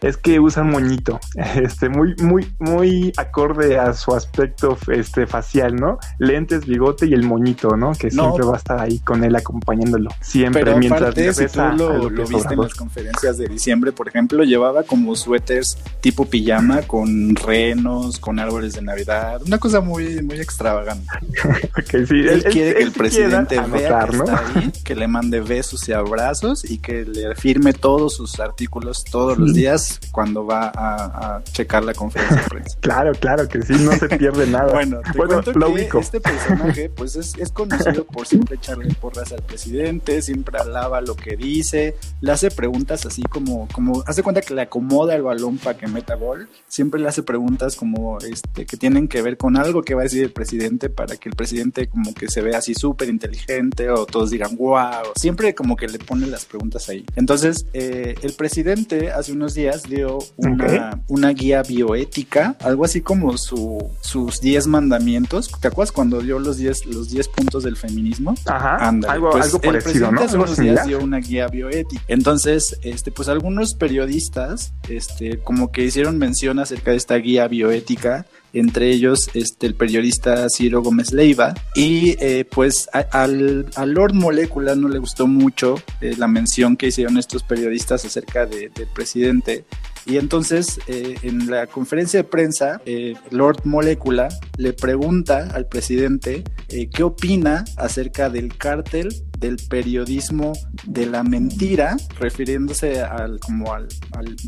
es 0.00 0.16
que 0.16 0.40
usa 0.40 0.62
un 0.62 0.70
moñito, 0.70 1.20
este, 1.56 1.88
muy, 1.88 2.14
muy, 2.16 2.52
muy 2.58 3.12
acorde 3.16 3.78
a 3.78 3.92
su 3.92 4.14
aspecto 4.14 4.76
este, 4.88 5.26
facial, 5.26 5.76
¿no? 5.76 5.98
Lentes, 6.18 6.66
bigote 6.66 7.06
y 7.06 7.14
el 7.14 7.22
moñito, 7.22 7.76
¿no? 7.76 7.92
Que 7.92 8.10
siempre 8.10 8.44
va 8.44 8.54
a 8.54 8.58
estar 8.58 8.80
ahí 8.80 8.98
con 9.00 9.24
él 9.24 9.36
acompañándolo. 9.36 10.10
Siempre 10.20 10.64
pero 10.64 10.78
mientras 10.78 11.02
aparte, 11.02 11.32
si 11.34 11.46
tú 11.46 11.60
lo, 11.76 12.10
lo 12.10 12.26
viste 12.26 12.54
en 12.54 12.60
las 12.60 12.74
conferencias 12.74 13.38
de 13.38 13.48
diciembre, 13.48 13.92
por 13.92 14.08
ejemplo, 14.08 14.44
llevaba 14.44 14.82
como 14.82 15.14
suéteres 15.16 15.78
tipo 16.00 16.26
pijama 16.26 16.82
con 16.82 17.36
renos, 17.36 18.18
con 18.18 18.38
árboles 18.38 18.74
de 18.74 18.82
Navidad, 18.82 19.42
una 19.46 19.58
cosa 19.58 19.80
muy, 19.80 20.22
muy 20.22 20.40
extravagante. 20.40 21.06
okay, 21.78 22.06
sí, 22.06 22.20
él, 22.20 22.44
quiere 22.44 22.74
que 22.74 22.82
el 22.82 22.92
presidente 22.92 23.60
vea 23.60 24.06
que 24.06 24.16
está 24.16 24.42
ahí, 24.54 24.72
que 24.84 24.94
le 24.94 25.08
mande 25.08 25.40
besos 25.40 25.88
y 25.88 25.92
abrazos 25.92 26.68
y 26.68 26.78
que 26.78 27.04
le 27.04 27.34
firme 27.34 27.72
todos 27.72 28.14
sus 28.14 28.40
artículos 28.40 29.04
todos 29.04 29.38
los 29.38 29.54
días 29.54 29.69
cuando 30.10 30.46
va 30.46 30.72
a, 30.74 31.42
checar 31.52 31.84
la 31.84 31.94
conferencia 31.94 32.36
de 32.36 32.48
prensa. 32.48 32.78
Claro, 32.80 33.12
claro 33.12 33.48
que 33.48 33.62
sí, 33.62 33.74
no 33.74 33.92
se 33.92 34.08
pierde 34.08 34.46
nada. 34.46 34.72
bueno, 34.72 35.00
te 35.00 35.12
cuento 35.12 35.52
que 35.52 35.98
este 35.98 36.20
personaje 36.20 36.90
pues 36.90 37.14
es, 37.16 37.36
es, 37.36 37.52
conocido 37.52 38.04
por 38.04 38.26
siempre 38.26 38.56
echarle 38.56 38.92
porras 38.94 39.32
al 39.32 39.42
presidente, 39.42 40.22
siempre 40.22 40.58
alaba 40.58 41.00
lo 41.00 41.14
que 41.14 41.36
dice, 41.36 41.96
le 42.20 42.32
hace 42.32 42.50
preguntas 42.50 43.06
así 43.06 43.22
como, 43.22 43.68
como 43.72 44.02
hace 44.06 44.22
cuenta 44.22 44.40
que 44.40 44.54
le 44.54 44.62
acomoda 44.62 45.14
el 45.14 45.22
balón 45.22 45.58
para 45.58 45.76
que 45.76 45.86
meta 45.86 46.14
gol, 46.14 46.48
siempre 46.68 47.00
le 47.00 47.08
hace 47.08 47.22
preguntas 47.22 47.76
como 47.76 48.18
este 48.18 48.66
que 48.66 48.76
tienen 48.76 49.08
que 49.08 49.22
ver 49.22 49.36
con 49.36 49.56
algo 49.56 49.82
que 49.82 49.94
va 49.94 50.02
a 50.02 50.04
decir 50.04 50.22
el 50.22 50.32
presidente 50.32 50.88
para 50.88 51.16
que 51.16 51.28
el 51.28 51.36
presidente 51.36 51.88
como 51.88 52.14
que 52.14 52.28
se 52.28 52.42
vea 52.42 52.58
así 52.58 52.74
súper 52.74 53.08
inteligente 53.08 53.90
o 53.90 54.06
todos 54.06 54.30
digan 54.30 54.56
wow, 54.56 55.12
siempre 55.16 55.54
como 55.54 55.76
que 55.76 55.88
le 55.88 55.98
pone 55.98 56.26
las 56.26 56.44
preguntas 56.44 56.88
ahí. 56.88 57.04
Entonces, 57.16 57.66
eh, 57.72 58.14
el 58.22 58.32
presidente 58.32 59.10
hace 59.12 59.32
unos 59.32 59.54
días 59.54 59.59
dio 59.88 60.18
una, 60.36 61.00
una 61.08 61.30
guía 61.30 61.62
bioética, 61.62 62.56
algo 62.60 62.84
así 62.84 63.00
como 63.00 63.36
su, 63.36 63.90
sus 64.00 64.40
10 64.40 64.66
mandamientos. 64.66 65.50
¿Te 65.60 65.68
acuerdas 65.68 65.92
cuando 65.92 66.20
dio 66.20 66.38
los 66.38 66.56
10 66.56 66.86
los 66.86 67.10
diez 67.10 67.28
puntos 67.28 67.64
del 67.64 67.76
feminismo? 67.76 68.34
Ajá. 68.46 68.76
algo, 68.88 69.30
pues, 69.30 69.44
algo 69.46 69.60
parecido, 69.60 70.12
¿no? 70.12 70.20
Hace 70.22 70.36
unos 70.36 70.56
días 70.56 70.86
dio 70.86 71.00
una 71.00 71.18
guía 71.18 71.48
bioética. 71.48 72.02
Entonces, 72.08 72.78
este, 72.82 73.10
pues 73.10 73.28
algunos 73.28 73.74
periodistas, 73.74 74.72
este, 74.88 75.38
como 75.38 75.72
que 75.72 75.84
hicieron 75.84 76.18
mención 76.18 76.58
acerca 76.58 76.90
de 76.92 76.96
esta 76.96 77.16
guía 77.16 77.48
bioética 77.48 78.26
entre 78.52 78.90
ellos 78.90 79.30
este, 79.34 79.66
el 79.66 79.74
periodista 79.74 80.46
Ciro 80.48 80.82
Gómez 80.82 81.12
Leiva, 81.12 81.54
y 81.74 82.16
eh, 82.20 82.44
pues 82.50 82.88
al, 83.12 83.66
Lord 83.86 84.14
Molecula 84.14 84.74
no 84.74 84.88
le 84.88 84.98
gustó 84.98 85.26
mucho 85.26 85.76
eh, 86.00 86.14
la 86.16 86.28
mención 86.28 86.76
que 86.76 86.88
hicieron 86.88 87.18
estos 87.18 87.42
periodistas 87.42 88.04
acerca 88.04 88.46
del 88.46 88.70
presidente, 88.94 89.64
y 90.06 90.16
entonces 90.16 90.80
eh, 90.86 91.16
en 91.22 91.50
la 91.50 91.66
conferencia 91.66 92.20
de 92.20 92.24
prensa, 92.24 92.80
Lord 93.30 93.62
Molecula 93.64 94.28
le 94.56 94.72
pregunta 94.72 95.48
al 95.52 95.66
presidente 95.66 96.44
qué 96.68 97.02
opina 97.02 97.64
acerca 97.76 98.30
del 98.30 98.56
cártel 98.56 99.08
del 99.40 99.56
periodismo 99.56 100.52
de 100.86 101.06
la 101.06 101.22
mentira, 101.24 101.96
refiriéndose 102.18 103.00
al, 103.00 103.40
como 103.40 103.72
al, 103.72 103.88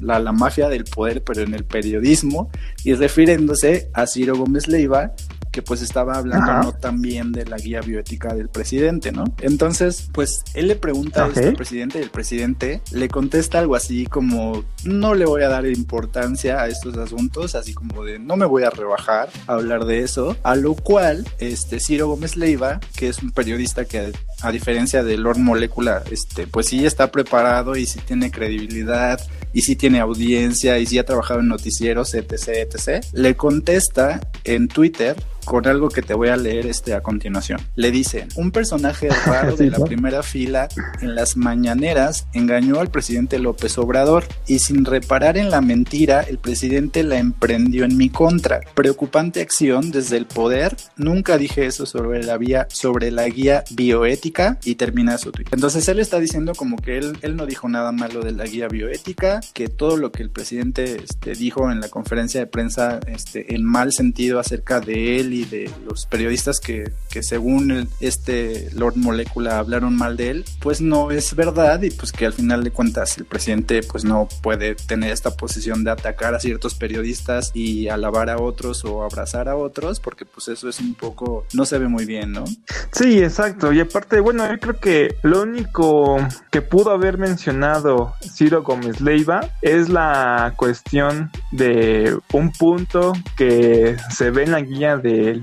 a 0.08 0.18
la 0.18 0.32
mafia 0.32 0.68
del 0.68 0.84
poder, 0.84 1.24
pero 1.24 1.40
en 1.40 1.54
el 1.54 1.64
periodismo, 1.64 2.50
y 2.84 2.92
refiriéndose 2.92 3.90
a 3.94 4.06
Ciro 4.06 4.36
Gómez 4.36 4.68
Leiva, 4.68 5.12
que 5.52 5.62
pues 5.62 5.82
estaba 5.82 6.14
hablando 6.14 6.52
no 6.54 6.72
tan 6.72 7.00
bien 7.00 7.30
de 7.30 7.44
la 7.44 7.58
guía 7.58 7.80
bioética 7.80 8.34
del 8.34 8.48
presidente, 8.48 9.12
¿no? 9.12 9.24
Entonces, 9.40 10.08
pues 10.12 10.42
él 10.54 10.68
le 10.68 10.76
pregunta 10.76 11.26
a 11.26 11.28
este 11.28 11.52
presidente 11.52 11.98
y 11.98 12.02
el 12.02 12.10
presidente 12.10 12.80
le 12.90 13.08
contesta 13.08 13.58
algo 13.58 13.76
así 13.76 14.06
como, 14.06 14.64
no 14.84 15.14
le 15.14 15.26
voy 15.26 15.42
a 15.42 15.48
dar 15.48 15.66
importancia 15.66 16.60
a 16.60 16.68
estos 16.68 16.96
asuntos, 16.96 17.54
así 17.54 17.74
como 17.74 18.02
de, 18.02 18.18
no 18.18 18.36
me 18.36 18.46
voy 18.46 18.64
a 18.64 18.70
rebajar 18.70 19.28
a 19.46 19.52
hablar 19.52 19.84
de 19.84 20.00
eso, 20.00 20.36
a 20.42 20.56
lo 20.56 20.74
cual, 20.74 21.28
este, 21.38 21.78
Ciro 21.78 22.08
Gómez 22.08 22.36
Leiva, 22.36 22.80
que 22.96 23.08
es 23.08 23.22
un 23.22 23.30
periodista 23.30 23.84
que 23.84 24.12
a 24.42 24.52
diferencia 24.52 25.02
de 25.02 25.16
Lord 25.16 25.38
Molecula, 25.38 26.02
este, 26.10 26.46
pues 26.46 26.66
sí 26.66 26.84
está 26.84 27.10
preparado 27.10 27.76
y 27.76 27.86
sí 27.86 28.00
tiene 28.04 28.30
credibilidad 28.30 29.20
y 29.52 29.62
sí 29.62 29.76
tiene 29.76 30.00
audiencia 30.00 30.78
y 30.78 30.86
sí 30.86 30.98
ha 30.98 31.04
trabajado 31.04 31.40
en 31.40 31.48
noticieros, 31.48 32.14
etc, 32.14 32.48
etc. 32.48 33.04
Le 33.12 33.36
contesta 33.36 34.20
en 34.44 34.68
Twitter 34.68 35.16
con 35.44 35.66
algo 35.66 35.88
que 35.88 36.02
te 36.02 36.14
voy 36.14 36.28
a 36.28 36.36
leer 36.36 36.66
este 36.66 36.94
a 36.94 37.00
continuación. 37.00 37.60
Le 37.74 37.90
dice, 37.90 38.26
un 38.36 38.50
personaje 38.50 39.08
raro 39.26 39.56
de 39.56 39.70
la 39.70 39.78
primera 39.78 40.22
fila 40.22 40.68
en 41.00 41.14
las 41.14 41.36
mañaneras 41.36 42.26
engañó 42.32 42.80
al 42.80 42.90
presidente 42.90 43.38
López 43.38 43.76
Obrador 43.78 44.24
y 44.46 44.60
sin 44.60 44.84
reparar 44.84 45.36
en 45.36 45.50
la 45.50 45.60
mentira, 45.60 46.20
el 46.22 46.38
presidente 46.38 47.02
la 47.02 47.18
emprendió 47.18 47.84
en 47.84 47.96
mi 47.96 48.08
contra. 48.08 48.60
Preocupante 48.74 49.40
acción 49.40 49.90
desde 49.90 50.16
el 50.16 50.26
poder. 50.26 50.76
Nunca 50.96 51.38
dije 51.38 51.66
eso 51.66 51.86
sobre 51.86 52.22
la 52.22 52.36
vía, 52.36 52.66
sobre 52.70 53.10
la 53.10 53.28
guía 53.28 53.64
bioética 53.70 54.31
y 54.64 54.74
termina 54.76 55.18
su 55.18 55.32
tweet. 55.32 55.46
Entonces 55.52 55.86
él 55.88 55.98
está 55.98 56.18
diciendo 56.18 56.52
como 56.54 56.76
que 56.76 56.98
él, 56.98 57.18
él 57.22 57.36
no 57.36 57.46
dijo 57.46 57.68
nada 57.68 57.92
malo 57.92 58.20
de 58.20 58.32
la 58.32 58.44
guía 58.44 58.68
bioética, 58.68 59.40
que 59.52 59.68
todo 59.68 59.96
lo 59.96 60.12
que 60.12 60.22
el 60.22 60.30
presidente 60.30 61.02
este, 61.02 61.34
dijo 61.34 61.70
en 61.70 61.80
la 61.80 61.88
conferencia 61.88 62.40
de 62.40 62.46
prensa 62.46 63.00
este, 63.06 63.54
en 63.54 63.64
mal 63.64 63.92
sentido 63.92 64.38
acerca 64.38 64.80
de 64.80 65.20
él 65.20 65.32
y 65.32 65.44
de 65.44 65.70
los 65.86 66.06
periodistas 66.06 66.60
que, 66.60 66.92
que 67.10 67.22
según 67.22 67.88
este 68.00 68.68
Lord 68.74 68.96
Molecula 68.96 69.58
hablaron 69.58 69.96
mal 69.96 70.16
de 70.16 70.30
él, 70.30 70.44
pues 70.60 70.80
no 70.80 71.10
es 71.10 71.34
verdad 71.34 71.82
y 71.82 71.90
pues 71.90 72.12
que 72.12 72.26
al 72.26 72.32
final 72.32 72.64
de 72.64 72.70
cuentas 72.70 73.18
el 73.18 73.24
presidente 73.24 73.82
pues 73.82 74.04
no 74.04 74.28
puede 74.42 74.74
tener 74.74 75.12
esta 75.12 75.36
posición 75.36 75.84
de 75.84 75.90
atacar 75.90 76.34
a 76.34 76.40
ciertos 76.40 76.74
periodistas 76.74 77.50
y 77.54 77.88
alabar 77.88 78.30
a 78.30 78.38
otros 78.38 78.84
o 78.84 79.02
abrazar 79.02 79.48
a 79.48 79.56
otros 79.56 80.00
porque 80.00 80.24
pues 80.24 80.48
eso 80.48 80.68
es 80.68 80.80
un 80.80 80.94
poco, 80.94 81.46
no 81.52 81.64
se 81.64 81.78
ve 81.78 81.88
muy 81.88 82.04
bien, 82.04 82.32
¿no? 82.32 82.44
Sí, 82.92 83.22
exacto. 83.22 83.72
Y 83.72 83.80
aparte, 83.80 84.20
bueno, 84.22 84.48
yo 84.48 84.58
creo 84.58 84.78
que 84.78 85.16
lo 85.22 85.42
único 85.42 86.18
que 86.50 86.62
pudo 86.62 86.90
haber 86.90 87.18
mencionado 87.18 88.14
Ciro 88.20 88.62
Gómez 88.62 89.00
Leiva 89.00 89.40
es 89.60 89.88
la 89.88 90.54
cuestión 90.56 91.30
de 91.50 92.18
un 92.32 92.52
punto 92.52 93.12
que 93.36 93.96
se 94.10 94.30
ve 94.30 94.44
en 94.44 94.52
la 94.52 94.60
guía 94.60 94.96
de 94.96 95.42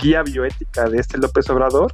guía 0.00 0.22
bioética 0.22 0.88
de 0.88 0.98
este 0.98 1.18
López 1.18 1.50
Obrador, 1.50 1.90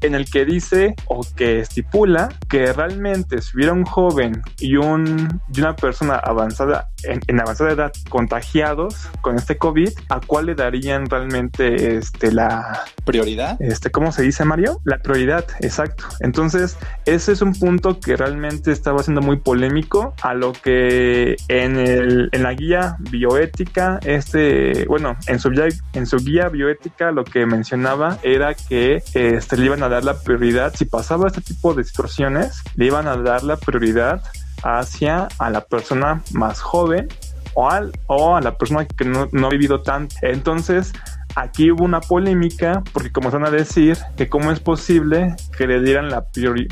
en 0.00 0.14
el 0.14 0.30
que 0.30 0.44
dice 0.44 0.94
o 1.06 1.26
que 1.36 1.60
estipula 1.60 2.28
que 2.48 2.72
realmente 2.72 3.42
si 3.42 3.56
hubiera 3.56 3.72
un 3.72 3.84
joven 3.84 4.42
y, 4.58 4.76
un, 4.76 5.40
y 5.52 5.60
una 5.60 5.74
persona 5.74 6.14
avanzada 6.16 6.91
en, 7.04 7.40
avanzada 7.40 7.72
edad 7.72 7.92
contagiados 8.08 9.08
con 9.20 9.36
este 9.36 9.58
COVID, 9.58 9.90
¿a 10.08 10.20
cuál 10.20 10.46
le 10.46 10.54
darían 10.54 11.08
realmente 11.08 11.96
este, 11.96 12.32
la 12.32 12.84
prioridad? 13.04 13.60
Este, 13.60 13.90
¿Cómo 13.90 14.12
se 14.12 14.22
dice, 14.22 14.44
Mario? 14.44 14.80
La 14.84 14.98
prioridad, 14.98 15.44
exacto. 15.60 16.04
Entonces, 16.20 16.76
ese 17.04 17.32
es 17.32 17.42
un 17.42 17.54
punto 17.54 18.00
que 18.00 18.16
realmente 18.16 18.72
estaba 18.72 19.02
siendo 19.02 19.20
muy 19.20 19.38
polémico, 19.38 20.14
a 20.22 20.34
lo 20.34 20.52
que 20.52 21.36
en, 21.48 21.78
el, 21.78 22.28
en 22.32 22.42
la 22.42 22.54
guía 22.54 22.96
bioética, 22.98 23.98
este, 24.04 24.84
bueno, 24.86 25.16
en 25.26 25.38
su, 25.38 25.50
en 25.92 26.06
su 26.06 26.16
guía 26.18 26.48
bioética 26.48 27.10
lo 27.10 27.24
que 27.24 27.46
mencionaba 27.46 28.18
era 28.22 28.54
que 28.54 29.02
este, 29.14 29.56
le 29.56 29.66
iban 29.66 29.82
a 29.82 29.88
dar 29.88 30.04
la 30.04 30.18
prioridad, 30.18 30.74
si 30.74 30.84
pasaba 30.84 31.28
este 31.28 31.40
tipo 31.40 31.74
de 31.74 31.84
situaciones, 31.84 32.62
le 32.76 32.86
iban 32.86 33.06
a 33.06 33.16
dar 33.16 33.42
la 33.42 33.56
prioridad 33.56 34.22
hacia 34.62 35.28
a 35.38 35.50
la 35.50 35.62
persona 35.62 36.22
más 36.32 36.60
joven 36.60 37.08
o, 37.54 37.70
al, 37.70 37.92
o 38.06 38.36
a 38.36 38.40
la 38.40 38.56
persona 38.56 38.86
que 38.86 39.04
no, 39.04 39.28
no 39.32 39.46
ha 39.46 39.50
vivido 39.50 39.82
tanto. 39.82 40.14
Entonces, 40.22 40.92
aquí 41.34 41.70
hubo 41.70 41.84
una 41.84 42.00
polémica 42.00 42.82
porque 42.92 43.10
como 43.10 43.30
van 43.30 43.46
a 43.46 43.50
decir 43.50 43.98
que 44.16 44.28
cómo 44.28 44.52
es 44.52 44.60
posible 44.60 45.34
que 45.56 45.66
le 45.66 45.80
dieran 45.80 46.10
la, 46.10 46.26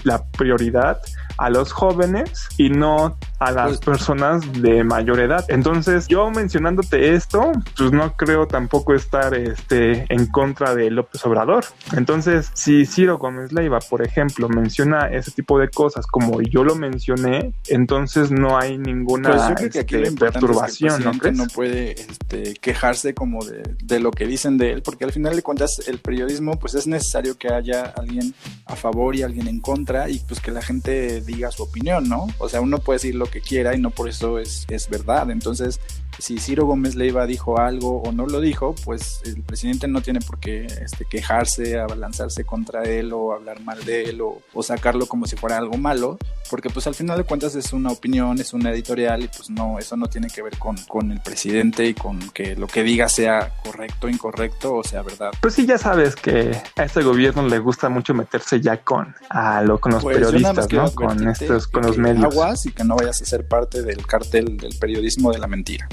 la 0.04 0.24
prioridad 0.30 1.00
a 1.40 1.48
los 1.48 1.72
jóvenes 1.72 2.48
y 2.58 2.68
no 2.68 3.16
a 3.38 3.50
las 3.50 3.78
pues, 3.78 3.80
personas 3.80 4.52
de 4.60 4.84
mayor 4.84 5.20
edad. 5.20 5.42
Entonces, 5.48 6.06
yo 6.06 6.30
mencionándote 6.30 7.14
esto, 7.14 7.50
pues 7.78 7.92
no 7.92 8.12
creo 8.12 8.46
tampoco 8.46 8.94
estar 8.94 9.34
este, 9.34 10.04
en 10.10 10.26
contra 10.26 10.74
de 10.74 10.90
López 10.90 11.24
Obrador. 11.24 11.64
Entonces, 11.96 12.50
si 12.52 12.84
Ciro 12.84 13.16
Gómez 13.16 13.52
Leiva, 13.52 13.78
por 13.78 14.02
ejemplo, 14.02 14.50
menciona 14.50 15.08
ese 15.08 15.30
tipo 15.30 15.58
de 15.58 15.70
cosas 15.70 16.06
como 16.06 16.42
yo 16.42 16.62
lo 16.62 16.74
mencioné, 16.74 17.54
entonces 17.68 18.30
no 18.30 18.58
hay 18.58 18.76
ninguna 18.76 19.54
pues 19.56 19.74
este, 19.74 20.12
perturbación. 20.12 21.02
¿no, 21.02 21.12
no 21.32 21.46
puede 21.46 21.92
este, 21.92 22.52
quejarse 22.60 23.14
como 23.14 23.42
de, 23.46 23.62
de 23.82 23.98
lo 23.98 24.10
que 24.10 24.26
dicen 24.26 24.58
de 24.58 24.72
él, 24.72 24.82
porque 24.82 25.04
al 25.04 25.12
final 25.12 25.34
de 25.34 25.42
cuentas 25.42 25.80
el 25.86 26.00
periodismo 26.00 26.58
pues 26.58 26.74
es 26.74 26.86
necesario 26.86 27.38
que 27.38 27.48
haya 27.48 27.84
alguien 27.96 28.34
a 28.66 28.76
favor 28.76 29.16
y 29.16 29.22
alguien 29.22 29.48
en 29.48 29.60
contra 29.60 30.10
y 30.10 30.18
pues 30.18 30.40
que 30.40 30.50
la 30.50 30.60
gente 30.60 31.22
diga 31.32 31.50
su 31.50 31.62
opinión, 31.62 32.08
¿no? 32.08 32.28
O 32.38 32.48
sea, 32.48 32.60
uno 32.60 32.78
puede 32.78 32.98
decir 32.98 33.14
lo 33.14 33.26
que 33.26 33.40
quiera 33.40 33.74
y 33.74 33.80
no 33.80 33.90
por 33.90 34.08
eso 34.08 34.38
es, 34.38 34.66
es 34.68 34.88
verdad. 34.88 35.30
Entonces, 35.30 35.80
si 36.20 36.38
Ciro 36.38 36.66
Gómez 36.66 36.94
Leiva 36.94 37.26
dijo 37.26 37.58
algo 37.58 38.02
o 38.02 38.12
no 38.12 38.26
lo 38.26 38.40
dijo, 38.40 38.74
pues 38.84 39.20
el 39.24 39.42
presidente 39.42 39.88
no 39.88 40.02
tiene 40.02 40.20
por 40.20 40.38
qué 40.38 40.66
este, 40.66 41.04
quejarse, 41.04 41.78
abalanzarse 41.78 42.44
contra 42.44 42.84
él 42.84 43.12
o 43.12 43.32
hablar 43.32 43.60
mal 43.60 43.84
de 43.84 44.04
él 44.04 44.20
o, 44.20 44.40
sacarlo 44.62 45.06
como 45.06 45.26
si 45.26 45.36
fuera 45.36 45.56
algo 45.56 45.78
malo, 45.78 46.18
porque 46.50 46.68
pues 46.68 46.86
al 46.86 46.94
final 46.94 47.16
de 47.16 47.24
cuentas 47.24 47.54
es 47.54 47.72
una 47.72 47.90
opinión, 47.90 48.38
es 48.38 48.52
una 48.52 48.70
editorial 48.70 49.22
y 49.22 49.28
pues 49.28 49.48
no, 49.48 49.78
eso 49.78 49.96
no 49.96 50.06
tiene 50.06 50.28
que 50.28 50.42
ver 50.42 50.58
con, 50.58 50.76
con 50.86 51.10
el 51.10 51.20
presidente 51.20 51.86
y 51.86 51.94
con 51.94 52.20
que 52.30 52.54
lo 52.54 52.66
que 52.66 52.82
diga 52.82 53.08
sea 53.08 53.52
correcto, 53.64 54.08
incorrecto 54.08 54.76
o 54.76 54.84
sea 54.84 55.02
verdad. 55.02 55.30
Pues 55.40 55.54
sí, 55.54 55.66
ya 55.66 55.78
sabes 55.78 56.14
que 56.14 56.52
a 56.76 56.84
este 56.84 57.02
gobierno 57.02 57.48
le 57.48 57.58
gusta 57.58 57.88
mucho 57.88 58.12
meterse 58.12 58.60
ya 58.60 58.76
con, 58.82 59.14
a 59.30 59.62
lo, 59.62 59.80
con 59.80 59.92
los 59.92 60.02
pues 60.02 60.18
periodistas, 60.18 60.70
¿no? 60.72 60.90
Con 60.92 61.28
estos, 61.28 61.66
con 61.66 61.86
los 61.86 61.96
medios. 61.96 62.24
Aguas 62.24 62.66
y 62.66 62.72
que 62.72 62.84
no 62.84 62.96
vayas 62.96 63.22
a 63.22 63.24
ser 63.24 63.48
parte 63.48 63.82
del 63.82 64.06
cartel 64.06 64.56
del 64.58 64.78
periodismo 64.78 65.32
de 65.32 65.38
la 65.38 65.46
mentira. 65.46 65.88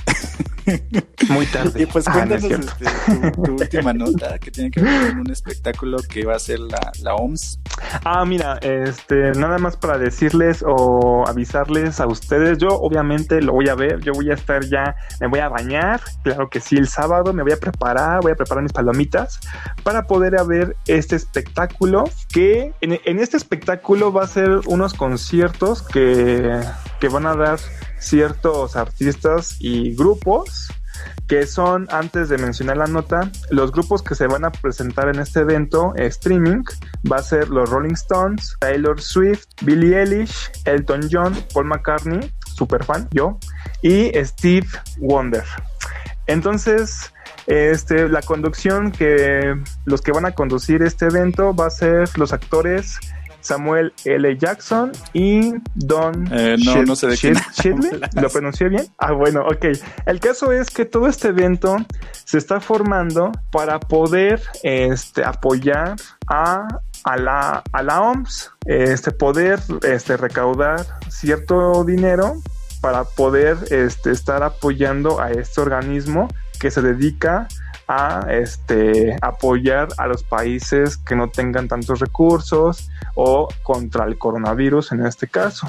Muy 1.30 1.45
tarde. 1.45 1.82
Y 1.82 1.86
pues 1.86 2.07
ah, 2.07 2.13
cuéntanos 2.13 2.43
este, 2.43 3.32
tu, 3.32 3.53
última 3.53 3.93
nota 3.93 4.38
que 4.39 4.51
tiene 4.51 4.72
que 4.72 4.82
ver 4.82 5.09
con 5.09 5.20
un 5.20 5.32
espectáculo 5.32 5.97
que 6.09 6.26
va 6.26 6.36
a 6.36 6.39
ser 6.39 6.59
la, 6.59 6.91
la, 7.01 7.15
OMS. 7.15 7.59
Ah, 8.03 8.26
mira, 8.26 8.57
este, 8.61 9.32
nada 9.32 9.57
más 9.57 9.78
para 9.78 9.97
decirles 9.97 10.63
o 10.65 11.26
avisarles 11.28 11.99
a 11.99 12.07
ustedes, 12.07 12.57
yo 12.57 12.70
obviamente 12.70 13.41
lo 13.41 13.53
voy 13.53 13.70
a 13.70 13.76
ver, 13.76 14.01
yo 14.01 14.13
voy 14.13 14.30
a 14.30 14.34
estar 14.34 14.65
ya, 14.65 14.95
me 15.22 15.28
voy 15.28 15.39
a 15.39 15.49
bañar, 15.49 16.01
claro 16.24 16.49
que 16.49 16.59
sí, 16.59 16.76
el 16.76 16.88
sábado 16.88 17.34
me 17.34 17.43
voy 17.43 17.53
a 17.53 17.57
preparar, 17.57 18.22
voy 18.22 18.34
a 18.34 18.36
preparar 18.36 18.63
mis 18.63 18.74
palomitas 18.74 19.39
para 19.84 20.05
poder 20.05 20.36
ver 20.45 20.76
este 20.88 21.15
espectáculo 21.15 22.03
que 22.30 22.74
en, 22.82 22.99
en 23.03 23.20
este 23.20 23.38
espectáculo 23.38 24.11
va 24.11 24.24
a 24.24 24.28
ser 24.28 24.59
unos 24.65 24.93
conciertos 24.93 25.82
que, 25.82 26.59
que 26.99 27.07
van 27.07 27.26
a 27.26 27.36
dar 27.36 27.59
ciertos 27.99 28.75
artistas 28.75 29.57
y 29.59 29.95
grupos 29.95 30.69
que 31.27 31.45
son, 31.45 31.87
antes 31.91 32.29
de 32.29 32.37
mencionar 32.37 32.77
la 32.77 32.87
nota, 32.87 33.29
los 33.49 33.71
grupos 33.71 34.01
que 34.01 34.15
se 34.15 34.27
van 34.27 34.45
a 34.45 34.51
presentar 34.51 35.09
en 35.09 35.19
este 35.19 35.41
evento 35.41 35.93
streaming 35.95 36.63
va 37.09 37.17
a 37.17 37.23
ser 37.23 37.49
los 37.49 37.69
Rolling 37.69 37.93
Stones, 37.93 38.55
Taylor 38.59 38.99
Swift, 39.01 39.45
Billie 39.61 39.99
Eilish, 39.99 40.49
Elton 40.65 41.01
John, 41.11 41.35
Paul 41.53 41.65
McCartney, 41.65 42.31
super 42.55 42.83
fan, 42.83 43.07
yo, 43.11 43.37
y 43.81 44.11
Steve 44.23 44.67
Wonder. 44.99 45.43
Entonces, 46.27 47.13
este, 47.47 48.09
la 48.09 48.21
conducción 48.21 48.91
que 48.91 49.55
los 49.85 50.01
que 50.01 50.11
van 50.11 50.25
a 50.25 50.31
conducir 50.31 50.81
este 50.81 51.05
evento 51.05 51.55
va 51.55 51.67
a 51.67 51.69
ser 51.69 52.09
los 52.17 52.33
actores 52.33 52.99
Samuel 53.47 53.93
L. 54.03 54.37
Jackson 54.37 54.91
y 55.13 55.53
Don 55.73 56.27
eh, 56.31 56.57
no, 56.63 56.83
no 56.83 56.95
sé 56.95 57.07
de 57.07 57.17
¿Lo 58.21 58.29
pronuncié 58.29 58.67
bien? 58.67 58.85
Ah, 58.97 59.13
bueno, 59.13 59.41
ok. 59.45 59.65
El 60.05 60.19
caso 60.19 60.51
es 60.51 60.69
que 60.69 60.83
todo 60.83 61.07
este 61.07 61.29
evento 61.29 61.77
se 62.25 62.37
está 62.37 62.59
formando 62.59 63.31
para 63.51 63.79
poder 63.79 64.41
este, 64.63 65.23
apoyar 65.23 65.95
a, 66.27 66.67
a, 67.05 67.17
la, 67.17 67.63
a 67.71 67.83
la 67.83 68.01
OMS, 68.01 68.51
este, 68.65 69.11
poder 69.11 69.59
este, 69.83 70.17
recaudar 70.17 70.85
cierto 71.09 71.85
dinero 71.85 72.33
para 72.81 73.05
poder 73.05 73.57
este, 73.71 74.11
estar 74.11 74.43
apoyando 74.43 75.21
a 75.21 75.31
este 75.31 75.61
organismo 75.61 76.27
que 76.59 76.69
se 76.69 76.81
dedica 76.81 77.47
a 77.47 77.47
este, 78.29 79.15
apoyar 79.21 79.88
a 79.97 80.07
los 80.07 80.23
países 80.23 80.97
que 80.97 81.15
no 81.15 81.29
tengan 81.29 81.67
tantos 81.67 81.99
recursos 81.99 82.89
o 83.15 83.47
contra 83.63 84.05
el 84.05 84.17
coronavirus 84.17 84.91
en 84.91 85.05
este 85.05 85.27
caso. 85.27 85.67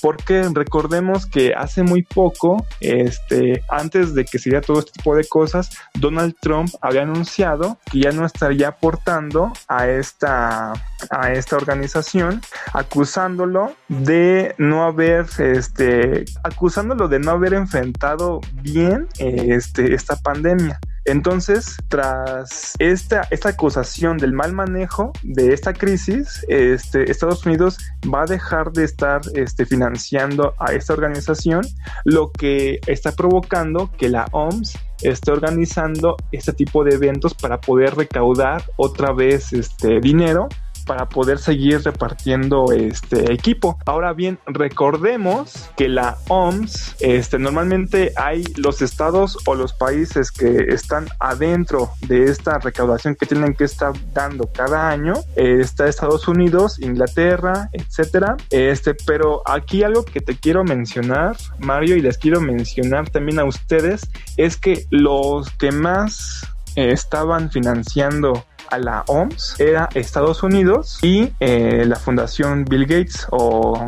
Porque 0.00 0.48
recordemos 0.52 1.26
que 1.26 1.52
hace 1.54 1.82
muy 1.82 2.02
poco, 2.02 2.64
este, 2.80 3.62
antes 3.68 4.14
de 4.14 4.24
que 4.24 4.38
se 4.38 4.50
diera 4.50 4.64
todo 4.64 4.78
este 4.78 4.92
tipo 4.92 5.14
de 5.14 5.24
cosas, 5.24 5.70
Donald 5.94 6.34
Trump 6.40 6.70
había 6.80 7.02
anunciado 7.02 7.78
que 7.90 8.00
ya 8.00 8.12
no 8.12 8.24
estaría 8.24 8.68
aportando 8.68 9.52
a 9.68 9.88
esta, 9.88 10.72
a 11.10 11.32
esta 11.32 11.56
organización, 11.56 12.40
acusándolo 12.72 13.72
de 13.88 14.54
no 14.58 14.84
haber, 14.84 15.26
este, 15.38 16.24
acusándolo 16.42 17.08
de 17.08 17.18
no 17.18 17.32
haber 17.32 17.54
enfrentado 17.54 18.40
bien 18.62 19.06
este, 19.18 19.94
esta 19.94 20.16
pandemia. 20.16 20.80
Entonces, 21.08 21.78
tras 21.88 22.74
esta, 22.78 23.26
acusación 23.44 24.18
del 24.18 24.34
mal 24.34 24.52
manejo 24.52 25.12
de 25.22 25.54
esta 25.54 25.72
crisis, 25.72 26.44
este, 26.48 27.10
Estados 27.10 27.46
Unidos 27.46 27.78
va 28.12 28.22
a 28.22 28.26
dejar 28.26 28.72
de 28.72 28.84
estar 28.84 29.22
este, 29.34 29.64
financiando 29.64 30.54
a 30.58 30.74
esta 30.74 30.92
organización, 30.92 31.66
lo 32.04 32.30
que 32.30 32.80
está 32.86 33.12
provocando 33.12 33.90
que 33.96 34.10
la 34.10 34.26
OMS 34.32 34.78
esté 35.00 35.30
organizando 35.30 36.16
este 36.30 36.52
tipo 36.52 36.84
de 36.84 36.96
eventos 36.96 37.32
para 37.32 37.58
poder 37.58 37.94
recaudar 37.94 38.64
otra 38.76 39.12
vez 39.12 39.54
este 39.54 40.00
dinero 40.00 40.48
para 40.88 41.06
poder 41.10 41.38
seguir 41.38 41.82
repartiendo 41.82 42.72
este 42.72 43.30
equipo. 43.30 43.78
Ahora 43.84 44.14
bien, 44.14 44.38
recordemos 44.46 45.70
que 45.76 45.88
la 45.88 46.16
OMS, 46.28 46.96
este, 47.00 47.38
normalmente 47.38 48.12
hay 48.16 48.42
los 48.56 48.80
estados 48.80 49.36
o 49.44 49.54
los 49.54 49.74
países 49.74 50.32
que 50.32 50.64
están 50.68 51.06
adentro 51.20 51.90
de 52.08 52.24
esta 52.24 52.58
recaudación 52.58 53.14
que 53.14 53.26
tienen 53.26 53.54
que 53.54 53.64
estar 53.64 53.92
dando 54.14 54.50
cada 54.50 54.88
año. 54.88 55.12
está 55.36 55.86
Estados 55.86 56.26
Unidos, 56.26 56.78
Inglaterra, 56.80 57.68
etcétera. 57.72 58.38
Este, 58.48 58.94
pero 58.94 59.42
aquí 59.44 59.82
algo 59.82 60.06
que 60.06 60.22
te 60.22 60.36
quiero 60.36 60.64
mencionar, 60.64 61.36
Mario, 61.58 61.96
y 61.96 62.00
les 62.00 62.16
quiero 62.16 62.40
mencionar 62.40 63.10
también 63.10 63.38
a 63.38 63.44
ustedes, 63.44 64.08
es 64.38 64.56
que 64.56 64.86
los 64.90 65.50
que 65.50 65.70
más 65.70 66.46
eh, 66.76 66.92
estaban 66.92 67.50
financiando 67.50 68.44
a 68.70 68.78
la 68.78 69.04
OMS 69.06 69.58
era 69.58 69.88
Estados 69.94 70.42
Unidos 70.42 70.98
y 71.02 71.32
eh, 71.40 71.84
la 71.86 71.96
fundación 71.96 72.64
Bill 72.64 72.86
Gates 72.86 73.26
o 73.30 73.84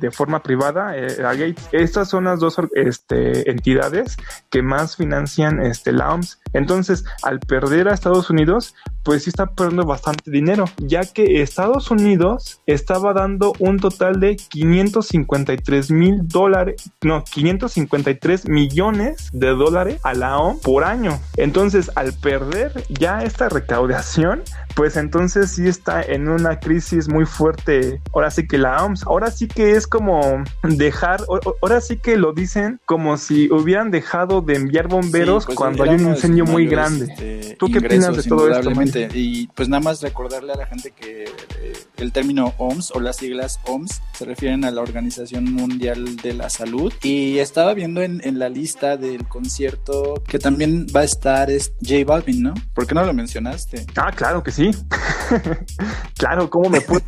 de 0.00 0.10
forma 0.10 0.42
privada 0.42 0.96
eh, 0.96 1.16
Gates. 1.18 1.68
Estas 1.72 2.08
son 2.08 2.24
las 2.24 2.40
dos 2.40 2.56
este, 2.74 3.50
entidades 3.50 4.16
que 4.50 4.62
más 4.62 4.96
financian 4.96 5.60
este, 5.60 5.92
la 5.92 6.12
OMS. 6.14 6.40
Entonces, 6.52 7.04
al 7.22 7.40
perder 7.40 7.88
a 7.88 7.94
Estados 7.94 8.30
Unidos, 8.30 8.74
pues 9.02 9.24
sí 9.24 9.30
está 9.30 9.46
perdiendo 9.46 9.86
bastante 9.86 10.30
dinero, 10.30 10.66
ya 10.78 11.00
que 11.00 11.40
Estados 11.42 11.90
Unidos 11.90 12.60
estaba 12.66 13.12
dando 13.12 13.52
un 13.58 13.78
total 13.78 14.20
de 14.20 14.36
553 14.36 15.90
mil 15.90 16.28
dólares, 16.28 16.90
no, 17.02 17.24
553 17.24 18.48
millones 18.48 19.30
de 19.32 19.48
dólares 19.48 20.00
a 20.04 20.14
la 20.14 20.38
OMS 20.38 20.60
por 20.60 20.84
año. 20.84 21.18
Entonces, 21.36 21.90
al 21.94 22.12
perder 22.12 22.72
ya 22.88 23.22
esta 23.22 23.48
recaudación, 23.48 24.42
pues 24.78 24.96
entonces 24.96 25.50
sí 25.50 25.66
está 25.66 26.02
en 26.02 26.28
una 26.28 26.60
crisis 26.60 27.08
muy 27.08 27.26
fuerte. 27.26 28.00
Ahora 28.14 28.30
sí 28.30 28.46
que 28.46 28.58
la 28.58 28.84
OMS, 28.84 29.02
ahora 29.08 29.32
sí 29.32 29.48
que 29.48 29.72
es 29.72 29.88
como 29.88 30.44
dejar, 30.62 31.20
ahora 31.60 31.80
sí 31.80 31.96
que 31.96 32.16
lo 32.16 32.32
dicen 32.32 32.78
como 32.84 33.16
si 33.16 33.50
hubieran 33.50 33.90
dejado 33.90 34.40
de 34.40 34.54
enviar 34.54 34.86
bomberos 34.86 35.46
pues, 35.46 35.58
cuando 35.58 35.82
hay 35.82 35.96
un 35.96 36.06
incendio 36.06 36.44
muy 36.44 36.68
grande. 36.68 37.06
Este, 37.06 37.56
¿Tú 37.56 37.66
qué 37.72 37.80
opinas 37.80 38.14
de 38.14 38.22
todo 38.22 38.48
esto? 38.48 38.70
Y 39.14 39.48
pues 39.48 39.68
nada 39.68 39.80
más 39.80 40.00
recordarle 40.00 40.52
a 40.52 40.56
la 40.56 40.66
gente 40.66 40.92
que 40.92 41.24
eh, 41.24 41.72
el 41.96 42.12
término 42.12 42.54
OMS 42.58 42.92
o 42.92 43.00
las 43.00 43.16
siglas 43.16 43.58
OMS 43.66 44.00
se 44.12 44.26
refieren 44.26 44.64
a 44.64 44.70
la 44.70 44.80
Organización 44.80 45.52
Mundial 45.52 46.14
de 46.18 46.34
la 46.34 46.50
Salud. 46.50 46.92
Y 47.02 47.38
estaba 47.38 47.74
viendo 47.74 48.00
en, 48.00 48.20
en 48.22 48.38
la 48.38 48.48
lista 48.48 48.96
del 48.96 49.26
concierto 49.26 50.22
que 50.28 50.38
también 50.38 50.86
va 50.94 51.00
a 51.00 51.04
estar 51.04 51.50
es 51.50 51.72
J 51.84 52.04
Balvin, 52.06 52.44
¿no? 52.44 52.54
¿Por 52.74 52.86
qué 52.86 52.94
no 52.94 53.04
lo 53.04 53.12
mencionaste? 53.12 53.84
Ah, 53.96 54.12
claro 54.14 54.44
que 54.44 54.52
sí. 54.52 54.67
claro, 56.18 56.48
¿cómo 56.50 56.70
me 56.70 56.80
puedo 56.80 57.02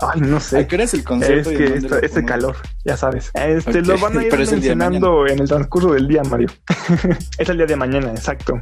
Ay, 0.00 0.20
no 0.20 0.40
sé. 0.40 0.66
¿Qué 0.66 0.76
el 0.76 1.04
concepto? 1.04 1.50
Es 1.50 1.56
que 1.56 2.06
este 2.06 2.24
calor, 2.24 2.56
ya 2.84 2.96
sabes. 2.96 3.30
Este, 3.34 3.82
Lo 3.82 3.98
van 3.98 4.18
a 4.18 4.24
ir 4.26 4.36
mencionando 4.36 5.26
en 5.26 5.40
el 5.40 5.48
transcurso 5.48 5.92
del 5.92 6.08
día, 6.08 6.22
Mario. 6.22 6.48
es 7.38 7.48
el 7.48 7.56
día 7.56 7.66
de 7.66 7.76
mañana, 7.76 8.10
exacto. 8.10 8.54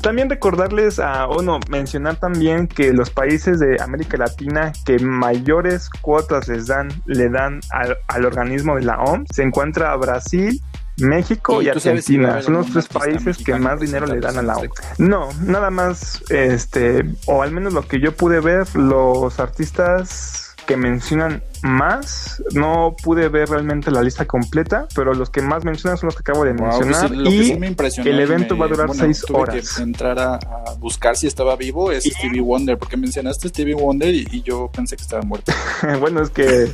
También 0.00 0.30
recordarles 0.30 0.98
a, 0.98 1.26
o 1.26 1.42
no, 1.42 1.60
mencionar 1.68 2.16
también 2.16 2.66
que 2.66 2.92
los 2.92 3.10
países 3.10 3.60
de 3.60 3.76
América 3.80 4.16
Latina 4.16 4.72
que 4.84 4.98
mayores 4.98 5.90
cuotas 6.00 6.48
les 6.48 6.66
dan, 6.66 6.88
le 7.06 7.28
dan 7.28 7.60
al, 7.70 7.96
al 8.08 8.24
organismo 8.24 8.76
de 8.76 8.82
la 8.82 8.98
OMS, 9.00 9.28
se 9.32 9.42
encuentra 9.42 9.94
Brasil, 9.96 10.60
México 10.98 11.62
y, 11.62 11.68
Argentina 11.68 12.42
son 12.42 12.54
los 12.54 12.70
tres 12.70 12.88
países 12.88 13.38
que 13.38 13.54
más 13.54 13.80
dinero 13.80 14.06
le 14.06 14.20
dan 14.20 14.38
a 14.38 14.42
la 14.42 14.56
OMS. 14.56 14.98
No, 14.98 15.28
nada 15.42 15.70
más, 15.70 16.22
este, 16.30 17.04
o 17.26 17.42
al 17.42 17.52
menos 17.52 17.72
lo 17.72 17.86
que 17.86 18.00
yo 18.00 18.14
pude 18.14 18.40
ver, 18.40 18.74
los 18.76 19.40
artistas 19.40 20.54
que 20.66 20.76
mencionan 20.76 21.42
más. 21.62 22.42
No 22.54 22.94
pude 23.02 23.28
ver 23.28 23.48
realmente 23.48 23.90
la 23.90 24.02
lista 24.02 24.26
completa, 24.26 24.86
pero 24.94 25.14
los 25.14 25.30
que 25.30 25.42
más 25.42 25.64
mencionan 25.64 25.98
son 25.98 26.08
los 26.08 26.16
que 26.16 26.20
acabo 26.20 26.44
de 26.44 26.54
pues 26.54 26.78
mencionar. 26.86 27.12
y 27.14 28.08
el 28.08 28.20
evento 28.20 28.56
va 28.56 28.66
a 28.66 28.68
durar 28.68 28.90
seis 28.94 29.24
horas. 29.30 29.76
Que 29.76 29.82
entrar 29.82 30.18
a, 30.18 30.38
buscar 30.78 31.16
si 31.16 31.26
estaba 31.26 31.56
vivo 31.56 31.92
es 31.92 32.04
Stevie 32.04 32.40
Wonder, 32.40 32.78
porque 32.78 32.96
mencionaste 32.96 33.48
Stevie 33.48 33.74
Wonder 33.74 34.14
y, 34.14 34.42
yo 34.42 34.70
pensé 34.72 34.96
que 34.96 35.02
estaba 35.02 35.22
muerto. 35.22 35.52
bueno, 36.00 36.22
es 36.22 36.30
que 36.30 36.70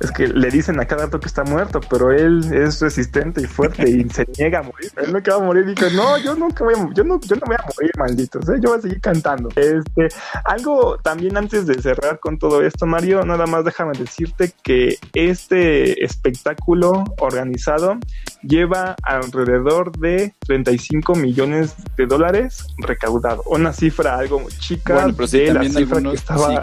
es 0.00 0.10
que 0.12 0.28
le 0.28 0.50
dicen 0.50 0.80
a 0.80 0.86
cada 0.86 1.04
rato 1.04 1.20
que 1.20 1.26
está 1.26 1.44
muerto, 1.44 1.80
pero 1.88 2.10
él 2.10 2.42
es 2.52 2.80
resistente 2.80 3.42
y 3.42 3.46
fuerte 3.46 3.88
y 3.88 4.08
se 4.10 4.26
niega 4.38 4.60
a 4.60 4.62
morir. 4.62 4.90
Él 4.96 5.12
no 5.12 5.20
va 5.20 5.42
a 5.42 5.46
morir 5.46 5.64
y 5.66 5.74
dice, 5.74 5.94
no, 5.94 6.18
yo 6.18 6.34
nunca 6.34 6.64
voy 6.64 6.74
a, 6.74 6.88
yo 6.94 7.04
no, 7.04 7.20
yo 7.20 7.36
no 7.36 7.42
voy 7.46 7.56
a 7.56 7.64
morir, 7.76 7.92
malditos, 7.98 8.48
¿eh? 8.48 8.54
yo 8.60 8.70
voy 8.70 8.78
a 8.78 8.82
seguir 8.82 9.00
cantando. 9.00 9.50
Este, 9.50 10.08
algo 10.44 10.98
también 10.98 11.36
antes 11.36 11.66
de 11.66 11.80
cerrar 11.80 12.18
con 12.18 12.38
todo 12.38 12.62
esto, 12.62 12.86
Mario, 12.86 13.24
nada 13.24 13.46
más 13.46 13.64
déjame 13.64 13.92
decir 13.98 14.13
decirte 14.14 14.52
que 14.62 14.96
este 15.12 16.04
espectáculo 16.04 17.04
organizado 17.18 17.98
lleva 18.42 18.94
alrededor 19.02 19.96
de 19.98 20.34
35 20.46 21.14
millones 21.16 21.74
de 21.96 22.06
dólares 22.06 22.66
recaudado. 22.78 23.42
Una 23.46 23.72
cifra 23.72 24.16
algo 24.16 24.46
chica 24.58 25.06
de 25.06 25.52
la 25.52 25.64
cifra 25.64 26.00
que 26.00 26.12
estaba 26.12 26.62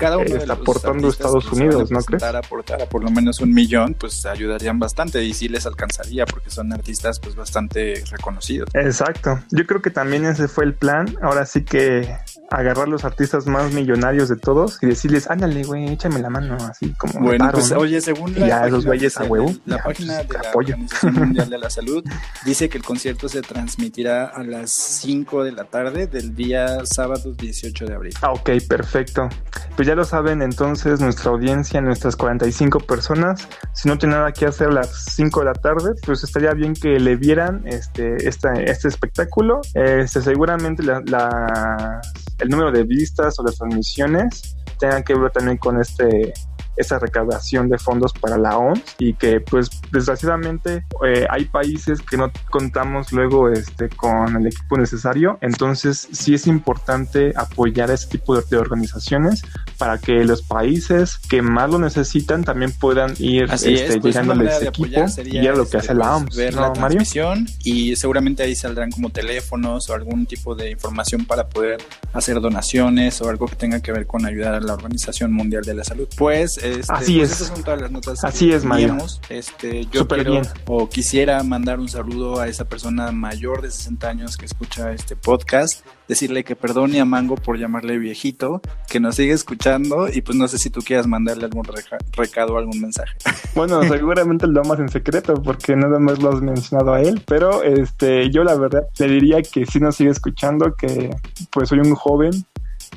aportando 0.50 1.10
Estados 1.10 1.52
Unidos, 1.52 1.92
¿no 1.92 2.00
crees? 2.02 2.24
aportar 2.24 2.82
a 2.82 2.86
por 2.86 3.04
lo 3.04 3.12
menos 3.12 3.42
un 3.42 3.54
millón, 3.54 3.96
pues 4.00 4.26
ayudarían 4.26 4.80
bastante 4.80 5.24
y 5.24 5.34
sí 5.34 5.50
les 5.50 5.66
alcanzaría 5.66 6.26
porque 6.26 6.50
son 6.50 6.72
artistas 6.72 7.20
pues 7.20 7.36
bastante 7.36 8.04
reconocidos. 8.10 8.70
Exacto. 8.74 9.40
Yo 9.52 9.66
creo 9.66 9.82
que 9.82 9.90
también 9.90 10.26
ese 10.26 10.48
fue 10.48 10.66
el 10.66 10.74
plan. 10.74 11.14
Ahora 11.22 11.46
sí 11.46 11.64
que 11.64 12.10
agarrar 12.52 12.90
los 12.90 13.06
artistas 13.06 13.48
más 13.48 13.72
millonarios 13.72 14.28
de 14.28 14.36
todos 14.36 14.78
y 14.82 14.88
decirles, 14.88 15.30
ándale, 15.30 15.64
güey, 15.64 15.88
échame 15.88 16.20
la 16.20 16.30
mano, 16.30 16.58
así 16.70 16.94
como. 16.98 17.20
Bueno, 17.22 17.50
pues 17.52 17.72
oye, 17.72 18.02
según 18.02 18.38
la, 18.38 18.48
ya, 18.48 18.62
página, 18.62 18.80
güeyes 18.80 19.18
a 19.18 19.24
huevo, 19.24 19.54
la 19.66 19.82
página 19.82 20.18
de 20.18 20.34
la 20.34 20.52
Organización 20.54 21.14
Mundial 21.20 21.50
de 21.50 21.58
la 21.58 21.70
Salud 21.70 22.04
dice 22.46 22.68
que 22.68 22.78
el 22.78 22.84
concierto 22.84 23.30
se 23.30 23.42
transmitirá 23.42 24.26
a 24.26 24.44
las 24.44 24.72
5 24.72 25.46
de 25.46 25.54
la 25.54 25.64
tarde 25.64 26.08
del 26.08 26.36
día 26.36 26.86
sábado 26.86 27.34
18 27.34 27.86
de 27.86 27.94
abril. 27.94 28.14
Ah, 28.22 28.34
ok, 28.34 28.50
perfecto. 28.68 29.30
Pues 29.78 29.88
ya 29.88 29.96
lo 29.96 30.04
saben 30.04 30.42
entonces 30.42 31.00
nuestra 31.00 31.32
audiencia, 31.32 31.80
nuestras 31.80 32.18
45 32.18 32.82
personas, 32.82 33.48
si 33.74 33.88
no 33.88 33.98
tienen 33.98 34.18
nada 34.18 34.34
que 34.34 34.46
hacer 34.46 34.68
a 34.68 34.74
las 34.74 35.06
5 35.16 35.40
de 35.40 35.46
la 35.46 35.54
tarde, 35.54 35.94
pues 36.06 36.24
estaría 36.26 36.52
bien 36.54 36.74
que 36.74 37.00
le 37.00 37.16
vieran 37.16 37.64
este, 37.66 38.28
este, 38.28 38.50
este 38.70 38.90
espectáculo. 38.90 39.62
Este, 39.74 40.22
seguramente 40.22 40.84
la, 40.84 41.02
la 41.06 42.02
el 42.42 42.50
número 42.50 42.72
de 42.72 42.84
vistas 42.84 43.40
o 43.40 43.44
de 43.44 43.52
transmisiones 43.52 44.56
tengan 44.80 45.04
que 45.04 45.14
ver 45.16 45.32
también 45.32 45.58
con 45.58 45.80
este 45.80 46.34
esa 46.76 47.00
recaudación 47.00 47.70
de 47.70 47.78
fondos 47.78 48.14
para 48.14 48.38
la 48.38 48.58
OMS 48.58 48.82
y 49.00 49.14
que 49.14 49.40
pues 49.40 49.70
desgraciadamente 49.92 50.86
eh, 51.06 51.26
hay 51.30 51.46
países 51.46 52.02
que 52.02 52.18
no 52.18 52.32
contamos 52.50 53.12
luego 53.12 53.50
este 53.50 53.90
con 53.90 54.36
el 54.36 54.48
equipo 54.48 54.78
necesario. 54.78 55.38
Entonces 55.42 56.08
sí 56.12 56.34
es 56.34 56.48
importante 56.48 57.34
apoyar 57.36 57.92
a 57.92 57.94
ese 57.94 58.08
tipo 58.08 58.40
de, 58.40 58.58
organizaciones 58.58 59.44
para 59.78 59.98
que 59.98 60.24
los 60.26 60.42
países 60.42 61.18
que 61.18 61.42
más 61.42 61.70
lo 61.70 61.80
necesitan 61.80 62.44
también 62.44 62.72
puedan 62.72 63.14
ir 63.18 63.44
este, 63.44 64.00
pues, 64.00 64.16
ese 64.16 64.68
equipo 64.68 65.06
y 65.26 65.48
a 65.48 65.54
lo 65.54 65.68
que 65.68 65.78
hace 65.78 65.94
la 65.94 66.18
OMS 66.18 66.36
ver 66.36 66.54
la 66.54 66.74
transmisión 66.74 67.48
y 67.64 67.96
seguramente 67.96 68.44
ahí 68.44 68.56
saldrán 68.56 68.92
como 68.92 69.10
teléfonos 69.10 69.90
o 69.90 69.94
algún 69.94 70.26
tipo 70.26 70.56
de 70.56 70.72
información 70.72 71.26
para 71.26 71.48
poder 71.48 71.82
hacer 72.14 72.40
donaciones 72.40 73.22
o 73.22 73.30
algo 73.30 73.48
que 73.48 73.56
tenga 73.56 73.80
que 73.80 73.92
ver 73.92 74.06
con 74.06 74.26
ayudar 74.26 74.56
a 74.56 74.60
la 74.60 74.74
Organización 74.74 75.34
Mundial 75.34 75.64
de 75.64 75.76
la 75.76 75.84
Salud. 75.84 76.08
Pues 76.18 76.61
este, 76.64 76.94
Así 76.94 77.18
pues 77.18 77.32
es. 77.32 77.42
Esas 77.42 77.48
son 77.48 77.64
todas 77.64 77.82
las 77.82 77.92
notas 77.92 78.24
Así 78.24 78.52
es, 78.52 78.64
Mario. 78.64 78.98
Este, 79.30 79.86
yo 79.86 80.08
quiero 80.08 80.42
o 80.68 80.90
quisiera 80.90 81.42
mandar 81.44 81.80
un 81.80 81.90
saludo 81.90 82.40
a 82.40 82.48
esa 82.48 82.66
persona 82.66 83.12
mayor 83.12 83.62
de 83.62 83.72
60 83.72 84.08
años 84.08 84.38
que 84.38 84.46
escucha 84.46 84.92
este 84.92 85.16
podcast, 85.16 85.86
decirle 86.08 86.44
que 86.44 86.56
perdone 86.56 87.00
a 87.00 87.06
Mango 87.06 87.36
por 87.36 87.58
llamarle 87.58 87.98
viejito, 87.98 88.62
que 88.88 89.00
nos 89.00 89.16
sigue 89.16 89.34
escuchando 89.34 90.08
y 90.12 90.22
pues 90.22 90.38
no 90.38 90.48
sé 90.48 90.58
si 90.58 90.70
tú 90.70 90.82
quieras 90.82 91.08
mandarle 91.08 91.46
algún 91.46 91.66
recado 92.14 92.54
o 92.54 92.58
algún 92.58 92.80
mensaje. 92.82 93.16
Bueno, 93.54 93.84
seguramente 93.84 94.48
lo 94.48 94.62
amas 94.62 94.80
en 94.80 94.88
secreto 94.88 95.34
porque 95.34 95.76
nada 95.76 96.00
más 96.00 96.20
lo 96.20 96.32
has 96.32 96.42
mencionado 96.42 96.94
a 96.94 97.02
él, 97.02 97.22
pero 97.28 97.64
este 97.64 98.30
yo 98.32 98.46
la 98.46 98.56
verdad 98.56 98.84
le 98.98 99.08
diría 99.08 99.42
que 99.42 99.66
si 99.66 99.80
nos 99.80 99.98
sigue 99.98 100.10
escuchando, 100.10 100.74
que 100.74 101.10
pues 101.52 101.68
soy 101.68 101.80
un 101.80 101.94
joven 101.94 102.46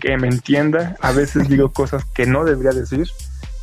que 0.01 0.17
me 0.17 0.29
entienda, 0.29 0.97
a 1.01 1.13
veces 1.13 1.49
digo 1.49 1.73
cosas 1.73 2.05
que 2.05 2.27
no 2.27 2.45
debería 2.45 2.73
decir 2.73 3.09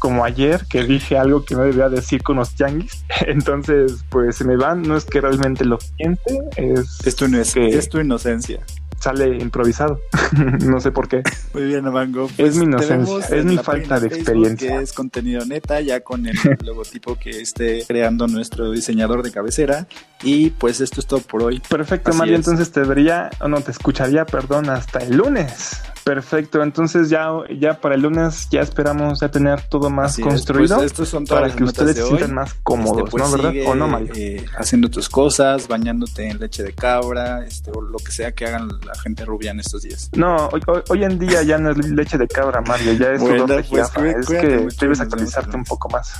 como 0.01 0.25
ayer 0.25 0.65
que 0.67 0.83
dije 0.83 1.15
algo 1.15 1.45
que 1.45 1.53
no 1.53 1.61
debía 1.61 1.87
decir 1.87 2.23
con 2.23 2.37
los 2.37 2.55
tianguis. 2.55 3.05
Entonces, 3.27 4.03
pues 4.09 4.35
se 4.35 4.45
me 4.45 4.57
van. 4.57 4.81
No 4.81 4.97
es 4.97 5.05
que 5.05 5.21
realmente 5.21 5.63
lo 5.63 5.77
siente, 5.79 6.39
es, 6.57 7.05
es, 7.05 7.15
tu, 7.15 7.25
es 7.25 7.87
tu 7.87 7.99
inocencia. 7.99 8.65
sale 8.99 9.37
improvisado. 9.37 9.99
no 10.65 10.79
sé 10.79 10.89
por 10.91 11.07
qué. 11.07 11.21
Muy 11.53 11.65
bien, 11.65 11.85
Amango. 11.85 12.25
es 12.25 12.31
pues 12.31 12.55
mi 12.55 12.65
inocencia, 12.65 13.37
es 13.37 13.45
mi 13.45 13.59
falta 13.59 13.99
de 13.99 14.07
experiencia. 14.07 14.77
Que 14.77 14.83
es 14.83 14.91
contenido 14.91 15.45
neta, 15.45 15.79
ya 15.81 15.99
con 15.99 16.25
el 16.25 16.35
logotipo 16.65 17.15
que 17.17 17.29
esté 17.29 17.85
creando 17.87 18.25
nuestro 18.25 18.71
diseñador 18.71 19.21
de 19.21 19.29
cabecera. 19.29 19.85
Y 20.23 20.49
pues 20.49 20.81
esto 20.81 20.99
es 20.99 21.05
todo 21.05 21.19
por 21.19 21.43
hoy. 21.43 21.61
Perfecto, 21.69 22.11
Mario. 22.15 22.37
Entonces 22.37 22.71
te 22.71 22.81
vería, 22.81 23.29
o 23.39 23.47
no, 23.47 23.61
te 23.61 23.69
escucharía, 23.69 24.25
perdón, 24.25 24.67
hasta 24.71 24.97
el 24.97 25.17
lunes. 25.17 25.79
Perfecto, 26.03 26.63
entonces 26.63 27.09
ya, 27.09 27.29
ya 27.59 27.79
para 27.79 27.95
el 27.95 28.01
lunes 28.01 28.47
ya 28.49 28.61
esperamos 28.61 29.19
ya 29.19 29.29
tener 29.29 29.61
todo 29.63 29.89
más 29.89 30.17
construido 30.17 30.77
pues 30.77 31.15
para 31.29 31.53
que 31.53 31.63
ustedes 31.63 31.95
se 31.95 32.05
sientan 32.05 32.33
más 32.33 32.55
cómodos, 32.63 32.97
este, 32.97 33.11
pues 33.11 33.23
¿no? 33.23 33.31
¿Verdad? 33.31 33.53
¿O 33.67 33.75
no, 33.75 33.87
Mario? 33.87 34.13
Eh, 34.15 34.45
haciendo 34.57 34.89
tus 34.89 35.09
cosas, 35.09 35.67
bañándote 35.67 36.27
en 36.27 36.39
leche 36.39 36.63
de 36.63 36.73
cabra, 36.73 37.45
este, 37.45 37.71
o 37.71 37.81
lo 37.81 37.99
que 37.99 38.11
sea 38.11 38.31
que 38.31 38.45
hagan 38.45 38.67
la 38.85 38.95
gente 38.95 39.25
rubia 39.25 39.51
en 39.51 39.59
estos 39.59 39.83
días. 39.83 40.09
No, 40.15 40.49
hoy, 40.89 41.03
en 41.03 41.19
día 41.19 41.43
ya 41.43 41.57
no 41.57 41.71
es 41.71 41.77
leche 41.77 42.17
de 42.17 42.27
cabra, 42.27 42.61
Mario, 42.61 42.93
ya 42.93 43.11
es 43.11 43.21
bueno, 43.21 43.45
pues, 43.45 43.91
Es 44.19 44.27
que 44.27 44.67
debes 44.79 44.99
actualizarte 44.99 45.55
un 45.55 45.63
poco 45.63 45.89
más. 45.89 46.13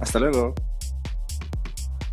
Hasta 0.00 0.18
luego. 0.18 0.54